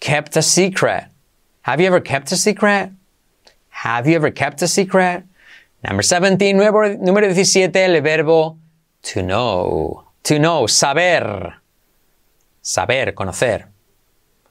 kept 0.00 0.36
a 0.36 0.42
secret? 0.42 1.11
Have 1.62 1.80
you 1.80 1.86
ever 1.86 2.00
kept 2.00 2.32
a 2.32 2.36
secret? 2.36 2.90
Have 3.70 4.08
you 4.08 4.16
ever 4.16 4.30
kept 4.30 4.62
a 4.62 4.68
secret? 4.68 5.24
Number 5.84 6.02
17, 6.02 6.56
número, 6.56 6.96
número 6.98 7.32
17, 7.32 7.76
el 7.76 8.00
verbo 8.02 8.58
to 9.02 9.22
know. 9.22 10.04
To 10.24 10.38
know, 10.38 10.66
saber. 10.66 11.54
Saber, 12.62 13.14
conocer. 13.14 13.66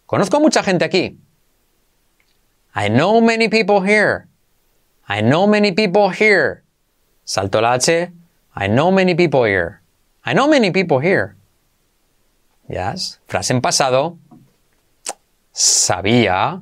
Conozco 0.06 0.40
mucha 0.42 0.64
gente 0.64 0.86
aquí. 0.86 1.18
I 2.76 2.90
know 2.90 3.22
many 3.22 3.48
people 3.50 3.82
here. 3.82 4.28
I 5.08 5.22
know 5.22 5.48
many 5.48 5.72
people 5.72 6.10
here. 6.10 6.64
Salto 7.26 7.62
la 7.62 7.76
H. 7.76 8.10
I 8.56 8.68
know 8.68 8.92
many 8.92 9.16
people 9.16 9.44
here. 9.44 9.82
I 10.26 10.34
know 10.34 10.48
many 10.48 10.72
people 10.72 11.00
here. 11.00 11.36
Yes. 12.70 13.20
Frase 13.28 13.52
en 13.52 13.62
pasado. 13.62 14.18
Sabía 15.54 16.62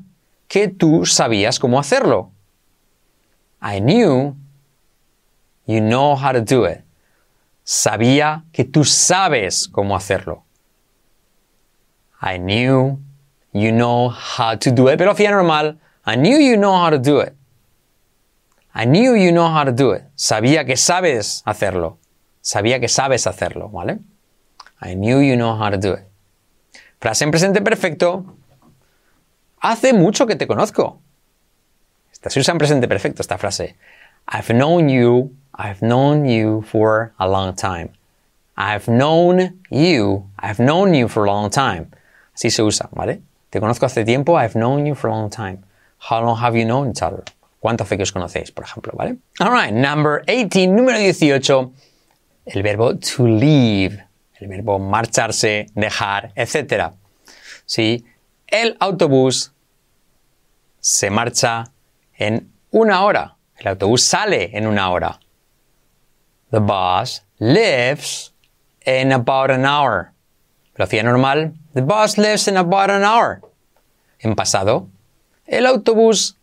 que 0.49 0.67
tú 0.67 1.05
sabías 1.05 1.59
cómo 1.59 1.79
hacerlo. 1.79 2.31
I 3.61 3.79
knew 3.79 4.35
you 5.65 5.79
know 5.79 6.15
how 6.15 6.33
to 6.33 6.41
do 6.41 6.65
it. 6.65 6.83
Sabía 7.63 8.43
que 8.51 8.65
tú 8.65 8.83
sabes 8.83 9.69
cómo 9.69 9.95
hacerlo. 9.95 10.43
I 12.21 12.37
knew 12.39 12.99
you 13.53 13.71
know 13.71 14.09
how 14.09 14.57
to 14.57 14.71
do 14.71 14.89
it. 14.89 14.97
Velocidad 14.97 15.31
normal. 15.31 15.77
I 16.03 16.15
knew 16.15 16.39
you 16.39 16.57
know 16.57 16.73
how 16.73 16.89
to 16.89 16.97
do 16.97 17.21
it. 17.21 17.35
I 18.73 18.85
knew 18.85 19.13
you 19.15 19.31
know 19.31 19.47
how 19.47 19.63
to 19.63 19.71
do 19.71 19.93
it. 19.93 20.03
Sabía 20.15 20.65
que 20.65 20.77
sabes 20.77 21.43
hacerlo. 21.45 21.99
Sabía 22.41 22.79
que 22.79 22.87
sabes 22.87 23.27
hacerlo, 23.27 23.69
¿vale? 23.69 23.99
I 24.81 24.95
knew 24.95 25.21
you 25.21 25.35
know 25.35 25.55
how 25.55 25.69
to 25.69 25.77
do 25.77 25.93
it. 25.93 26.07
Frase 26.99 27.23
en 27.23 27.31
presente 27.31 27.61
perfecto. 27.61 28.38
Hace 29.61 29.93
mucho 29.93 30.25
que 30.25 30.35
te 30.35 30.47
conozco. 30.47 31.01
Esta 32.11 32.29
se 32.29 32.39
usa 32.39 32.51
en 32.53 32.57
presente 32.57 32.87
perfecto, 32.87 33.21
esta 33.21 33.37
frase. 33.37 33.75
I've 34.31 34.53
known 34.53 34.89
you, 34.89 35.31
I've 35.57 35.79
known 35.79 36.25
you 36.25 36.61
for 36.61 37.13
a 37.17 37.27
long 37.27 37.55
time. 37.55 37.91
I've 38.57 38.87
known 38.87 39.61
you, 39.69 40.29
I've 40.37 40.61
known 40.61 40.93
you 40.93 41.07
for 41.07 41.23
a 41.23 41.27
long 41.27 41.49
time. 41.49 41.87
Así 42.35 42.49
se 42.49 42.61
usa, 42.61 42.89
¿vale? 42.91 43.21
Te 43.49 43.59
conozco 43.59 43.85
hace 43.85 44.05
tiempo, 44.05 44.37
I've 44.37 44.53
known 44.53 44.85
you 44.85 44.95
for 44.95 45.09
a 45.09 45.13
long 45.13 45.29
time. 45.29 45.63
How 46.09 46.21
long 46.21 46.37
have 46.37 46.57
you 46.57 46.65
known 46.65 46.89
each 46.89 47.01
other? 47.01 47.23
¿Cuánto 47.59 47.83
hace 47.83 47.97
que 47.97 48.03
os 48.03 48.11
conocéis, 48.11 48.51
por 48.51 48.63
ejemplo, 48.63 48.93
¿vale? 48.95 49.17
Alright, 49.39 49.73
number 49.73 50.23
18, 50.25 50.71
número 50.71 50.97
18, 50.97 51.71
el 52.45 52.63
verbo 52.63 52.95
to 52.97 53.27
leave, 53.27 54.05
el 54.39 54.47
verbo 54.47 54.79
marcharse, 54.79 55.67
dejar, 55.75 56.31
etc. 56.35 56.91
¿Sí? 57.65 58.05
El 58.51 58.77
autobús 58.79 59.53
se 60.79 61.11
marcha 61.11 61.65
en 62.13 62.51
una 62.71 63.03
hora. 63.03 63.37
El 63.57 63.67
autobús 63.67 64.03
sale 64.03 64.57
en 64.57 64.65
una 64.65 64.89
hora. 64.89 65.19
The 66.49 66.59
bus 66.59 67.23
lives 67.37 68.33
in 68.85 69.11
about 69.11 69.51
an 69.51 69.65
hour. 69.65 70.13
Velocidad 70.75 71.03
normal. 71.03 71.53
The 71.75 71.81
bus 71.81 72.17
lives 72.17 72.47
in 72.47 72.57
about 72.57 72.89
an 72.89 73.03
hour. 73.03 73.41
En 74.17 74.35
pasado, 74.35 74.87
el 75.45 75.67
autobús 75.67 76.37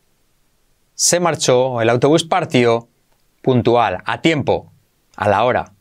se 0.94 1.18
marchó, 1.18 1.80
el 1.80 1.90
autobús 1.90 2.22
partió 2.22 2.88
puntual, 3.42 4.02
a 4.06 4.20
tiempo, 4.22 4.70
a 5.16 5.28
la 5.28 5.42
hora. 5.42 5.72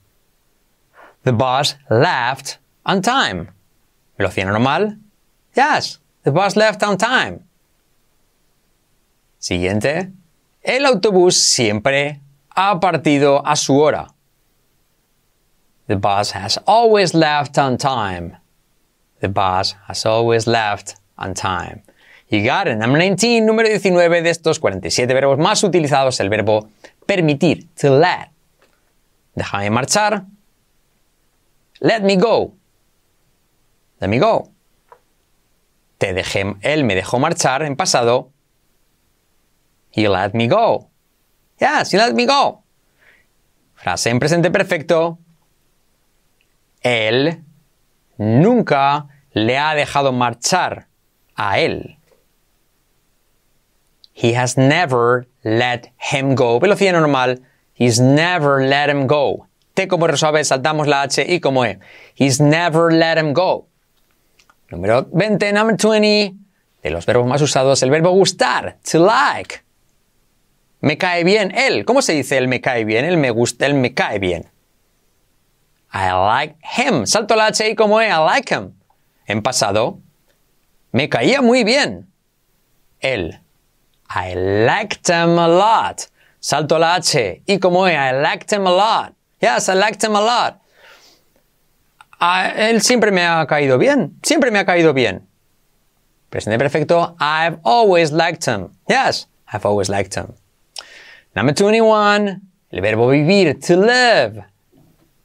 The 1.23 1.31
bus 1.31 1.77
left 1.89 2.57
on 2.83 3.03
time. 3.03 3.51
Velocidad 4.17 4.47
normal. 4.47 4.97
Yes, 5.55 6.01
the 6.25 6.31
bus 6.31 6.55
left 6.55 6.83
on 6.83 6.97
time. 6.97 7.45
Siguiente. 9.37 10.11
El 10.63 10.85
autobús 10.87 11.35
siempre 11.35 12.19
ha 12.49 12.79
partido 12.79 13.45
a 13.45 13.55
su 13.55 13.79
hora. 13.79 14.07
The 15.87 15.95
bus 15.95 16.31
has 16.31 16.59
always 16.65 17.13
left 17.13 17.59
on 17.59 17.77
time. 17.77 18.37
The 19.21 19.29
bus 19.29 19.75
has 19.87 20.03
always 20.05 20.47
left 20.47 20.95
on 21.15 21.35
time. 21.35 21.83
You 22.29 22.43
got 22.43 22.67
it. 22.67 22.77
Number 22.77 22.97
19, 22.97 23.45
número 23.45 23.69
19 23.69 24.23
de 24.23 24.29
estos 24.31 24.59
47 24.59 25.13
verbos 25.13 25.37
más 25.37 25.63
utilizados, 25.63 26.19
el 26.19 26.29
verbo 26.29 26.69
permitir, 27.05 27.67
to 27.75 27.99
let. 27.99 28.31
Déjame 29.35 29.69
marchar. 29.69 30.25
Let 31.81 32.01
me 32.01 32.15
go. 32.15 32.55
Let 33.99 34.09
me 34.09 34.17
go. 34.17 34.54
Te 35.97 36.13
dejé, 36.13 36.55
él 36.61 36.83
me 36.83 36.95
dejó 36.95 37.19
marchar 37.19 37.63
en 37.63 37.75
pasado. 37.75 38.31
He 39.91 40.07
let 40.09 40.33
me 40.33 40.47
go. 40.47 40.89
Yes, 41.59 41.93
he 41.93 41.97
let 41.97 42.13
me 42.13 42.25
go. 42.25 42.63
Frase 43.75 44.09
en 44.09 44.19
presente 44.19 44.51
perfecto. 44.51 45.19
Él 46.81 47.43
nunca 48.17 49.07
le 49.31 49.57
ha 49.57 49.73
dejado 49.73 50.11
marchar 50.11 50.87
a 51.35 51.59
él. 51.59 51.97
He 54.13 54.33
has 54.33 54.57
never 54.57 55.27
let 55.43 55.93
him 55.97 56.35
go. 56.35 56.59
Velocidad 56.59 56.93
normal. 56.93 57.41
He's 57.73 57.99
never 57.99 58.65
let 58.65 58.89
him 58.89 59.07
go. 59.07 59.47
T 59.73 59.87
como 59.87 60.07
resuave, 60.07 60.43
saltamos 60.45 60.87
la 60.87 61.03
H 61.03 61.25
y 61.27 61.39
como 61.41 61.65
E. 61.65 61.79
He's 62.15 62.39
never 62.39 62.91
let 62.91 63.17
him 63.17 63.33
go. 63.33 63.67
Número 64.69 65.07
20, 65.11 65.53
number 65.53 65.77
20. 65.77 66.33
De 66.83 66.89
los 66.89 67.05
verbos 67.05 67.27
más 67.27 67.41
usados, 67.41 67.81
el 67.83 67.89
verbo 67.89 68.11
gustar. 68.11 68.77
To 68.91 69.05
like. 69.05 69.63
Me 70.81 70.97
cae 70.97 71.23
bien 71.23 71.51
él. 71.55 71.85
¿Cómo 71.85 72.01
se 72.01 72.13
dice 72.13 72.37
él 72.37 72.47
me 72.47 72.61
cae 72.61 72.85
bien? 72.85 73.05
Él 73.05 73.17
me 73.17 73.31
gusta, 73.31 73.65
él 73.65 73.73
me 73.73 73.93
cae 73.93 74.19
bien. 74.19 74.51
I 75.93 76.11
like 76.11 76.57
him. 76.77 77.05
Salto 77.05 77.35
la 77.35 77.47
H 77.47 77.69
y 77.69 77.75
como 77.75 78.01
E. 78.01 78.07
I 78.07 78.17
like 78.25 78.53
him. 78.53 78.73
En 79.25 79.41
pasado, 79.41 79.99
me 80.91 81.09
caía 81.09 81.41
muy 81.41 81.63
bien. 81.63 82.11
Él. 82.99 83.39
I 84.09 84.35
liked 84.35 85.09
him 85.09 85.39
a 85.39 85.47
lot. 85.47 86.01
Salto 86.39 86.77
la 86.77 86.95
H 86.95 87.41
y 87.45 87.59
como 87.59 87.87
E. 87.87 87.93
I 87.93 88.11
liked 88.21 88.51
him 88.51 88.67
a 88.67 88.71
lot. 88.71 89.13
Yes, 89.39 89.69
I 89.69 89.75
liked 89.75 90.03
him 90.03 90.15
a 90.15 90.21
lot. 90.21 90.61
A 92.19 92.69
él 92.69 92.81
siempre 92.81 93.11
me 93.11 93.25
ha 93.25 93.45
caído 93.47 93.77
bien. 93.77 94.17
Siempre 94.23 94.51
me 94.51 94.59
ha 94.59 94.65
caído 94.65 94.93
bien. 94.93 95.27
Presente 96.29 96.57
perfecto. 96.57 97.15
I've 97.19 97.59
always 97.63 98.11
liked 98.11 98.45
him. 98.47 98.69
Yes, 98.87 99.27
I've 99.51 99.65
always 99.65 99.89
liked 99.89 100.15
him. 100.15 100.33
Number 101.35 101.53
21. 101.53 102.41
El 102.71 102.81
verbo 102.81 103.07
vivir. 103.09 103.59
To 103.67 103.77
live. 103.77 104.45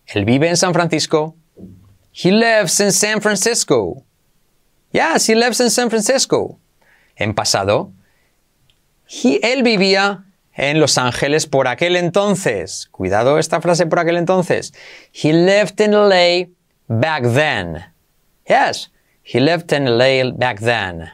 Él 0.07 0.25
vive 0.25 0.49
en 0.49 0.57
San 0.57 0.73
Francisco. 0.73 1.37
He 2.13 2.33
lives 2.33 2.81
in 2.81 2.93
San 2.93 3.21
Francisco. 3.21 4.05
Yes, 4.93 5.29
he 5.29 5.35
lives 5.35 5.61
in 5.61 5.71
San 5.71 5.89
Francisco. 5.89 6.59
En 7.17 7.35
pasado, 7.35 7.93
he, 9.07 9.39
él 9.43 9.63
vivía 9.63 10.25
en 10.55 10.81
Los 10.81 10.99
Ángeles 10.99 11.47
por 11.47 11.69
aquel 11.69 11.97
entonces. 11.97 12.89
Cuidado 12.91 13.39
esta 13.39 13.61
frase 13.61 13.87
por 13.87 14.01
aquel 14.01 14.17
entonces. 14.17 14.73
He 15.13 15.33
lived 15.33 15.81
in 15.81 15.93
LA 15.93 16.49
back 16.91 17.23
then. 17.23 17.85
Yes, 18.49 18.89
he 19.23 19.39
lived 19.39 19.73
in 19.73 19.87
LA 19.87 20.33
back 20.33 20.61
then. 20.61 21.11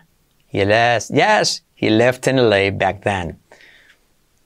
He 0.47 0.65
lives, 0.65 1.11
yes, 1.15 1.61
he 1.75 1.89
in 1.89 2.37
LA 2.51 2.71
back 2.71 3.03
then. 3.03 3.39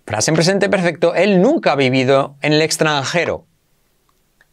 Frase 0.05 0.29
en 0.29 0.35
presente 0.35 0.69
perfecto, 0.69 1.15
él 1.15 1.41
nunca 1.41 1.73
ha 1.73 1.77
vivido 1.77 2.35
en 2.43 2.53
el 2.53 2.63
extranjero. 2.63 3.45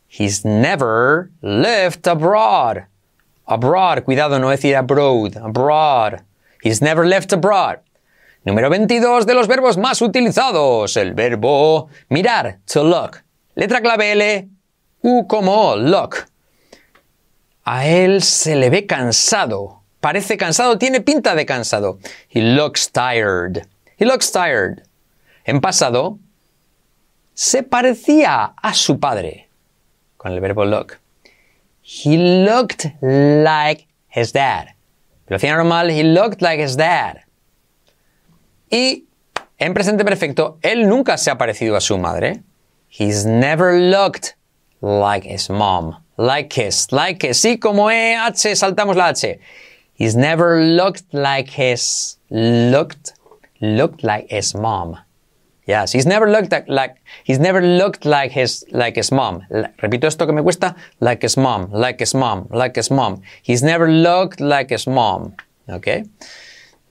He's 0.08 0.46
never 0.46 1.32
lived 1.42 2.08
abroad. 2.08 2.86
Abroad, 3.48 4.04
cuidado, 4.04 4.40
no 4.40 4.50
decir 4.50 4.76
abroad, 4.76 5.36
abroad. 5.38 6.22
He's 6.62 6.82
never 6.82 7.08
lived 7.08 7.34
abroad. 7.34 7.80
Número 8.46 8.70
22 8.70 9.26
de 9.26 9.34
los 9.34 9.48
verbos 9.48 9.78
más 9.78 10.02
utilizados, 10.02 10.96
el 10.96 11.14
verbo 11.14 11.90
mirar, 12.10 12.60
to 12.66 12.84
look. 12.84 13.24
Letra 13.56 13.82
clave 13.82 14.12
L, 14.12 14.48
U 15.02 15.28
como 15.28 15.76
look. 15.76 16.28
A 17.70 17.86
él 17.86 18.24
se 18.24 18.56
le 18.56 18.70
ve 18.70 18.86
cansado. 18.86 19.82
Parece 20.00 20.38
cansado, 20.38 20.78
tiene 20.78 21.02
pinta 21.02 21.36
de 21.36 21.46
cansado. 21.46 22.00
He 22.34 22.42
looks 22.42 22.90
tired. 22.90 23.68
He 24.00 24.06
looks 24.06 24.32
tired. 24.32 24.84
En 25.44 25.60
pasado, 25.60 26.18
se 27.34 27.64
parecía 27.64 28.54
a 28.56 28.74
su 28.74 29.02
padre. 29.02 29.50
Con 30.16 30.32
el 30.32 30.40
verbo 30.40 30.64
look. 30.64 30.98
He 31.82 32.46
looked 32.46 32.86
like 33.02 33.86
his 34.16 34.32
dad. 34.32 34.68
Velocidad 35.28 35.58
normal, 35.58 35.90
he 35.90 36.06
looked 36.06 36.42
like 36.42 36.64
his 36.64 36.78
dad. 36.78 37.26
Y 38.70 39.08
en 39.60 39.74
presente 39.74 40.06
perfecto, 40.06 40.58
él 40.62 40.88
nunca 40.88 41.18
se 41.18 41.32
ha 41.32 41.38
parecido 41.38 41.76
a 41.76 41.82
su 41.82 41.98
madre. 41.98 42.44
He's 42.88 43.26
never 43.26 43.78
looked 43.78 44.37
like 44.82 45.24
his 45.24 45.50
mom. 45.50 45.98
Like 46.18 46.54
his, 46.54 46.92
like 46.92 47.22
his. 47.22 47.38
Sí, 47.38 47.60
como 47.60 47.90
EH, 47.90 48.56
saltamos 48.56 48.96
la 48.96 49.10
H. 49.10 49.40
He's 49.94 50.16
never 50.16 50.62
looked 50.62 51.14
like 51.14 51.50
his, 51.50 52.18
looked, 52.30 53.14
looked 53.62 54.04
like 54.04 54.30
his 54.30 54.54
mom. 54.56 54.98
Yes, 55.68 55.92
he's 55.92 56.06
never 56.06 56.32
looked 56.32 56.52
like, 56.52 56.70
like, 56.70 56.96
he's 57.26 57.40
never 57.40 57.62
looked 57.62 58.06
like 58.06 58.32
his, 58.32 58.64
like 58.72 58.96
his 58.96 59.12
mom. 59.12 59.42
Repito 59.82 60.08
esto 60.08 60.26
que 60.26 60.34
me 60.34 60.42
cuesta. 60.42 60.76
Like 61.02 61.22
his 61.24 61.36
mom, 61.36 61.70
like 61.72 62.00
his 62.00 62.16
mom, 62.16 62.48
like 62.52 62.78
his 62.78 62.90
mom. 62.90 63.22
He's 63.44 63.62
never 63.62 63.92
looked 63.92 64.40
like 64.40 64.70
his 64.70 64.88
mom. 64.88 65.36
Okay? 65.68 66.06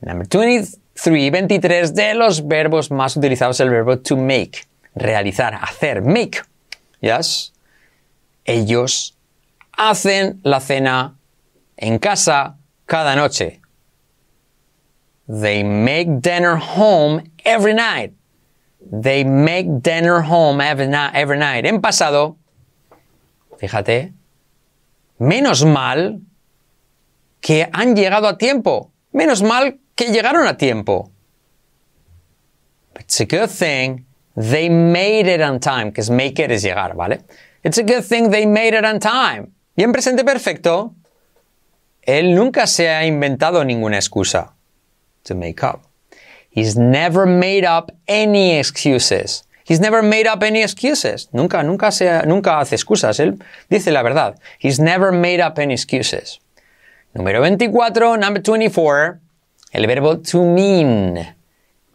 Number 0.03 0.27
23, 0.27 1.31
23 1.31 1.95
de 1.95 2.15
los 2.15 2.41
verbos 2.41 2.91
más 2.91 3.17
utilizados 3.17 3.61
el 3.61 3.71
verbo 3.71 3.97
to 3.97 4.15
make. 4.15 4.67
Realizar, 4.95 5.55
hacer, 5.55 6.03
make. 6.03 6.43
Yes? 7.01 7.53
Ellos 8.47 9.17
hacen 9.77 10.41
la 10.45 10.61
cena 10.61 11.19
en 11.77 11.99
casa 11.99 12.57
cada 12.87 13.15
noche. 13.17 13.61
They 15.29 15.65
make 15.65 16.21
dinner 16.21 16.57
home 16.57 17.25
every 17.45 17.75
night. 17.75 18.15
They 18.81 19.25
make 19.25 19.83
dinner 19.83 20.21
home 20.21 20.61
every, 20.61 20.87
every 20.87 21.39
night. 21.39 21.67
En 21.67 21.81
pasado, 21.81 22.37
fíjate, 23.59 24.13
menos 25.19 25.65
mal 25.65 26.21
que 27.41 27.69
han 27.73 27.97
llegado 27.97 28.29
a 28.29 28.39
tiempo. 28.39 28.93
Menos 29.13 29.43
mal 29.43 29.79
que 29.97 30.13
llegaron 30.13 30.47
a 30.47 30.57
tiempo. 30.57 31.11
It's 33.01 33.21
a 33.21 33.27
good 33.27 33.51
thing 33.51 34.05
they 34.37 34.69
made 34.69 35.27
it 35.27 35.41
on 35.41 35.59
time, 35.59 35.89
because 35.89 36.11
make 36.11 36.39
it 36.39 36.51
es 36.51 36.63
llegar, 36.63 36.95
¿vale? 36.95 37.25
It's 37.67 37.79
a 37.79 37.83
good 37.83 38.05
thing 38.05 38.31
they 38.31 38.47
made 38.47 38.75
it 38.75 38.85
on 38.85 39.01
time. 39.01 39.51
Y 39.77 39.83
en 39.83 39.93
presente 39.93 40.25
perfecto, 40.25 40.95
él 42.03 42.37
nunca 42.37 42.69
se 42.69 42.91
ha 42.91 43.05
inventado 43.05 43.65
ninguna 43.65 43.97
excusa 43.97 44.53
to 45.25 45.35
make 45.35 45.65
up. 45.65 45.81
He's 46.49 46.77
never 46.77 47.27
made 47.27 47.65
up 47.65 47.91
any 48.07 48.57
excuses. 48.57 49.43
He's 49.65 49.81
never 49.81 50.01
made 50.01 50.29
up 50.29 50.45
any 50.45 50.63
excuses. 50.63 51.29
Nunca, 51.33 51.65
nunca, 51.65 51.91
se, 51.91 52.23
nunca 52.25 52.61
hace 52.61 52.77
excusas. 52.77 53.19
Él 53.19 53.43
dice 53.69 53.91
la 53.91 54.05
verdad. 54.05 54.39
He's 54.61 54.79
never 54.79 55.11
made 55.11 55.41
up 55.41 55.59
any 55.59 55.75
excuses. 55.75 56.39
Número 57.15 57.41
24, 57.41 58.17
number 58.17 58.41
24, 58.45 59.19
el 59.73 59.87
verbo 59.89 60.21
to 60.21 60.45
mean. 60.45 61.35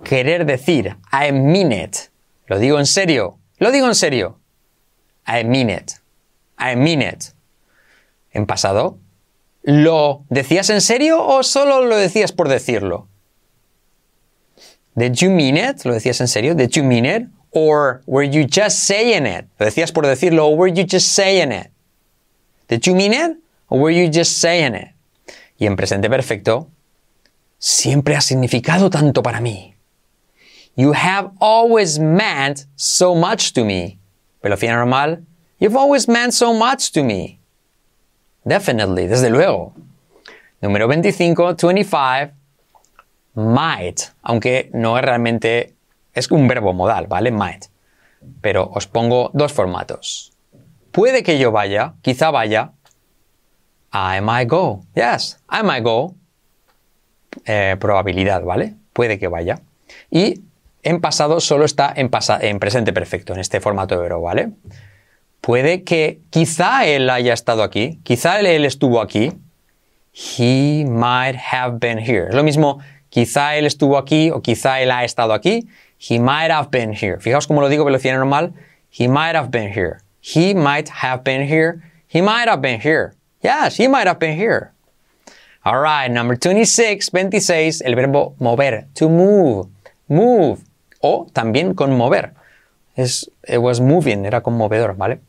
Querer 0.03 0.45
decir. 0.45 0.97
I 1.13 1.31
mean 1.31 1.71
it. 1.71 2.10
Lo 2.47 2.60
digo 2.60 2.77
en 2.77 2.86
serio. 2.86 3.38
Lo 3.57 3.71
digo 3.71 3.88
en 3.88 3.95
serio. 3.95 4.40
I 5.27 5.43
mean 5.43 5.69
it. 5.69 5.99
I 6.57 6.75
mean 6.75 7.01
it. 7.01 7.34
En 8.34 8.45
pasado, 8.45 8.97
¿lo 9.63 10.25
decías 10.29 10.69
en 10.69 10.81
serio 10.81 11.21
o 11.25 11.43
solo 11.43 11.86
lo 11.86 11.95
decías 11.95 12.31
por 12.31 12.47
decirlo? 12.47 13.07
Did 14.95 15.15
you 15.15 15.29
mean 15.29 15.57
it? 15.57 15.86
¿Lo 15.86 15.93
decías 15.93 16.19
en 16.21 16.27
serio? 16.27 16.53
Did 16.53 16.71
you 16.71 16.84
mean 16.84 17.05
it? 17.05 17.27
Or 17.51 18.01
were 18.05 18.23
you 18.23 18.45
just 18.45 18.86
saying 18.86 19.25
it? 19.25 19.45
¿Lo 19.60 19.65
decías 19.65 19.91
por 19.91 20.05
decirlo 20.05 20.47
o 20.47 20.55
were 20.55 20.71
you 20.71 20.86
just 20.86 21.13
saying 21.13 21.51
it? 21.51 21.71
Did 22.67 22.86
you 22.88 22.95
mean 22.95 23.13
it? 23.13 23.38
Or 23.69 23.79
were 23.79 23.91
you 23.91 24.10
just 24.10 24.39
saying 24.39 24.75
it? 24.75 24.89
Y 25.57 25.67
en 25.67 25.75
presente 25.75 26.10
perfecto, 26.10 26.69
siempre 27.60 28.15
ha 28.15 28.21
significado 28.21 28.89
tanto 28.89 29.21
para 29.21 29.39
mí. 29.39 29.75
You 30.75 30.93
have 30.93 31.31
always 31.39 31.99
meant 31.99 32.65
so 32.75 33.13
much 33.13 33.53
to 33.53 33.63
me. 33.63 33.99
Velocidad 34.41 34.75
normal. 34.75 35.23
You've 35.60 35.75
always 35.75 36.08
meant 36.08 36.34
so 36.34 36.54
much 36.54 36.91
to 36.93 37.04
me. 37.04 37.39
Definitely, 38.43 39.08
desde 39.08 39.30
luego. 39.30 39.73
Número 40.62 40.88
25, 40.88 41.56
25 41.56 42.34
might, 43.36 44.12
aunque 44.23 44.69
no 44.73 44.97
es 44.97 45.04
realmente, 45.04 45.75
es 46.13 46.30
un 46.32 46.47
verbo 46.47 46.73
modal, 46.73 47.08
¿vale? 47.08 47.32
Might. 47.32 47.65
Pero 48.41 48.69
os 48.73 48.88
pongo 48.88 49.32
dos 49.34 49.54
formatos. 49.54 50.34
Puede 50.91 51.23
que 51.23 51.39
yo 51.39 51.51
vaya, 51.51 51.93
quizá 52.01 52.32
vaya. 52.32 52.73
I 53.93 54.21
might 54.21 54.49
go. 54.49 54.84
Yes, 54.95 55.39
I 55.49 55.63
might 55.63 55.84
go. 55.84 56.15
Eh, 57.45 57.77
probabilidad, 57.80 58.43
¿vale? 58.43 58.75
Puede 58.93 59.17
que 59.19 59.27
vaya. 59.27 59.62
Y 60.10 60.41
en 60.84 61.02
pasado 61.02 61.39
solo 61.39 61.65
está 61.65 61.94
en, 61.96 62.10
en 62.41 62.60
presente 62.60 62.94
perfecto, 62.94 63.34
en 63.34 63.39
este 63.39 63.60
formato 63.60 63.96
de 63.96 64.02
verbo, 64.02 64.22
¿vale? 64.22 64.52
Puede 65.41 65.84
que 65.84 66.20
quizá 66.30 66.86
él 66.86 67.10
haya 67.10 67.34
estado 67.34 67.63
aquí, 67.63 68.00
quizá 68.04 68.39
él 68.39 68.65
estuvo 68.65 69.02
aquí. 69.02 69.34
He 70.13 70.86
might 70.86 71.38
have 71.52 71.78
been 71.80 71.98
here. 71.98 72.28
Es 72.30 72.36
lo 72.36 72.44
mismo 72.44 72.80
Quizá 73.12 73.58
él 73.58 73.65
estuvo 73.65 73.98
aquí 73.98 74.32
o 74.32 74.41
quizá 74.41 74.80
él 74.80 74.89
ha 74.89 75.04
estado 75.04 75.34
aquí. 75.34 75.67
He 76.00 76.17
might 76.17 76.50
have 76.50 76.70
been 76.72 76.94
here. 76.94 77.20
Fijaos 77.20 77.46
cómo 77.46 77.60
lo 77.60 77.67
digo 77.67 77.84
velocidad 77.84 78.15
normal. 78.15 78.54
He 78.89 79.08
might 79.10 79.36
have 79.36 79.50
been 79.52 79.70
here. 79.70 80.00
He 80.22 80.56
might 80.56 80.88
have 80.88 81.22
been 81.24 81.46
here. 81.46 81.82
He 82.08 82.22
might 82.22 82.48
have 82.48 82.62
been 82.62 82.80
here. 82.80 83.13
Yes, 83.44 83.76
he 83.76 83.89
might 83.89 84.08
have 84.08 84.17
been 84.17 84.38
here. 84.38 84.72
Alright, 85.65 86.10
number 86.10 86.38
26, 86.38 87.10
26, 87.10 87.82
el 87.82 87.96
verbo 87.96 88.34
mover. 88.39 88.88
To 88.96 89.10
move. 89.10 89.67
Move. 90.08 90.63
O 91.02 91.28
también 91.34 91.74
con 91.74 91.96
mover. 91.96 92.34
Es, 92.96 93.32
it 93.48 93.58
was 93.58 93.80
moving, 93.80 94.26
era 94.26 94.42
conmovedor, 94.42 94.96
¿vale? 94.96 95.22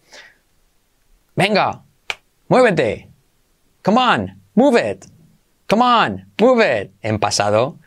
Venga, 1.35 1.83
muévete. 2.49 3.09
Come 3.83 3.99
on, 3.99 4.41
move 4.55 4.77
it. 4.79 5.07
Come 5.69 5.83
on, 5.83 6.27
move 6.39 6.83
it. 6.83 6.93
En 7.03 7.19
pasado, 7.19 7.79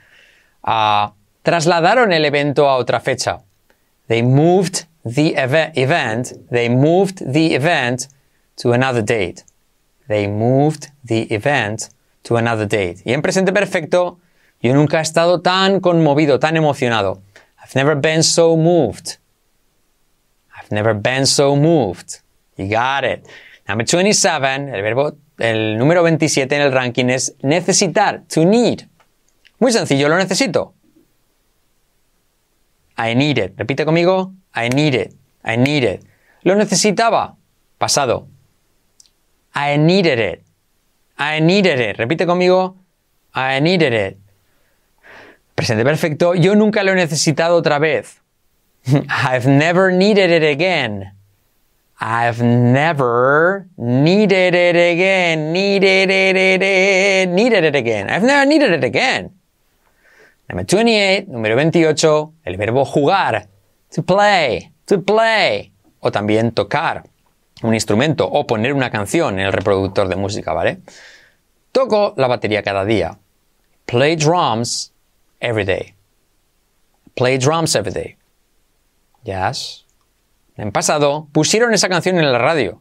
uh, 0.64 1.12
trasladaron 1.44 2.12
el 2.12 2.26
evento 2.26 2.68
a 2.68 2.78
otra 2.78 3.00
fecha. 3.00 3.42
They 4.08 4.24
moved 4.24 4.88
the 5.04 5.36
event, 5.38 6.50
they 6.50 6.70
moved 6.70 7.32
the 7.32 7.56
event 7.56 8.08
to 8.58 8.74
another 8.74 9.04
date. 9.04 9.44
They 10.08 10.28
moved 10.28 10.92
the 11.04 11.28
event 11.30 11.90
to 12.24 12.38
another 12.38 12.68
date. 12.68 13.02
Y 13.06 13.14
en 13.14 13.22
presente 13.22 13.54
perfecto, 13.54 14.20
yo 14.62 14.74
nunca 14.74 15.00
he 15.00 15.02
estado 15.02 15.42
tan 15.42 15.80
conmovido, 15.80 16.40
tan 16.40 16.58
emocionado. 16.58 17.22
I've 17.66 17.74
never 17.74 17.96
been 17.96 18.22
so 18.22 18.56
moved. 18.56 19.18
I've 20.56 20.72
never 20.72 20.94
been 20.94 21.26
so 21.26 21.56
moved. 21.56 22.22
You 22.58 22.68
got 22.70 23.04
it. 23.04 23.28
Number 23.68 23.84
27, 23.84 24.70
el 24.70 24.82
verbo 24.84 25.18
el 25.40 25.76
número 25.80 26.04
27 26.04 26.56
en 26.56 26.62
el 26.62 26.72
ranking 26.72 27.10
es 27.10 27.36
necesitar, 27.42 28.24
to 28.28 28.46
need. 28.46 28.84
Muy 29.58 29.72
sencillo, 29.72 30.08
lo 30.10 30.16
necesito. 30.16 30.76
I 32.98 33.16
need 33.16 33.40
it. 33.40 33.58
Repite 33.58 33.84
conmigo. 33.84 34.34
I 34.54 34.70
need 34.70 34.94
it. 34.94 35.16
I 35.44 35.58
need 35.58 35.84
it. 35.84 36.06
Lo 36.44 36.54
necesitaba. 36.54 37.36
Pasado. 37.80 38.28
I 39.56 39.78
needed 39.78 40.20
it. 40.20 40.44
I 41.18 41.40
needed 41.42 41.80
it. 41.80 41.98
Repite 41.98 42.28
conmigo. 42.28 42.76
I 43.34 43.60
needed 43.60 43.92
it. 43.92 44.18
Presente 45.56 45.86
perfecto. 45.86 46.36
Yo 46.36 46.54
nunca 46.56 46.84
lo 46.84 46.92
he 46.92 46.96
necesitado 46.96 47.56
otra 47.56 47.80
vez. 47.80 48.22
I've 48.86 49.48
never 49.48 49.92
needed 49.92 50.30
it 50.30 50.44
again. 50.44 51.14
I've 52.00 52.44
never 52.44 53.68
needed 53.78 54.54
it 54.54 54.76
again, 54.76 55.54
needed 55.54 56.12
it, 56.12 57.30
needed 57.30 57.64
it 57.64 57.76
again. 57.76 58.10
I've 58.10 58.22
never 58.22 58.46
needed 58.46 58.74
it 58.74 58.84
again. 58.84 59.32
Number 60.50 60.66
28, 60.66 61.28
número 61.30 61.56
28, 61.56 62.34
el 62.44 62.58
verbo 62.58 62.86
jugar. 62.86 63.48
To 63.92 64.04
play, 64.04 64.72
to 64.86 65.02
play. 65.02 65.72
O 66.02 66.12
también 66.12 66.52
tocar 66.52 67.04
un 67.64 67.74
instrumento 67.74 68.28
o 68.28 68.46
poner 68.46 68.74
una 68.74 68.92
canción 68.92 69.40
en 69.40 69.46
el 69.46 69.54
reproductor 69.54 70.10
de 70.10 70.18
música, 70.18 70.54
¿vale? 70.54 70.82
Toco 71.72 72.14
la 72.18 72.28
batería 72.28 72.62
cada 72.62 72.84
día. 72.84 73.18
Play 73.86 74.18
drums 74.18 74.94
every 75.46 75.64
day. 75.64 75.94
Play 77.16 77.38
drums 77.38 77.76
every 77.76 77.92
day. 77.92 78.18
Yes. 79.24 79.86
En 80.58 80.72
pasado, 80.72 81.28
pusieron 81.32 81.74
esa 81.74 81.90
canción 81.90 82.18
en 82.18 82.32
la 82.32 82.40
radio. 82.40 82.80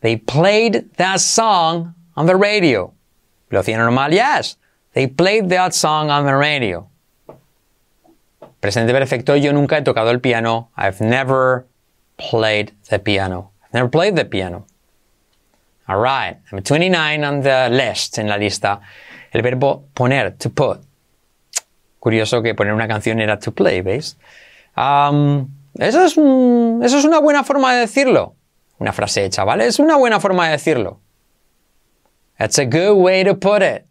They 0.00 0.16
played 0.16 0.96
that 0.96 1.20
song 1.20 1.94
on 2.14 2.26
the 2.26 2.36
radio. 2.36 2.92
Lo 3.50 3.60
hacían 3.60 3.78
normal, 3.78 4.12
yes. 4.12 4.56
They 4.92 5.06
played 5.06 5.48
that 5.50 5.74
song 5.74 6.10
on 6.10 6.26
the 6.26 6.36
radio. 6.36 6.88
Presente 8.60 8.92
perfecto, 8.92 9.36
yo 9.36 9.52
nunca 9.52 9.76
he 9.76 9.82
tocado 9.82 10.10
el 10.10 10.20
piano. 10.20 10.70
I've 10.76 11.00
never 11.00 11.66
played 12.16 12.72
the 12.88 12.98
piano. 12.98 13.52
I've 13.62 13.74
never 13.74 13.88
played 13.88 14.16
the 14.16 14.24
piano. 14.24 14.66
Alright, 15.88 16.38
number 16.50 16.62
29 16.62 17.24
on 17.24 17.42
the 17.42 17.68
list, 17.70 18.18
en 18.18 18.28
la 18.28 18.36
lista. 18.36 18.80
El 19.36 19.42
verbo 19.42 19.84
poner, 19.92 20.34
to 20.38 20.48
put. 20.48 20.78
Curioso 22.00 22.40
que 22.40 22.54
poner 22.54 22.72
una 22.72 22.88
canción 22.88 23.20
era 23.20 23.38
to 23.38 23.52
play, 23.52 23.82
¿veis? 23.82 24.16
eso, 25.78 26.04
es 26.06 26.16
una 27.04 27.18
buena 27.18 27.44
forma 27.44 27.74
de 27.74 27.80
decirlo. 27.80 28.34
Una 28.78 28.94
frase 28.94 29.26
hecha, 29.26 29.44
¿vale? 29.44 29.66
Es 29.66 29.78
una 29.78 29.96
buena 29.96 30.20
forma 30.20 30.46
de 30.46 30.52
decirlo. 30.52 31.00
That's 32.38 32.58
a 32.58 32.64
good 32.64 32.96
way 32.96 33.24
to 33.24 33.38
put 33.38 33.60
it. 33.60 33.84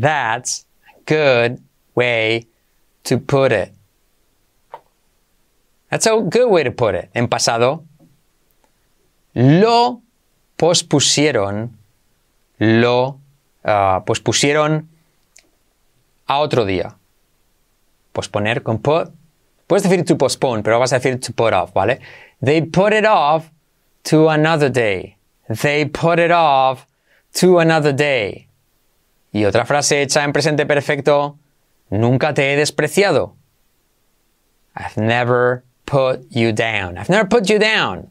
That's 0.00 0.64
a 0.86 1.00
good 1.08 1.58
way 1.96 2.46
to 3.02 3.18
put 3.18 3.50
it. 3.50 3.72
That's 5.90 6.06
a 6.06 6.12
good 6.20 6.48
way 6.48 6.62
to 6.62 6.70
put 6.70 6.94
it. 6.94 7.10
En 7.14 7.26
pasado, 7.26 7.82
lo 9.34 10.02
pospusieron, 10.56 11.76
lo 12.58 13.21
uh, 13.64 14.04
pospusieron 14.04 14.88
a 16.26 16.38
otro 16.38 16.64
día. 16.64 16.96
Posponer 18.12 18.62
con 18.62 18.78
put 18.78 19.12
Puedes 19.72 19.84
decir 19.84 20.04
to 20.04 20.18
postpone, 20.18 20.62
pero 20.62 20.78
vas 20.78 20.92
a 20.92 20.98
decir 20.98 21.18
to 21.18 21.32
put 21.32 21.54
off, 21.54 21.72
¿vale? 21.72 21.98
They 22.42 22.60
put 22.60 22.92
it 22.92 23.06
off 23.06 23.50
to 24.04 24.28
another 24.28 24.68
day. 24.68 25.16
They 25.48 25.86
put 25.86 26.18
it 26.18 26.30
off 26.30 26.86
to 27.40 27.58
another 27.58 27.94
day. 27.94 28.48
Y 29.32 29.46
otra 29.46 29.64
frase 29.64 30.02
hecha 30.02 30.24
en 30.24 30.34
presente 30.34 30.66
perfecto, 30.66 31.38
nunca 31.88 32.34
te 32.34 32.52
he 32.52 32.56
despreciado. 32.56 33.36
I've 34.76 34.98
never 34.98 35.64
put 35.86 36.26
you 36.28 36.52
down. 36.52 36.98
I've 36.98 37.08
never 37.08 37.26
put 37.26 37.48
you 37.48 37.58
down. 37.58 38.10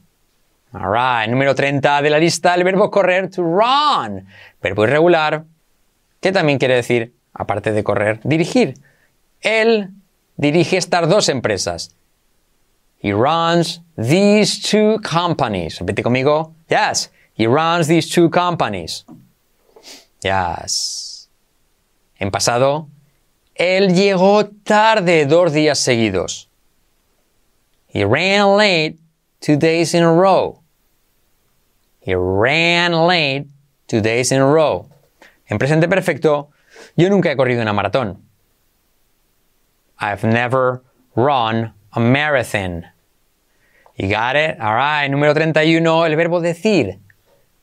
Alright, 0.74 1.30
número 1.30 1.54
30 1.54 2.02
de 2.02 2.10
la 2.10 2.18
lista, 2.18 2.56
el 2.56 2.64
verbo 2.64 2.90
correr, 2.90 3.30
to 3.30 3.44
run. 3.44 4.26
Verbo 4.62 4.86
irregular, 4.86 5.44
que 6.22 6.32
también 6.32 6.60
quiere 6.60 6.76
decir, 6.76 7.14
aparte 7.34 7.74
de 7.74 7.84
correr, 7.84 8.22
dirigir. 8.24 8.76
Él 9.42 9.90
dirige 10.38 10.78
estas 10.78 11.10
dos 11.10 11.28
empresas. 11.28 11.94
He 13.02 13.12
runs 13.14 13.82
these 13.98 14.60
two 14.62 15.00
companies. 15.02 15.80
Repite 15.80 16.04
conmigo. 16.04 16.54
Yes. 16.70 17.12
He 17.34 17.48
runs 17.48 17.88
these 17.88 18.08
two 18.08 18.30
companies. 18.30 19.06
Yes. 20.22 21.30
En 22.20 22.30
pasado, 22.30 22.88
él 23.56 23.94
llegó 23.96 24.46
tarde 24.64 25.26
dos 25.26 25.52
días 25.52 25.80
seguidos. 25.80 26.48
He 27.88 28.06
ran 28.06 28.56
late 28.56 28.98
two 29.42 29.58
days 29.58 29.94
in 29.94 30.04
a 30.04 30.14
row. 30.14 30.61
He 32.02 32.16
ran 32.16 32.94
late 32.94 33.46
two 33.88 34.02
days 34.02 34.32
in 34.32 34.42
a 34.42 34.46
row. 34.46 34.90
En 35.48 35.58
presente 35.58 35.88
perfecto, 35.88 36.50
yo 36.98 37.10
nunca 37.10 37.32
he 37.32 37.36
corrido 37.36 37.62
una 37.62 37.74
maratón. 37.74 38.18
I've 40.00 40.24
never 40.24 40.82
run 41.16 41.74
a 41.94 42.00
marathon. 42.00 42.86
You 43.96 44.10
got 44.10 44.36
it? 44.36 44.60
All 44.60 44.74
right. 44.74 45.08
Número 45.12 45.34
31, 45.34 46.06
el 46.06 46.16
verbo 46.16 46.42
decir. 46.42 47.00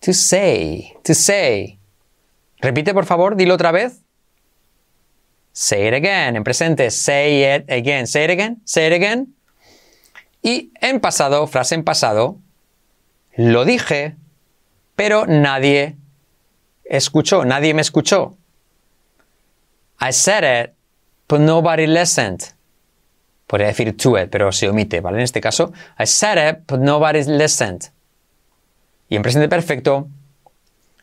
To 0.02 0.14
say. 0.14 0.94
To 1.02 1.14
say. 1.14 1.78
Repite, 2.60 2.94
por 2.94 3.06
favor, 3.06 3.34
dilo 3.36 3.54
otra 3.54 3.72
vez. 3.72 4.02
Say 5.52 5.88
it 5.88 5.94
again. 5.94 6.36
En 6.36 6.44
presente, 6.44 6.92
say 6.92 7.42
it 7.42 7.64
again. 7.68 8.06
Say 8.06 8.24
it 8.24 8.30
again. 8.30 8.60
Say 8.64 8.86
it 8.86 8.92
again. 8.92 9.34
Y 10.42 10.70
en 10.80 11.00
pasado, 11.00 11.48
frase 11.48 11.74
en 11.74 11.82
pasado, 11.82 12.38
lo 13.36 13.64
dije, 13.64 14.14
pero 14.98 15.26
nadie 15.26 15.96
escuchó, 16.82 17.44
nadie 17.44 17.72
me 17.72 17.82
escuchó. 17.82 18.36
I 20.00 20.10
said 20.10 20.42
it, 20.42 20.74
but 21.28 21.38
nobody 21.38 21.86
listened. 21.86 22.52
Podría 23.46 23.68
decir 23.68 23.96
to 23.96 24.16
it, 24.16 24.28
pero 24.28 24.50
se 24.50 24.68
omite, 24.68 25.00
¿vale? 25.00 25.18
En 25.18 25.22
este 25.22 25.40
caso, 25.40 25.72
I 26.00 26.04
said 26.04 26.36
it, 26.36 26.66
but 26.66 26.80
nobody 26.80 27.22
listened. 27.22 27.92
Y 29.08 29.14
en 29.14 29.22
presente 29.22 29.48
perfecto, 29.48 30.08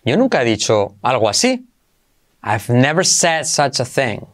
yo 0.04 0.18
nunca 0.18 0.42
he 0.42 0.46
dicho 0.46 0.96
algo 1.02 1.30
así. 1.30 1.66
I've 2.44 2.70
never 2.70 3.06
said 3.06 3.46
such 3.46 3.80
a 3.80 3.86
thing. 3.86 4.28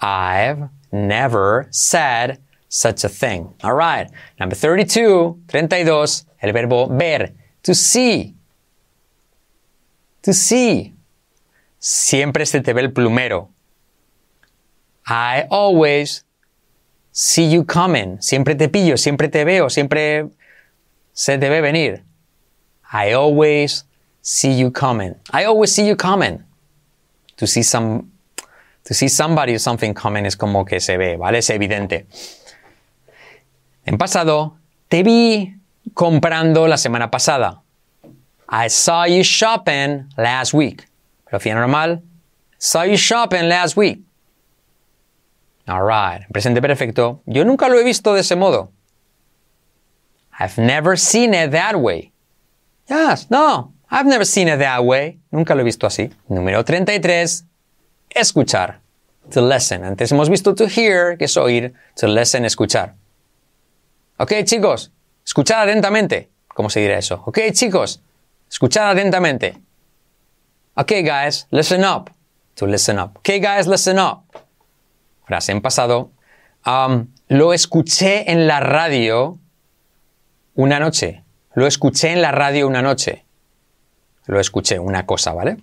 I've 0.00 0.68
never 0.90 1.68
said 1.70 2.40
such 2.68 3.04
a 3.04 3.08
thing. 3.08 3.54
All 3.62 3.74
right. 3.74 4.10
Number 4.40 4.56
32, 4.56 5.36
32, 5.46 6.26
el 6.42 6.52
verbo 6.52 6.88
ver, 6.88 7.34
to 7.62 7.72
see. 7.72 8.34
See. 10.32 10.94
Siempre 11.78 12.44
se 12.46 12.60
te 12.60 12.72
ve 12.72 12.82
el 12.82 12.92
plumero. 12.92 13.50
I 15.06 15.46
always 15.50 16.24
see 17.12 17.50
you 17.50 17.64
coming. 17.64 18.20
Siempre 18.20 18.54
te 18.54 18.68
pillo, 18.68 18.96
siempre 18.96 19.28
te 19.28 19.44
veo, 19.44 19.70
siempre 19.70 20.28
se 21.12 21.38
te 21.38 21.48
ve 21.48 21.60
venir. 21.60 22.04
I 22.92 23.12
always 23.12 23.86
see 24.20 24.58
you 24.58 24.70
coming. 24.70 25.14
I 25.32 25.44
always 25.44 25.72
see 25.72 25.86
you 25.86 25.96
coming. 25.96 26.44
To 27.36 27.46
see 27.46 27.62
some 27.62 28.10
to 28.84 28.94
see 28.94 29.08
somebody 29.08 29.54
or 29.54 29.58
something 29.58 29.94
coming 29.94 30.26
es 30.26 30.36
como 30.36 30.64
que 30.64 30.80
se 30.80 30.96
ve, 30.96 31.16
¿vale? 31.16 31.38
Es 31.38 31.50
evidente. 31.50 32.06
En 33.84 33.98
pasado, 33.98 34.56
te 34.88 35.02
vi 35.02 35.56
comprando 35.94 36.66
la 36.66 36.76
semana 36.76 37.10
pasada. 37.10 37.62
I 38.48 38.68
saw 38.68 39.04
you 39.04 39.22
shopping 39.22 40.06
last 40.16 40.54
week. 40.54 40.86
Pero 41.26 41.38
final 41.38 41.60
normal, 41.60 42.02
saw 42.58 42.82
you 42.82 42.96
shopping 42.96 43.48
last 43.48 43.76
week. 43.76 44.00
Alright, 45.68 46.26
presente 46.32 46.62
perfecto. 46.62 47.20
Yo 47.26 47.44
nunca 47.44 47.68
lo 47.68 47.78
he 47.78 47.84
visto 47.84 48.14
de 48.14 48.20
ese 48.20 48.36
modo. 48.36 48.70
I've 50.40 50.56
never 50.56 50.96
seen 50.96 51.34
it 51.34 51.50
that 51.50 51.76
way. 51.76 52.12
Yes, 52.88 53.30
no, 53.30 53.74
I've 53.90 54.06
never 54.06 54.24
seen 54.24 54.48
it 54.48 54.58
that 54.60 54.84
way. 54.84 55.18
Nunca 55.30 55.54
lo 55.54 55.60
he 55.60 55.64
visto 55.64 55.86
así. 55.86 56.10
Número 56.28 56.64
33. 56.64 57.44
Escuchar. 58.10 58.80
To 59.30 59.42
listen. 59.42 59.84
Antes 59.84 60.10
hemos 60.10 60.30
visto 60.30 60.54
to 60.54 60.66
hear, 60.66 61.18
que 61.18 61.26
es 61.26 61.36
oír. 61.36 61.74
To 61.96 62.08
listen, 62.08 62.46
escuchar. 62.46 62.94
Ok, 64.16 64.32
chicos, 64.44 64.90
escuchad 65.24 65.64
atentamente. 65.64 66.30
¿Cómo 66.48 66.70
se 66.70 66.80
dirá 66.80 66.96
eso? 66.96 67.22
Ok, 67.26 67.38
chicos, 67.52 68.00
escuchad 68.48 68.90
atentamente. 68.90 69.56
Ok, 70.74 70.92
guys, 71.02 71.46
listen 71.50 71.84
up. 71.84 72.10
To 72.54 72.66
listen 72.66 72.98
up. 72.98 73.18
Ok, 73.18 73.28
guys, 73.40 73.66
listen 73.66 73.98
up. 73.98 74.24
Frase 75.26 75.52
en 75.52 75.60
pasado. 75.60 76.10
Um, 76.66 77.08
lo 77.28 77.52
escuché 77.52 78.30
en 78.30 78.46
la 78.46 78.60
radio 78.60 79.38
una 80.54 80.78
noche. 80.78 81.24
Lo 81.54 81.66
escuché 81.66 82.12
en 82.12 82.22
la 82.22 82.32
radio 82.32 82.66
una 82.66 82.82
noche. 82.82 83.24
Lo 84.26 84.38
escuché, 84.38 84.78
una 84.78 85.06
cosa, 85.06 85.32
¿vale? 85.32 85.56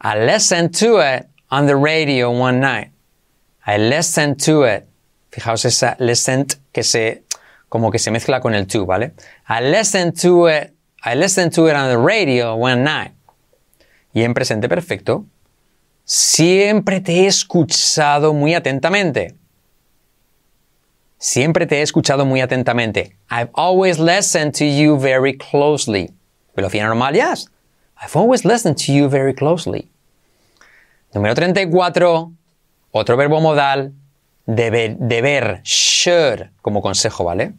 I 0.00 0.14
listened 0.24 0.70
to 0.78 1.00
it 1.00 1.26
on 1.50 1.66
the 1.66 1.74
radio 1.74 2.30
one 2.30 2.60
night. 2.60 2.92
I 3.66 3.78
listened 3.78 4.36
to 4.44 4.64
it. 4.64 4.84
Fijaos 5.30 5.64
esa 5.64 5.96
listened 5.98 6.54
que 6.72 6.82
se, 6.82 7.24
como 7.68 7.90
que 7.90 7.98
se 7.98 8.10
mezcla 8.10 8.40
con 8.40 8.54
el 8.54 8.66
to, 8.66 8.86
¿vale? 8.86 9.14
I 9.48 9.60
listened 9.62 10.20
to 10.22 10.48
it. 10.48 10.75
I 11.06 11.14
listened 11.14 11.54
to 11.54 11.68
it 11.68 11.76
on 11.76 11.88
the 11.88 11.98
radio 11.98 12.56
one 12.56 12.82
night. 12.82 13.12
Y 14.12 14.24
en 14.24 14.34
presente 14.34 14.68
perfecto, 14.68 15.24
siempre 16.04 17.00
te 17.00 17.22
he 17.22 17.26
escuchado 17.28 18.34
muy 18.34 18.54
atentamente. 18.54 19.36
Siempre 21.16 21.66
te 21.66 21.78
he 21.78 21.82
escuchado 21.82 22.26
muy 22.26 22.40
atentamente. 22.40 23.16
I've 23.30 23.50
always 23.54 24.00
listened 24.00 24.54
to 24.54 24.64
you 24.64 24.98
very 24.98 25.36
closely. 25.38 26.10
Velocidad 26.56 26.86
normal, 26.86 27.14
yes. 27.14 27.48
I've 28.02 28.16
always 28.16 28.44
listened 28.44 28.76
to 28.86 28.92
you 28.92 29.08
very 29.08 29.32
closely. 29.32 29.92
Número 31.14 31.36
34, 31.36 32.32
otro 32.90 33.16
verbo 33.16 33.40
modal, 33.40 33.92
deber, 34.44 34.96
deber, 34.98 35.60
should, 35.62 36.50
como 36.62 36.82
consejo, 36.82 37.22
¿vale? 37.22 37.52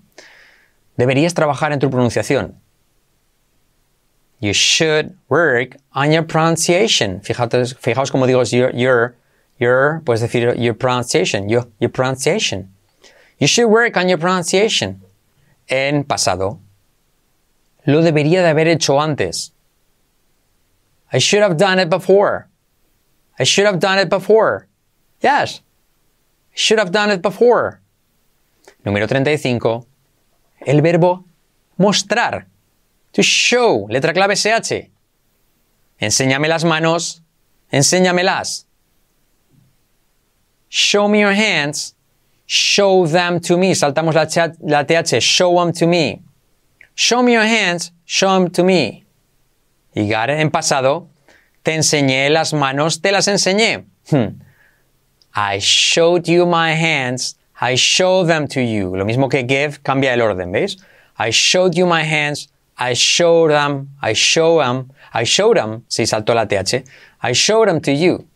Deberías 0.97 1.33
trabajar 1.33 1.71
en 1.71 1.79
tu 1.79 1.89
pronunciación. 1.89 2.66
You 4.39 4.53
should 4.53 5.17
work 5.29 5.77
on 5.93 6.11
your 6.11 6.23
pronunciation. 6.23 7.21
Fijaos, 7.21 7.75
fijaos 7.75 8.11
como 8.11 8.27
digo 8.27 8.43
your, 8.51 8.71
your, 8.71 9.15
your, 9.59 10.01
puedes 10.05 10.21
decir 10.21 10.55
your 10.57 10.75
pronunciation, 10.75 11.49
your, 11.49 11.67
your 11.79 11.89
pronunciation. 11.89 12.71
You 13.39 13.47
should 13.47 13.67
work 13.67 13.97
on 13.97 14.09
your 14.09 14.17
pronunciation. 14.17 15.01
En 15.69 16.03
pasado. 16.03 16.59
Lo 17.85 18.01
debería 18.01 18.41
de 18.41 18.49
haber 18.49 18.67
hecho 18.67 18.99
antes. 18.99 19.51
I 21.11 21.19
should 21.19 21.41
have 21.41 21.57
done 21.57 21.79
it 21.79 21.89
before. 21.89 22.47
I 23.39 23.43
should 23.43 23.65
have 23.65 23.79
done 23.79 23.97
it 23.97 24.09
before. 24.09 24.67
Yes. 25.21 25.61
I 26.51 26.55
should 26.55 26.79
have 26.79 26.91
done 26.91 27.11
it 27.11 27.21
before. 27.21 27.79
Número 28.85 29.07
35. 29.07 29.85
El 30.65 30.81
verbo 30.81 31.25
mostrar. 31.77 32.45
To 33.17 33.23
show. 33.23 33.87
Letra 33.89 34.13
clave 34.13 34.35
SH. 34.35 34.91
Enséñame 35.99 36.47
las 36.47 36.63
manos. 36.63 37.23
Enséñamelas. 37.71 38.67
Show 40.69 41.07
me 41.07 41.21
your 41.21 41.33
hands. 41.33 41.95
Show 42.45 43.07
them 43.07 43.39
to 43.39 43.57
me. 43.57 43.73
Saltamos 43.73 44.13
la, 44.13 44.27
la 44.61 44.83
TH. 44.83 45.19
Show 45.19 45.57
them 45.57 45.73
to 45.73 45.87
me. 45.87 46.21
Show 46.93 47.23
me 47.23 47.33
your 47.33 47.41
hands. 47.41 47.91
Show 48.05 48.29
them 48.33 48.51
to 48.51 48.63
me. 48.63 49.03
Y 49.95 50.07
got 50.07 50.29
it? 50.29 50.39
En 50.39 50.51
pasado, 50.51 51.07
te 51.63 51.73
enseñé 51.73 52.29
las 52.29 52.53
manos, 52.53 53.01
te 53.01 53.11
las 53.11 53.27
enseñé. 53.27 53.85
Hmm. 54.11 54.39
I 55.35 55.57
showed 55.57 56.27
you 56.27 56.45
my 56.45 56.73
hands. 56.73 57.35
I 57.59 57.73
showed 57.77 58.27
them 58.27 58.47
to 58.49 58.61
you. 58.61 58.95
Lo 58.95 59.05
mismo 59.05 59.27
que 59.27 59.43
give, 59.43 59.79
cambia 59.81 60.13
el 60.13 60.21
orden, 60.21 60.51
¿veis? 60.51 60.77
I 61.17 61.31
showed 61.31 61.73
you 61.73 61.87
my 61.87 62.03
hands. 62.03 62.49
I 62.77 62.93
showed 62.93 63.51
them. 63.51 63.89
I 64.01 64.13
show 64.13 64.59
them. 64.59 64.91
I 65.13 65.23
showed 65.23 65.57
them. 65.57 65.83
Si 65.87 66.03
saltó 66.03 66.35
la 66.35 66.45
TH. 66.45 66.83
I 67.21 67.33
showed 67.33 67.67
them 67.67 67.81
to 67.81 67.91
you. 67.91 68.27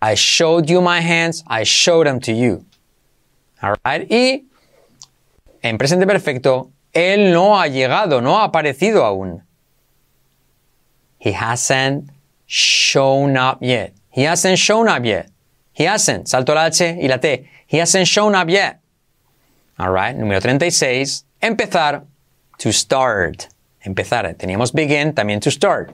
I 0.00 0.14
showed 0.14 0.70
you 0.70 0.80
my 0.80 1.00
hands. 1.00 1.44
I 1.46 1.64
showed 1.64 2.06
them 2.06 2.20
to 2.20 2.32
you. 2.32 2.64
Alright. 3.62 4.08
Y 4.10 4.44
en 5.62 5.76
presente 5.76 6.06
perfecto, 6.06 6.70
él 6.92 7.32
no 7.32 7.58
ha 7.58 7.66
llegado, 7.66 8.22
no 8.22 8.38
ha 8.38 8.44
aparecido 8.44 9.04
aún. 9.04 9.42
He 11.18 11.32
hasn't 11.32 12.10
shown 12.46 13.36
up 13.36 13.58
yet. 13.60 13.92
He 14.10 14.22
hasn't 14.22 14.58
shown 14.58 14.88
up 14.88 15.04
yet. 15.04 15.30
He 15.72 15.84
hasn't. 15.84 16.28
Salto 16.28 16.54
la 16.54 16.66
H 16.66 16.96
y 17.00 17.08
la 17.08 17.18
T. 17.18 17.48
He 17.66 17.78
hasn't 17.78 18.06
shown 18.06 18.34
up 18.34 18.48
yet. 18.48 18.80
Alright. 19.78 20.16
Número 20.16 20.40
36. 20.40 21.24
Empezar. 21.42 22.04
To 22.58 22.72
start. 22.72 23.48
Empezar. 23.80 24.34
Teníamos 24.34 24.72
begin, 24.72 25.14
también 25.14 25.40
to 25.40 25.50
start. 25.50 25.92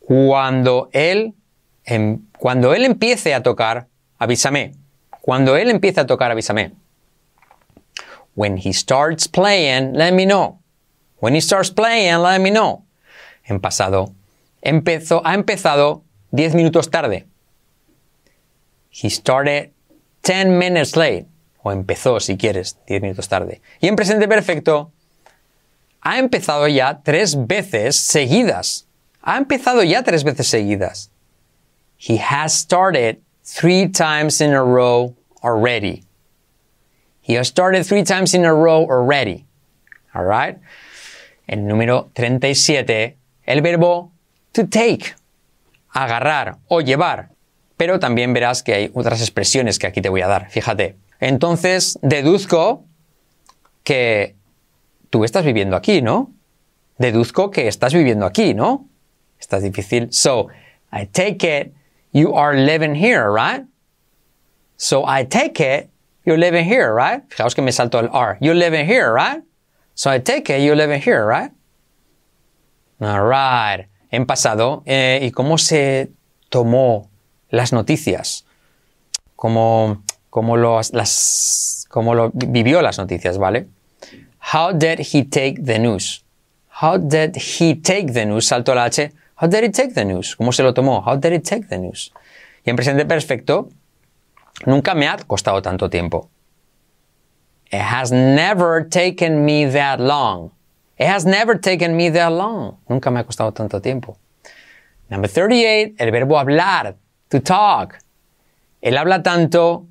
Cuando 0.00 0.88
él, 0.92 1.34
em, 1.84 2.20
cuando 2.38 2.74
él 2.74 2.84
empiece 2.84 3.34
a 3.34 3.42
tocar, 3.42 3.86
avísame. 4.18 4.72
Cuando 5.20 5.56
él 5.56 5.70
empiece 5.70 6.00
a 6.00 6.06
tocar, 6.06 6.30
avísame. 6.30 6.72
When 8.34 8.56
he 8.56 8.72
starts 8.72 9.28
playing, 9.28 9.94
let 9.94 10.12
me 10.12 10.24
know. 10.24 10.60
When 11.20 11.34
he 11.34 11.40
starts 11.40 11.70
playing, 11.70 12.22
let 12.22 12.40
me 12.40 12.50
know. 12.50 12.84
En 13.44 13.60
pasado. 13.60 14.12
Empezó, 14.62 15.22
ha 15.24 15.34
empezado 15.34 16.02
10 16.32 16.54
minutos 16.54 16.90
tarde. 16.90 17.26
He 18.90 19.08
started 19.08 19.70
10 20.22 20.46
minutes 20.48 20.96
late. 20.96 21.26
O 21.62 21.70
empezó, 21.70 22.20
si 22.20 22.36
quieres, 22.36 22.78
10 22.86 23.02
minutos 23.02 23.28
tarde. 23.28 23.60
Y 23.80 23.88
en 23.88 23.96
presente 23.96 24.26
perfecto, 24.26 24.92
ha 26.02 26.18
empezado 26.18 26.66
ya 26.68 27.00
tres 27.02 27.36
veces 27.46 27.96
seguidas. 27.96 28.86
Ha 29.22 29.38
empezado 29.38 29.84
ya 29.84 30.02
tres 30.02 30.24
veces 30.24 30.48
seguidas. 30.48 31.10
He 31.96 32.18
has 32.18 32.52
started 32.52 33.20
three 33.44 33.88
times 33.88 34.40
in 34.40 34.52
a 34.52 34.62
row 34.62 35.14
already. 35.42 36.04
He 37.22 37.34
has 37.34 37.46
started 37.46 37.86
three 37.86 38.02
times 38.02 38.34
in 38.34 38.44
a 38.44 38.52
row 38.52 38.84
already. 38.90 39.46
Alright? 40.14 40.58
El 41.46 41.66
número 41.66 42.10
37, 42.14 43.16
el 43.46 43.62
verbo 43.62 44.10
to 44.52 44.66
take, 44.66 45.14
agarrar 45.94 46.58
o 46.68 46.80
llevar. 46.80 47.30
Pero 47.76 48.00
también 48.00 48.32
verás 48.32 48.64
que 48.64 48.74
hay 48.74 48.90
otras 48.92 49.20
expresiones 49.20 49.78
que 49.78 49.86
aquí 49.86 50.00
te 50.00 50.08
voy 50.08 50.22
a 50.22 50.26
dar. 50.26 50.50
Fíjate. 50.50 50.96
Entonces, 51.20 51.98
deduzco 52.02 52.84
que 53.84 54.34
tú 55.12 55.24
estás 55.24 55.44
viviendo 55.44 55.76
aquí, 55.76 56.00
¿no? 56.00 56.32
Deduzco 56.96 57.50
que 57.50 57.68
estás 57.68 57.92
viviendo 57.92 58.24
aquí, 58.24 58.54
¿no? 58.54 58.88
Estás 59.38 59.62
difícil. 59.62 60.08
So, 60.10 60.48
I 60.90 61.04
take 61.04 61.46
it 61.46 61.74
you 62.12 62.34
are 62.34 62.56
living 62.56 62.94
here, 62.94 63.30
right? 63.30 63.66
So 64.78 65.04
I 65.06 65.24
take 65.26 65.60
it 65.60 65.90
you're 66.24 66.38
living 66.38 66.64
here, 66.64 66.94
right? 66.94 67.22
Fijaos 67.28 67.54
que 67.54 67.62
me 67.62 67.72
salto 67.72 67.98
el 67.98 68.08
R. 68.08 68.38
You're 68.40 68.56
living 68.56 68.86
here, 68.86 69.12
right? 69.12 69.42
So 69.94 70.10
I 70.10 70.18
take 70.18 70.48
it 70.48 70.62
you're 70.62 70.76
living 70.76 71.02
here, 71.02 71.26
right? 71.26 71.52
Alright. 73.00 73.88
En 74.10 74.24
pasado, 74.24 74.82
eh, 74.86 75.20
¿y 75.22 75.30
cómo 75.30 75.58
se 75.58 76.10
tomó 76.48 77.10
las 77.50 77.72
noticias? 77.72 78.46
¿Cómo, 79.36 80.02
cómo, 80.30 80.56
los, 80.56 81.86
cómo 81.90 82.14
lo 82.14 82.30
vivió 82.32 82.80
las 82.80 82.96
noticias, 82.98 83.36
¿vale? 83.36 83.68
How 84.50 84.72
did 84.72 84.98
he 84.98 85.24
take 85.24 85.64
the 85.64 85.78
news? 85.78 86.24
How 86.68 86.98
did 86.98 87.36
he 87.36 87.74
take 87.74 88.12
the 88.12 88.26
news? 88.26 88.48
Salto 88.48 88.74
la 88.74 88.86
H. 88.86 89.10
How 89.36 89.46
did 89.46 89.64
he 89.64 89.70
take 89.70 89.94
the 89.94 90.04
news? 90.04 90.36
¿Cómo 90.36 90.52
se 90.52 90.62
lo 90.62 90.72
tomó? 90.72 91.02
How 91.04 91.16
did 91.16 91.32
he 91.32 91.38
take 91.38 91.68
the 91.68 91.78
news? 91.78 92.12
Y 92.64 92.70
en 92.70 92.76
presente 92.76 93.06
perfecto, 93.06 93.68
nunca 94.66 94.94
me 94.94 95.06
ha 95.06 95.16
costado 95.18 95.62
tanto 95.62 95.88
tiempo. 95.88 96.28
It 97.70 97.80
has 97.80 98.12
never 98.12 98.82
taken 98.82 99.44
me 99.44 99.64
that 99.66 100.00
long. 100.00 100.50
It 100.98 101.06
has 101.06 101.24
never 101.24 101.58
taken 101.58 101.96
me 101.96 102.10
that 102.10 102.32
long. 102.32 102.78
Nunca 102.88 103.10
me 103.10 103.20
ha 103.20 103.24
costado 103.24 103.52
tanto 103.54 103.80
tiempo. 103.80 104.18
Number 105.08 105.28
38, 105.28 105.94
el 105.98 106.10
verbo 106.10 106.38
hablar, 106.38 106.96
to 107.30 107.40
talk. 107.40 107.98
Él 108.82 108.96
habla 108.96 109.22
tanto 109.22 109.86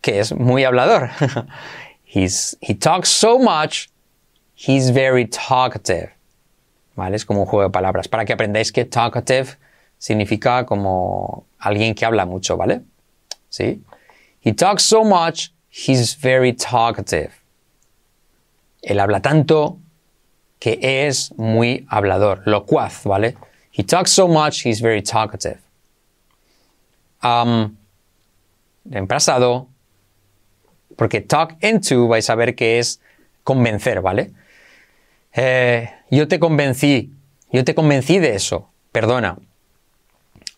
que 0.00 0.20
es 0.20 0.32
muy 0.34 0.64
hablador. 0.64 1.10
he 2.12 2.74
talks 2.74 3.08
so 3.08 3.38
much, 3.38 3.88
he's 4.54 4.90
very 4.90 5.26
talkative. 5.26 6.10
¿Vale? 6.94 7.14
Es 7.14 7.24
como 7.24 7.40
un 7.40 7.46
juego 7.46 7.68
de 7.68 7.70
palabras. 7.70 8.06
Para 8.06 8.24
que 8.26 8.34
aprendáis 8.34 8.70
que 8.70 8.84
talkative 8.84 9.56
significa 9.98 10.66
como 10.66 11.46
alguien 11.58 11.94
que 11.94 12.04
habla 12.04 12.26
mucho, 12.26 12.56
¿vale? 12.56 12.82
¿Sí? 13.48 13.80
He 14.40 14.52
talks 14.52 14.84
so 14.84 15.04
much, 15.04 15.52
he's 15.70 16.14
very 16.14 16.52
talkative. 16.52 17.30
Él 18.82 19.00
habla 19.00 19.20
tanto 19.20 19.78
que 20.58 20.78
es 21.06 21.32
muy 21.38 21.86
hablador, 21.88 22.42
locuaz, 22.46 23.04
¿vale? 23.04 23.36
He 23.70 23.82
talks 23.84 24.12
so 24.12 24.28
much, 24.28 24.66
he's 24.66 24.80
very 24.80 25.02
talkative. 25.02 25.60
Um, 27.22 27.78
en 28.90 29.06
pasado, 29.06 29.68
porque 30.96 31.20
talk 31.20 31.56
into 31.62 32.08
vais 32.08 32.28
a 32.30 32.34
ver 32.34 32.54
que 32.54 32.78
es 32.78 33.00
convencer, 33.44 34.00
¿vale? 34.00 34.32
Eh, 35.34 35.90
yo 36.10 36.28
te 36.28 36.38
convencí, 36.38 37.10
yo 37.50 37.64
te 37.64 37.74
convencí 37.74 38.18
de 38.18 38.34
eso, 38.34 38.68
perdona. 38.92 39.38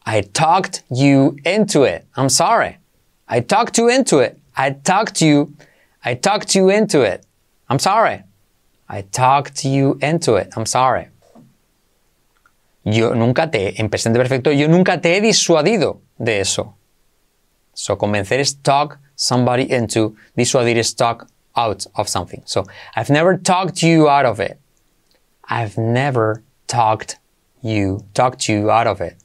I 0.07 0.22
talked 0.22 0.82
you 0.91 1.37
into 1.45 1.85
it. 1.85 2.05
I'm 2.16 2.28
sorry. 2.28 2.78
I 3.28 3.41
talked 3.41 3.78
you 3.78 3.89
into 3.89 4.20
it. 4.20 4.39
I 4.57 4.72
talked 4.72 5.22
you. 5.22 5.55
I 6.05 6.14
talked 6.14 6.55
you 6.55 6.68
into 6.68 7.03
it. 7.03 7.24
I'm 7.68 7.78
sorry. 7.78 8.22
I 8.89 9.03
talked 9.03 9.64
you 9.64 9.99
into 10.03 10.37
it. 10.37 10.53
I'm 10.57 10.66
sorry. 10.66 11.09
Yo 12.85 13.14
nunca 13.14 13.51
te, 13.51 13.80
en 13.80 13.89
presente 13.89 14.18
perfecto, 14.18 14.53
yo 14.53 14.68
nunca 14.68 15.01
te 15.01 15.16
he 15.16 15.20
disuadido 15.22 16.03
de 16.18 16.41
eso. 16.41 16.74
So, 17.72 17.97
convencer 17.97 18.41
es 18.41 18.61
talk 18.61 18.99
somebody 19.17 19.71
into, 19.71 20.15
disuadir 20.37 20.79
es 20.79 20.95
talk 20.95 21.27
out 21.57 21.87
of 21.95 22.09
something. 22.09 22.43
So, 22.45 22.65
I've 22.97 23.11
never 23.11 23.37
talked 23.37 23.83
you 23.83 24.09
out 24.09 24.27
of 24.27 24.41
it. 24.41 24.59
I've 25.49 25.79
never 25.79 26.43
talked 26.67 27.19
you, 27.62 28.05
talked 28.15 28.49
you 28.49 28.71
out 28.71 28.87
of 28.87 29.01
it. 29.01 29.17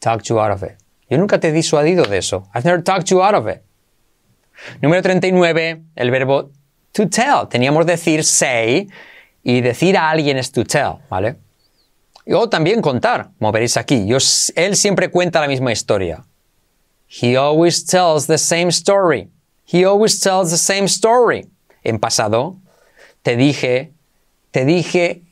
Talked 0.00 0.28
you 0.28 0.40
out 0.40 0.50
of 0.50 0.62
it. 0.62 0.76
Yo 1.10 1.16
nunca 1.18 1.38
te 1.38 1.48
he 1.48 1.52
disuadido 1.52 2.06
de 2.06 2.18
eso. 2.18 2.48
I've 2.54 2.64
never 2.64 2.82
talked 2.82 3.10
you 3.10 3.22
out 3.22 3.34
of 3.34 3.46
it. 3.48 3.62
Número 4.82 5.02
39, 5.02 5.82
el 5.96 6.10
verbo 6.10 6.50
to 6.92 7.06
tell. 7.08 7.48
Teníamos 7.48 7.86
decir 7.86 8.24
say 8.24 8.88
y 9.42 9.60
decir 9.60 9.96
a 9.96 10.10
alguien 10.10 10.36
es 10.36 10.52
to 10.52 10.64
tell, 10.64 10.98
¿vale? 11.08 11.36
O 12.26 12.48
también 12.48 12.82
contar, 12.82 13.30
como 13.38 13.52
veréis 13.52 13.76
aquí. 13.76 14.08
Él 14.54 14.76
siempre 14.76 15.10
cuenta 15.10 15.40
la 15.40 15.48
misma 15.48 15.72
historia. 15.72 16.24
He 17.08 17.36
always 17.36 17.82
tells 17.82 18.26
the 18.26 18.38
same 18.38 18.70
story. 18.70 19.28
He 19.64 19.84
always 19.84 20.20
tells 20.20 20.50
the 20.50 20.58
same 20.58 20.86
story. 20.86 21.48
En 21.82 21.98
pasado, 21.98 22.58
te 23.22 23.36
dije, 23.36 23.92
te 24.52 24.64
dije 24.64 25.22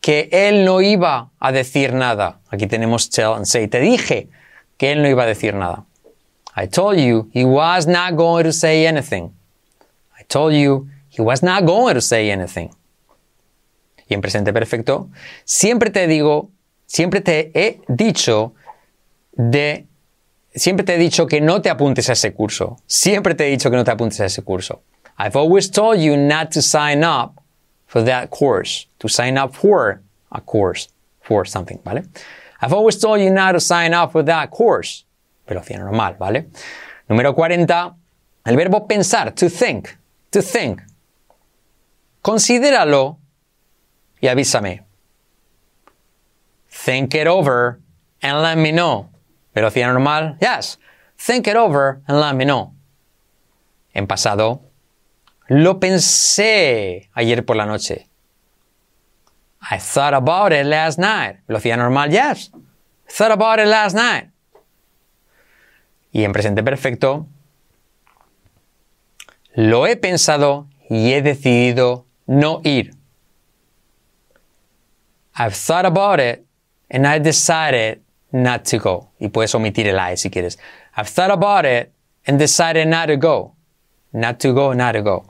que 0.00 0.28
él 0.32 0.64
no 0.64 0.80
iba 0.80 1.30
a 1.40 1.52
decir 1.52 1.92
nada. 1.92 2.40
Aquí 2.50 2.66
tenemos 2.66 3.08
tell 3.10 3.34
and 3.34 3.46
say. 3.46 3.68
Te 3.68 3.80
dije 3.80 4.28
que 4.76 4.92
él 4.92 5.02
no 5.02 5.08
iba 5.08 5.22
a 5.22 5.26
decir 5.26 5.54
nada. 5.54 5.84
I 6.56 6.66
told 6.66 6.98
you 6.98 7.30
he 7.32 7.44
was 7.44 7.86
not 7.86 8.16
going 8.16 8.44
to 8.44 8.52
say 8.52 8.86
anything. 8.86 9.32
I 10.18 10.24
told 10.24 10.52
you 10.52 10.88
he 11.08 11.22
was 11.22 11.42
not 11.42 11.64
going 11.64 11.94
to 11.94 12.00
say 12.00 12.30
anything. 12.30 12.70
Y 14.08 14.14
en 14.14 14.20
presente 14.20 14.52
perfecto, 14.52 15.08
siempre 15.44 15.90
te 15.90 16.08
digo, 16.08 16.50
siempre 16.86 17.20
te 17.20 17.52
he 17.54 17.80
dicho 17.88 18.54
de, 19.32 19.86
siempre 20.54 20.84
te 20.84 20.94
he 20.94 20.98
dicho 20.98 21.26
que 21.26 21.40
no 21.40 21.60
te 21.60 21.70
apuntes 21.70 22.08
a 22.08 22.12
ese 22.12 22.32
curso. 22.32 22.78
Siempre 22.86 23.34
te 23.34 23.46
he 23.46 23.50
dicho 23.50 23.70
que 23.70 23.76
no 23.76 23.84
te 23.84 23.90
apuntes 23.90 24.20
a 24.20 24.26
ese 24.26 24.42
curso. 24.42 24.82
I've 25.18 25.36
always 25.36 25.70
told 25.70 26.00
you 26.00 26.16
not 26.16 26.50
to 26.52 26.62
sign 26.62 27.04
up 27.04 27.42
for 27.86 28.02
that 28.04 28.30
course. 28.30 28.86
To 28.98 29.08
sign 29.08 29.36
up 29.36 29.54
for 29.54 30.00
a 30.32 30.40
course. 30.40 30.88
For 31.20 31.46
something, 31.46 31.78
¿vale? 31.84 32.04
I've 32.60 32.72
always 32.72 32.98
told 32.98 33.20
you 33.20 33.30
not 33.30 33.52
to 33.52 33.60
sign 33.60 33.94
up 33.94 34.12
for 34.12 34.22
that 34.24 34.50
course. 34.50 35.04
Velocidad 35.46 35.80
normal, 35.80 36.16
¿vale? 36.18 36.46
Número 37.08 37.34
40. 37.34 37.94
El 38.46 38.56
verbo 38.56 38.86
pensar, 38.86 39.34
to 39.34 39.48
think. 39.48 39.96
To 40.30 40.42
think. 40.42 40.80
Considéralo 42.22 43.18
y 44.20 44.28
avísame. 44.28 44.82
Think 46.68 47.14
it 47.14 47.26
over 47.26 47.80
and 48.22 48.42
let 48.42 48.56
me 48.56 48.72
know. 48.72 49.09
Velocidad 49.54 49.88
normal, 49.88 50.36
yes. 50.40 50.78
Think 51.16 51.46
it 51.46 51.56
over 51.56 52.00
and 52.06 52.20
let 52.20 52.34
me 52.34 52.44
know. 52.44 52.74
En 53.92 54.06
pasado, 54.06 54.62
lo 55.48 55.80
pensé 55.80 57.10
ayer 57.14 57.44
por 57.44 57.56
la 57.56 57.66
noche. 57.66 58.06
I 59.70 59.78
thought 59.78 60.14
about 60.14 60.52
it 60.52 60.64
last 60.66 60.98
night. 60.98 61.40
Velocidad 61.46 61.76
normal, 61.76 62.10
yes. 62.10 62.50
Thought 63.08 63.32
about 63.32 63.58
it 63.58 63.66
last 63.66 63.94
night. 63.94 64.30
Y 66.12 66.24
en 66.24 66.32
presente 66.32 66.62
perfecto, 66.62 67.26
lo 69.54 69.86
he 69.86 69.96
pensado 69.96 70.68
y 70.88 71.12
he 71.12 71.22
decidido 71.22 72.06
no 72.26 72.60
ir. 72.64 72.94
I've 75.36 75.54
thought 75.54 75.86
about 75.86 76.20
it 76.20 76.44
and 76.90 77.06
I 77.06 77.18
decided 77.18 78.02
not 78.32 78.64
to 78.64 78.78
go. 78.78 79.10
Y 79.18 79.28
puedes 79.28 79.54
omitir 79.54 79.86
el 79.86 79.98
I 79.98 80.16
si 80.16 80.30
quieres. 80.30 80.58
I've 80.96 81.08
thought 81.08 81.30
about 81.30 81.64
it 81.64 81.92
and 82.26 82.38
decided 82.38 82.86
not 82.88 83.06
to 83.06 83.16
go. 83.16 83.54
Not 84.12 84.38
to 84.40 84.52
go, 84.52 84.72
not 84.72 84.92
to 84.92 85.02
go. 85.02 85.24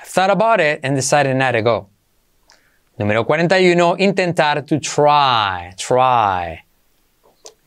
I've 0.00 0.08
thought 0.08 0.30
about 0.30 0.60
it 0.60 0.80
and 0.82 0.96
decided 0.96 1.36
not 1.36 1.52
to 1.52 1.62
go. 1.62 1.88
Número 2.98 3.24
41, 3.24 3.96
intentar 3.98 4.62
to 4.66 4.78
try, 4.78 5.72
try. 5.76 6.64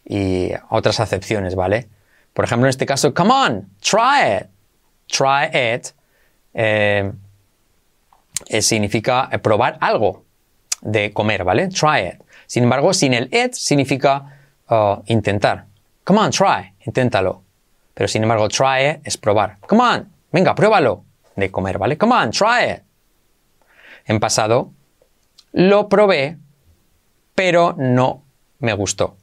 Y 0.05 0.51
otras 0.69 0.99
acepciones, 0.99 1.55
¿vale? 1.55 1.87
Por 2.33 2.45
ejemplo, 2.45 2.67
en 2.67 2.69
este 2.69 2.85
caso, 2.85 3.13
come 3.13 3.31
on, 3.31 3.69
try 3.81 4.37
it. 4.37 4.49
Try 5.07 5.45
it 5.53 5.93
eh, 6.53 7.11
significa 8.59 9.29
probar 9.41 9.77
algo 9.81 10.23
de 10.81 11.11
comer, 11.11 11.43
¿vale? 11.43 11.69
Try 11.69 12.07
it. 12.07 12.23
Sin 12.47 12.63
embargo, 12.63 12.93
sin 12.93 13.13
el 13.13 13.29
it 13.33 13.53
significa 13.53 14.34
uh, 14.69 15.01
intentar. 15.07 15.65
Come 16.03 16.19
on, 16.19 16.31
try, 16.31 16.73
inténtalo. 16.85 17.43
Pero 17.93 18.07
sin 18.07 18.23
embargo, 18.23 18.47
try 18.47 18.99
es 19.03 19.17
probar. 19.17 19.57
Come 19.67 19.83
on, 19.83 20.13
venga, 20.31 20.53
pruébalo 20.53 21.03
de 21.35 21.49
comer, 21.49 21.77
¿vale? 21.77 21.97
Come 21.97 22.13
on, 22.13 22.31
try 22.31 22.71
it. 22.71 22.83
En 24.05 24.19
pasado, 24.19 24.71
lo 25.53 25.89
probé, 25.89 26.37
pero 27.33 27.73
no 27.77 28.23
me 28.59 28.73
gustó. 28.73 29.17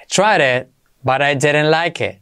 I 0.00 0.06
tried 0.06 0.40
it, 0.40 0.68
but 1.02 1.20
I 1.22 1.34
didn't 1.34 1.70
like 1.70 2.04
it. 2.04 2.20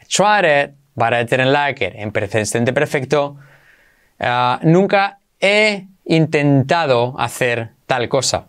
I 0.00 0.04
tried 0.08 0.44
it, 0.44 0.74
but 0.94 1.12
I 1.12 1.24
didn't 1.24 1.52
like 1.52 1.84
it. 1.84 1.94
En 1.96 2.12
presente 2.12 2.72
perfecto, 2.72 3.36
uh, 4.20 4.58
nunca 4.62 5.18
he 5.40 5.86
intentado 6.04 7.14
hacer 7.18 7.70
tal 7.86 8.08
cosa. 8.08 8.46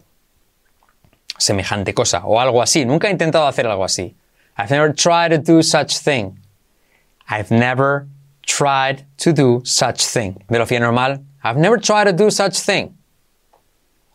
Semejante 1.37 1.93
cosa, 1.93 2.25
o 2.25 2.39
algo 2.39 2.61
así. 2.61 2.85
Nunca 2.85 3.07
he 3.07 3.11
intentado 3.11 3.47
hacer 3.47 3.67
algo 3.67 3.83
así. 3.83 4.15
I've 4.57 4.71
never 4.71 4.93
tried 4.93 5.31
to 5.31 5.37
do 5.37 5.61
such 5.61 5.99
thing. 5.99 6.39
I've 7.29 7.51
never 7.51 8.07
tried 8.45 9.05
to 9.17 9.33
do 9.33 9.61
such 9.65 10.05
thing. 10.05 10.43
Velocidad 10.49 10.81
normal. 10.81 11.23
I've 11.43 11.57
never 11.57 11.77
tried 11.77 12.05
to 12.05 12.13
do 12.13 12.31
such 12.31 12.59
thing. 12.59 12.95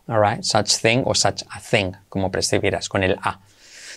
Alright, 0.09 0.43
such 0.43 0.77
thing 0.77 1.03
o 1.05 1.13
such 1.13 1.43
a 1.55 1.59
thing, 1.59 1.95
como 2.09 2.29
prefieras, 2.29 2.89
con 2.89 3.03
el 3.03 3.15
A. 3.23 3.39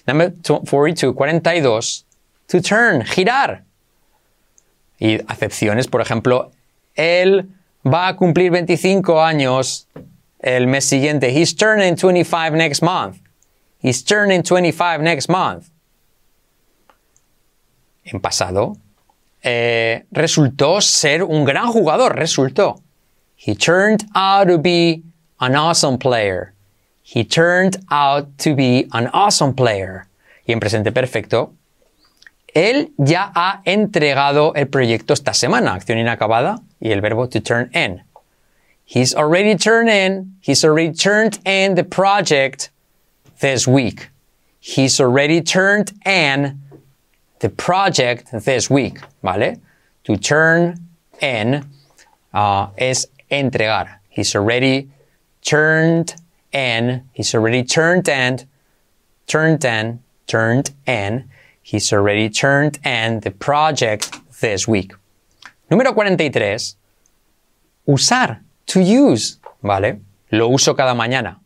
Number 0.06 0.30
42, 0.30 1.14
42. 1.14 2.04
To 2.48 2.60
turn, 2.60 3.02
girar. 3.02 3.62
Y 5.00 5.18
acepciones, 5.26 5.88
por 5.88 6.00
ejemplo, 6.00 6.52
él 6.94 7.48
va 7.84 8.08
a 8.08 8.16
cumplir 8.16 8.50
25 8.50 9.22
años 9.22 9.88
el 10.44 10.66
mes 10.66 10.84
siguiente. 10.84 11.30
He's 11.30 11.54
turning 11.54 11.96
25 11.96 12.54
next 12.54 12.82
month. 12.82 13.18
He's 13.78 14.04
turning 14.04 14.42
25 14.42 15.00
next 15.00 15.28
month. 15.28 15.68
En 18.04 18.20
pasado, 18.20 18.76
eh, 19.42 20.04
resultó 20.10 20.80
ser 20.80 21.22
un 21.22 21.44
gran 21.44 21.68
jugador, 21.68 22.14
resultó. 22.14 22.82
He 23.36 23.54
turned 23.54 24.04
out 24.14 24.48
to 24.48 24.58
be 24.58 25.02
an 25.40 25.56
awesome 25.56 25.98
player. 25.98 26.52
He 27.02 27.24
turned 27.24 27.78
out 27.90 28.38
to 28.38 28.54
be 28.54 28.86
an 28.92 29.08
awesome 29.12 29.54
player. 29.54 30.06
Y 30.46 30.52
en 30.52 30.60
presente 30.60 30.92
perfecto, 30.92 31.54
él 32.54 32.92
ya 32.98 33.32
ha 33.34 33.62
entregado 33.64 34.54
el 34.54 34.68
proyecto 34.68 35.14
esta 35.14 35.32
semana, 35.32 35.74
acción 35.74 35.98
inacabada, 35.98 36.60
y 36.80 36.92
el 36.92 37.00
verbo 37.00 37.28
to 37.28 37.40
turn 37.40 37.70
in. 37.74 38.02
He's 38.84 39.14
already 39.14 39.56
turned 39.56 39.88
in, 39.88 40.36
he's 40.40 40.64
already 40.64 40.92
turned 40.92 41.38
in 41.44 41.74
the 41.74 41.84
project 41.84 42.70
this 43.40 43.66
week. 43.66 44.10
He's 44.60 45.00
already 45.00 45.40
turned 45.40 45.92
in 46.06 46.60
the 47.40 47.48
project 47.48 48.30
this 48.32 48.70
week, 48.70 48.98
¿vale? 49.22 49.60
To 50.04 50.16
turn 50.16 50.78
in 51.20 51.66
uh, 52.32 52.68
es 52.76 53.06
entregar. 53.30 54.00
He's 54.08 54.34
already 54.34 54.90
turned 55.42 56.14
in, 56.52 57.08
he's 57.12 57.34
already 57.34 57.64
turned 57.64 58.08
in, 58.08 58.40
turned 59.26 59.64
in, 59.64 60.02
turned 60.26 60.70
in, 60.86 61.28
he's 61.62 61.92
already 61.92 62.28
turned 62.28 62.78
in 62.84 63.20
the 63.20 63.30
project 63.30 64.18
this 64.40 64.68
week. 64.68 64.92
Número 65.70 65.94
43. 65.94 66.76
Usar. 67.88 68.40
To 68.66 68.80
use. 68.80 69.38
¿Vale? 69.60 70.00
Lo 70.30 70.48
uso 70.48 70.74
cada 70.74 70.94
mañana. 70.94 71.40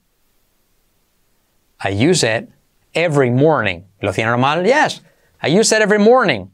I 1.80 1.90
use 1.90 2.24
it 2.24 2.48
every 2.94 3.30
morning. 3.30 3.84
¿Velocidad 4.00 4.28
normal? 4.28 4.64
Yes. 4.64 5.02
I 5.42 5.58
use 5.58 5.74
it 5.74 5.82
every 5.82 5.98
morning. 5.98 6.50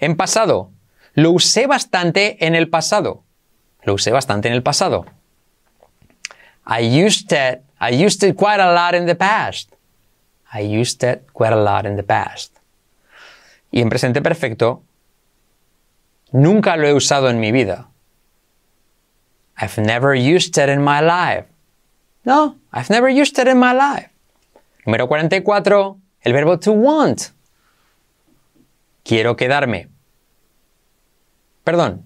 En 0.00 0.16
pasado. 0.16 0.70
Lo 1.14 1.30
usé 1.32 1.66
bastante 1.66 2.44
en 2.46 2.54
el 2.54 2.68
pasado. 2.68 3.24
Lo 3.84 3.94
usé 3.94 4.12
bastante 4.12 4.48
en 4.48 4.54
el 4.54 4.62
pasado. 4.62 5.04
I 6.66 6.80
used 7.04 7.32
it, 7.32 7.62
I 7.80 7.90
used 7.90 8.22
it 8.22 8.36
quite 8.36 8.60
a 8.60 8.72
lot 8.72 8.94
in 8.94 9.06
the 9.06 9.14
past. 9.14 9.74
I 10.52 10.60
used 10.60 11.02
it 11.02 11.26
quite 11.32 11.52
a 11.52 11.56
lot 11.56 11.86
in 11.86 11.96
the 11.96 12.02
past. 12.02 12.58
Y 13.70 13.80
en 13.80 13.88
presente 13.88 14.22
perfecto, 14.22 14.82
nunca 16.30 16.76
lo 16.76 16.86
he 16.86 16.92
usado 16.92 17.28
en 17.30 17.40
mi 17.40 17.52
vida. 17.52 17.88
I've 19.62 19.78
never 19.78 20.12
used 20.12 20.58
it 20.58 20.68
in 20.68 20.82
my 20.82 21.00
life. 21.00 21.46
No, 22.24 22.56
I've 22.72 22.90
never 22.90 23.08
used 23.08 23.38
it 23.38 23.46
in 23.46 23.58
my 23.58 23.72
life. 23.72 24.08
Número 24.84 25.06
44, 25.06 25.96
el 26.24 26.32
verbo 26.32 26.58
to 26.58 26.72
want. 26.72 27.30
Quiero 29.04 29.36
quedarme. 29.36 29.88
Perdón, 31.64 32.02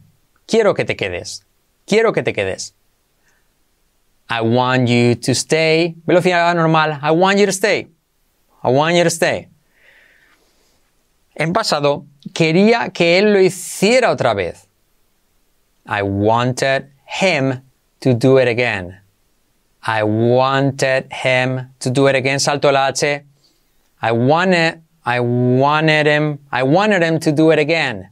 quiero 0.46 0.74
que 0.74 0.84
te 0.84 0.96
quedes. 0.96 1.44
Quiero 1.86 2.12
que 2.12 2.22
te 2.22 2.34
quedes. 2.34 2.74
I 4.28 4.42
want 4.42 4.88
you 4.90 5.14
to 5.14 5.34
stay. 5.34 5.94
Velocidad 6.06 6.54
normal. 6.54 6.98
I 7.00 7.10
want 7.10 7.38
you 7.38 7.46
to 7.46 7.52
stay. 7.52 7.88
I 8.62 8.70
want 8.70 8.96
you 8.96 9.04
to 9.04 9.10
stay. 9.10 9.48
En 11.34 11.54
pasado, 11.54 12.04
quería 12.34 12.92
que 12.92 13.18
él 13.18 13.32
lo 13.32 13.40
hiciera 13.40 14.10
otra 14.10 14.34
vez. 14.34 14.66
I 15.86 16.02
wanted 16.02 16.90
him 17.06 17.62
to 18.00 18.12
do 18.12 18.36
it 18.36 18.48
again. 18.48 18.98
I 19.82 20.02
wanted 20.02 21.12
him 21.12 21.70
to 21.80 21.90
do 21.90 22.08
it 22.08 22.16
again. 22.16 22.38
Salto 22.40 22.70
la. 22.70 22.90
I 24.02 24.12
wanted, 24.12 24.82
I 25.04 25.20
wanted 25.20 26.06
him, 26.06 26.38
I 26.52 26.64
wanted 26.64 27.02
him 27.02 27.18
to 27.20 27.32
do 27.32 27.50
it 27.50 27.58
again. 27.58 28.10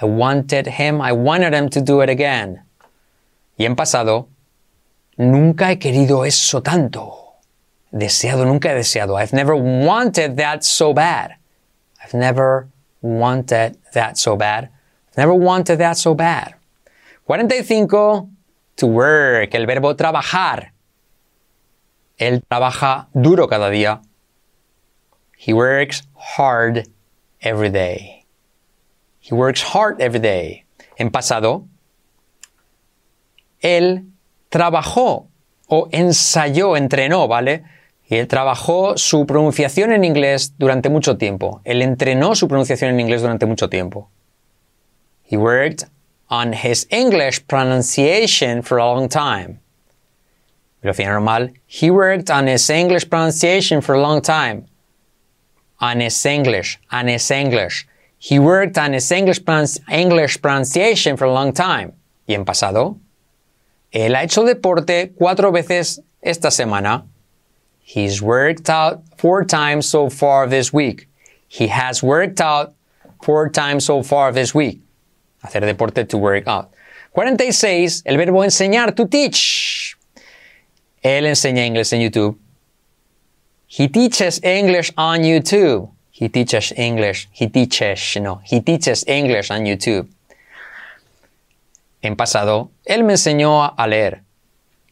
I 0.00 0.06
wanted 0.06 0.66
him, 0.66 1.00
I 1.00 1.12
wanted 1.12 1.54
him 1.54 1.68
to 1.70 1.80
do 1.80 2.00
it 2.00 2.08
again. 2.08 2.62
Y 3.58 3.66
en 3.66 3.76
pasado, 3.76 4.28
nunca 5.16 5.70
he 5.70 5.78
querido 5.78 6.26
eso 6.26 6.60
tanto. 6.60 7.34
Deseado, 7.92 8.44
nunca 8.44 8.70
he 8.70 8.76
deseado. 8.76 9.16
I've 9.16 9.32
never 9.32 9.54
wanted 9.54 10.36
that 10.38 10.64
so 10.64 10.92
bad. 10.92 11.36
I've 12.02 12.14
never 12.14 12.68
wanted 13.02 13.76
that 13.92 14.18
so 14.18 14.34
bad. 14.34 14.70
I've 15.10 15.18
never 15.18 15.34
wanted 15.34 15.78
that 15.78 15.98
so 15.98 16.14
bad. 16.14 16.54
45, 17.26 18.28
to 18.76 18.86
work, 18.86 19.54
el 19.54 19.66
verbo 19.66 19.94
trabajar. 19.96 20.72
Él 22.18 22.42
trabaja 22.48 23.08
duro 23.14 23.48
cada 23.48 23.70
día. 23.70 24.02
He 25.36 25.52
works 25.52 26.08
hard 26.36 26.88
every 27.40 27.70
day. 27.70 28.26
He 29.20 29.34
works 29.34 29.62
hard 29.62 30.00
every 30.00 30.20
day. 30.20 30.64
En 30.96 31.10
pasado, 31.10 31.66
él 33.60 34.04
trabajó 34.48 35.28
o 35.68 35.88
ensayó, 35.90 36.76
entrenó, 36.76 37.28
¿vale? 37.28 37.64
Y 38.08 38.16
él 38.16 38.28
trabajó 38.28 38.98
su 38.98 39.24
pronunciación 39.26 39.92
en 39.92 40.04
inglés 40.04 40.54
durante 40.58 40.90
mucho 40.90 41.16
tiempo. 41.16 41.60
Él 41.64 41.80
entrenó 41.80 42.34
su 42.34 42.46
pronunciación 42.46 42.90
en 42.90 43.00
inglés 43.00 43.22
durante 43.22 43.46
mucho 43.46 43.70
tiempo. 43.70 44.10
He 45.24 45.36
worked 45.36 45.88
on 46.32 46.54
his 46.54 46.86
English 46.88 47.46
pronunciation 47.46 48.62
for 48.62 48.78
a 48.78 48.86
long 48.86 49.06
time. 49.06 49.60
Velocidad 50.82 51.12
normal. 51.12 51.50
He 51.66 51.90
worked 51.90 52.30
on 52.30 52.46
his 52.46 52.70
English 52.70 53.10
pronunciation 53.10 53.82
for 53.82 53.94
a 53.94 54.00
long 54.00 54.22
time. 54.22 54.64
On 55.78 56.00
his 56.00 56.24
English, 56.24 56.78
on 56.90 57.08
his 57.08 57.30
English. 57.30 57.86
He 58.16 58.38
worked 58.38 58.78
on 58.78 58.94
his 58.94 59.12
English, 59.12 59.40
English 59.90 60.40
pronunciation 60.40 61.18
for 61.18 61.26
a 61.26 61.32
long 61.32 61.52
time. 61.52 61.92
Y 62.26 62.34
en 62.34 62.46
pasado, 62.46 62.98
él 63.92 64.14
ha 64.14 64.22
hecho 64.22 64.46
deporte 64.46 65.12
cuatro 65.14 65.52
veces 65.52 66.00
esta 66.22 66.48
semana. 66.48 67.04
He's 67.80 68.22
worked 68.22 68.70
out 68.70 69.02
four 69.18 69.44
times 69.44 69.86
so 69.86 70.08
far 70.08 70.46
this 70.46 70.72
week. 70.72 71.08
He 71.46 71.66
has 71.66 72.02
worked 72.02 72.40
out 72.40 72.72
four 73.20 73.50
times 73.50 73.84
so 73.84 74.02
far 74.02 74.32
this 74.32 74.54
week. 74.54 74.81
Hacer 75.42 75.64
deporte 75.66 76.04
to 76.04 76.18
work 76.18 76.46
out. 76.46 76.70
46. 77.12 78.02
El 78.04 78.16
verbo 78.16 78.44
enseñar, 78.44 78.94
to 78.94 79.06
teach. 79.06 79.96
Él 81.02 81.26
enseña 81.26 81.66
inglés 81.66 81.92
en 81.92 82.00
YouTube. 82.00 82.38
He 83.66 83.88
teaches 83.88 84.40
English 84.42 84.92
on 84.96 85.22
YouTube. 85.22 85.90
He 86.10 86.28
teaches 86.28 86.72
English. 86.76 87.28
He 87.32 87.48
teaches, 87.48 88.16
no, 88.20 88.40
he 88.44 88.60
teaches 88.60 89.04
English 89.08 89.50
on 89.50 89.64
YouTube. 89.64 90.08
En 92.02 92.16
pasado, 92.16 92.70
él 92.84 93.04
me 93.04 93.14
enseñó 93.14 93.74
a 93.76 93.86
leer. 93.86 94.22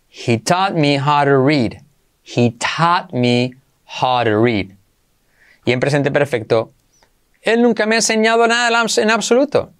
He 0.08 0.38
taught 0.38 0.74
me 0.74 0.96
how 0.96 1.24
to 1.24 1.38
read. 1.38 1.82
He 2.22 2.50
taught 2.58 3.12
me 3.12 3.54
how 3.84 4.24
to 4.24 4.38
read. 4.38 4.76
Y 5.64 5.72
en 5.72 5.80
presente 5.80 6.10
perfecto, 6.10 6.72
él 7.42 7.62
nunca 7.62 7.86
me 7.86 7.96
ha 7.96 7.98
enseñado 7.98 8.46
nada 8.46 8.68
en 8.96 9.10
absoluto. 9.10 9.72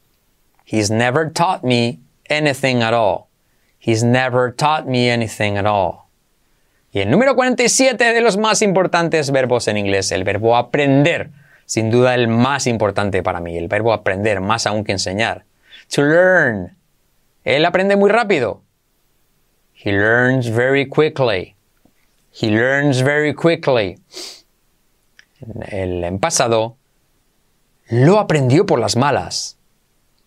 He's 0.65 0.91
never 0.91 1.31
taught 1.31 1.65
me 1.65 2.01
anything 2.29 2.83
at 2.83 2.95
all. 2.95 3.29
He's 3.79 4.05
never 4.05 4.53
taught 4.53 4.87
me 4.87 5.11
anything 5.11 5.57
at 5.57 5.67
all. 5.67 6.07
Y 6.93 7.01
el 7.01 7.11
número 7.11 7.37
47 7.37 8.13
de 8.13 8.21
los 8.21 8.37
más 8.37 8.63
importantes 8.63 9.31
verbos 9.31 9.69
en 9.69 9.77
inglés, 9.77 10.11
el 10.13 10.25
verbo 10.25 10.57
aprender. 10.57 11.31
Sin 11.67 11.91
duda 11.91 12.15
el 12.15 12.27
más 12.27 12.67
importante 12.67 13.23
para 13.23 13.41
mí, 13.41 13.57
el 13.57 13.69
verbo 13.69 13.93
aprender, 13.93 14.41
más 14.41 14.67
aún 14.67 14.83
que 14.83 14.93
enseñar. 14.93 15.45
To 15.95 16.03
learn. 16.03 16.77
Él 17.45 17.65
aprende 17.65 17.97
muy 17.97 18.11
rápido. 18.11 18.63
He 19.73 19.93
learns 19.93 20.49
very 20.49 20.89
quickly. 20.89 21.55
He 22.33 22.51
learns 22.51 23.03
very 23.03 23.35
quickly. 23.35 23.99
El 25.69 26.05
en 26.05 26.19
pasado 26.19 26.77
lo 27.89 28.19
aprendió 28.19 28.67
por 28.67 28.79
las 28.79 28.97
malas. 28.97 29.57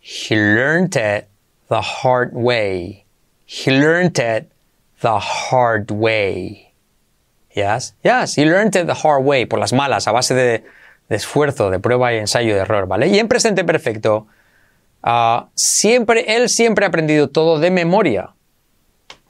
He 0.06 0.36
learned 0.36 0.98
it 0.98 1.30
the 1.70 1.80
hard 1.80 2.34
way. 2.34 3.06
He 3.46 3.72
learned 3.72 4.20
it 4.20 4.52
the 5.00 5.18
hard 5.18 5.92
way. 5.92 6.74
Yes, 7.56 7.94
yes, 8.04 8.36
he 8.36 8.44
learned 8.44 8.76
it 8.76 8.86
the 8.86 8.96
hard 8.96 9.24
way, 9.24 9.46
por 9.46 9.60
las 9.60 9.72
malas, 9.72 10.06
a 10.06 10.12
base 10.12 10.36
de, 10.36 10.64
esfuerzo, 11.10 11.72
de 11.72 11.80
prueba 11.80 12.12
y 12.12 12.20
ensayo 12.20 12.54
de 12.54 12.60
error, 12.60 12.86
¿vale? 12.86 13.08
Y 13.08 13.18
en 13.18 13.30
presente 13.30 13.64
perfecto, 13.64 14.28
uh, 15.06 15.46
siempre, 15.56 16.26
él 16.28 16.50
siempre 16.50 16.84
ha 16.84 16.90
aprendido 16.90 17.30
todo 17.30 17.60
de 17.60 17.72
memoria, 17.72 18.34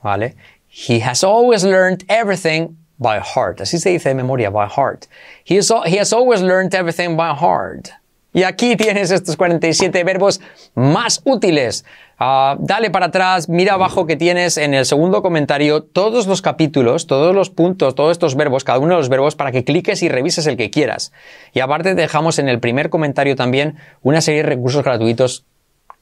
¿vale? 0.02 0.36
He 0.68 1.02
has 1.02 1.24
always 1.24 1.64
learned 1.64 2.04
everything 2.10 2.78
by 2.98 3.20
heart. 3.20 3.62
Así 3.62 3.78
se 3.78 3.92
dice 3.92 4.10
de 4.10 4.16
memoria, 4.16 4.50
by 4.50 4.68
heart. 4.68 5.06
He, 5.44 5.60
he 5.86 5.98
has 5.98 6.12
always 6.12 6.42
learned 6.42 6.74
everything 6.74 7.16
by 7.16 7.36
heart. 7.36 7.92
Y 8.34 8.44
aquí 8.44 8.76
tienes 8.76 9.12
estos 9.12 9.38
47 9.38 10.04
verbos 10.04 10.42
más 10.74 11.22
útiles. 11.24 11.86
Ah, 12.18 12.56
dale 12.60 12.90
para 12.90 13.08
atrás, 13.08 13.48
mira 13.48 13.74
abajo 13.74 14.06
que 14.08 14.16
tienes 14.16 14.58
en 14.58 14.74
el 14.74 14.86
segundo 14.86 15.22
comentario 15.22 15.84
todos 15.84 16.26
los 16.26 16.42
capítulos, 16.42 17.06
todos 17.06 17.36
los 17.36 17.50
puntos, 17.50 17.96
todos 17.96 18.12
estos 18.12 18.36
verbos, 18.36 18.64
cada 18.64 18.80
uno 18.80 18.96
de 18.96 18.98
los 18.98 19.10
verbos 19.10 19.36
para 19.36 19.52
que 19.52 19.64
cliques 19.64 20.02
y 20.04 20.10
revises 20.10 20.48
el 20.48 20.58
que 20.58 20.70
quieras. 20.70 21.12
Y 21.54 21.60
aparte 21.60 21.96
dejamos 21.96 22.40
en 22.40 22.50
el 22.50 22.60
primer 22.60 22.90
comentario 22.90 23.36
también 23.36 23.76
una 24.02 24.22
serie 24.22 24.44
de 24.44 24.50
recursos 24.50 24.84
gratuitos 24.84 25.46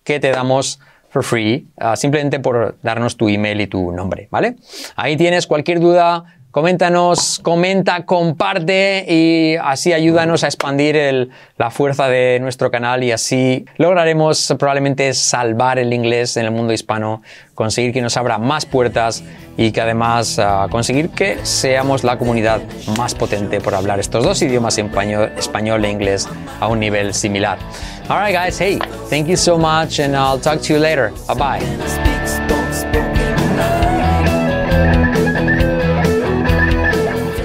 que 0.03 0.19
te 0.19 0.31
damos 0.31 0.79
for 1.09 1.23
free, 1.23 1.67
ah, 1.77 1.95
simplemente 1.95 2.39
por 2.39 2.77
darnos 2.81 3.17
tu 3.17 3.27
email 3.27 3.59
y 3.59 3.67
tu 3.67 3.91
nombre, 3.91 4.27
¿vale? 4.31 4.55
Ahí 4.95 5.17
tienes 5.17 5.45
cualquier 5.45 5.79
duda, 5.81 6.23
Coméntanos, 6.51 7.39
comenta, 7.41 8.05
comparte 8.05 9.05
y 9.07 9.55
así 9.55 9.93
ayúdanos 9.93 10.43
a 10.43 10.47
expandir 10.47 11.29
la 11.57 11.71
fuerza 11.71 12.09
de 12.09 12.39
nuestro 12.41 12.69
canal 12.69 13.05
y 13.05 13.13
así 13.13 13.65
lograremos 13.77 14.53
probablemente 14.59 15.13
salvar 15.13 15.79
el 15.79 15.93
inglés 15.93 16.35
en 16.35 16.45
el 16.45 16.51
mundo 16.51 16.73
hispano, 16.73 17.21
conseguir 17.55 17.93
que 17.93 18.01
nos 18.01 18.17
abra 18.17 18.37
más 18.37 18.65
puertas 18.65 19.23
y 19.55 19.71
que 19.71 19.79
además 19.79 20.39
ah, 20.39 20.67
conseguir 20.69 21.11
que 21.11 21.37
seamos 21.43 22.03
la 22.03 22.17
comunidad 22.17 22.59
más 22.97 23.15
potente 23.15 23.61
por 23.61 23.73
hablar 23.73 24.01
estos 24.01 24.25
dos 24.25 24.41
idiomas, 24.41 24.77
español, 24.77 25.31
español 25.37 25.85
e 25.85 25.89
inglés, 25.89 26.27
a 26.59 26.67
un 26.67 26.81
nivel 26.81 27.13
similar. 27.13 27.59
Alright 28.09 28.35
guys, 28.35 28.59
hey, 28.59 28.77
thank 29.09 29.27
you 29.27 29.37
so 29.37 29.57
much 29.57 30.01
and 30.01 30.17
I'll 30.17 30.37
talk 30.37 30.61
to 30.63 30.73
you 30.73 30.79
later. 30.79 31.13
Bye 31.27 31.59
bye. 31.59 32.60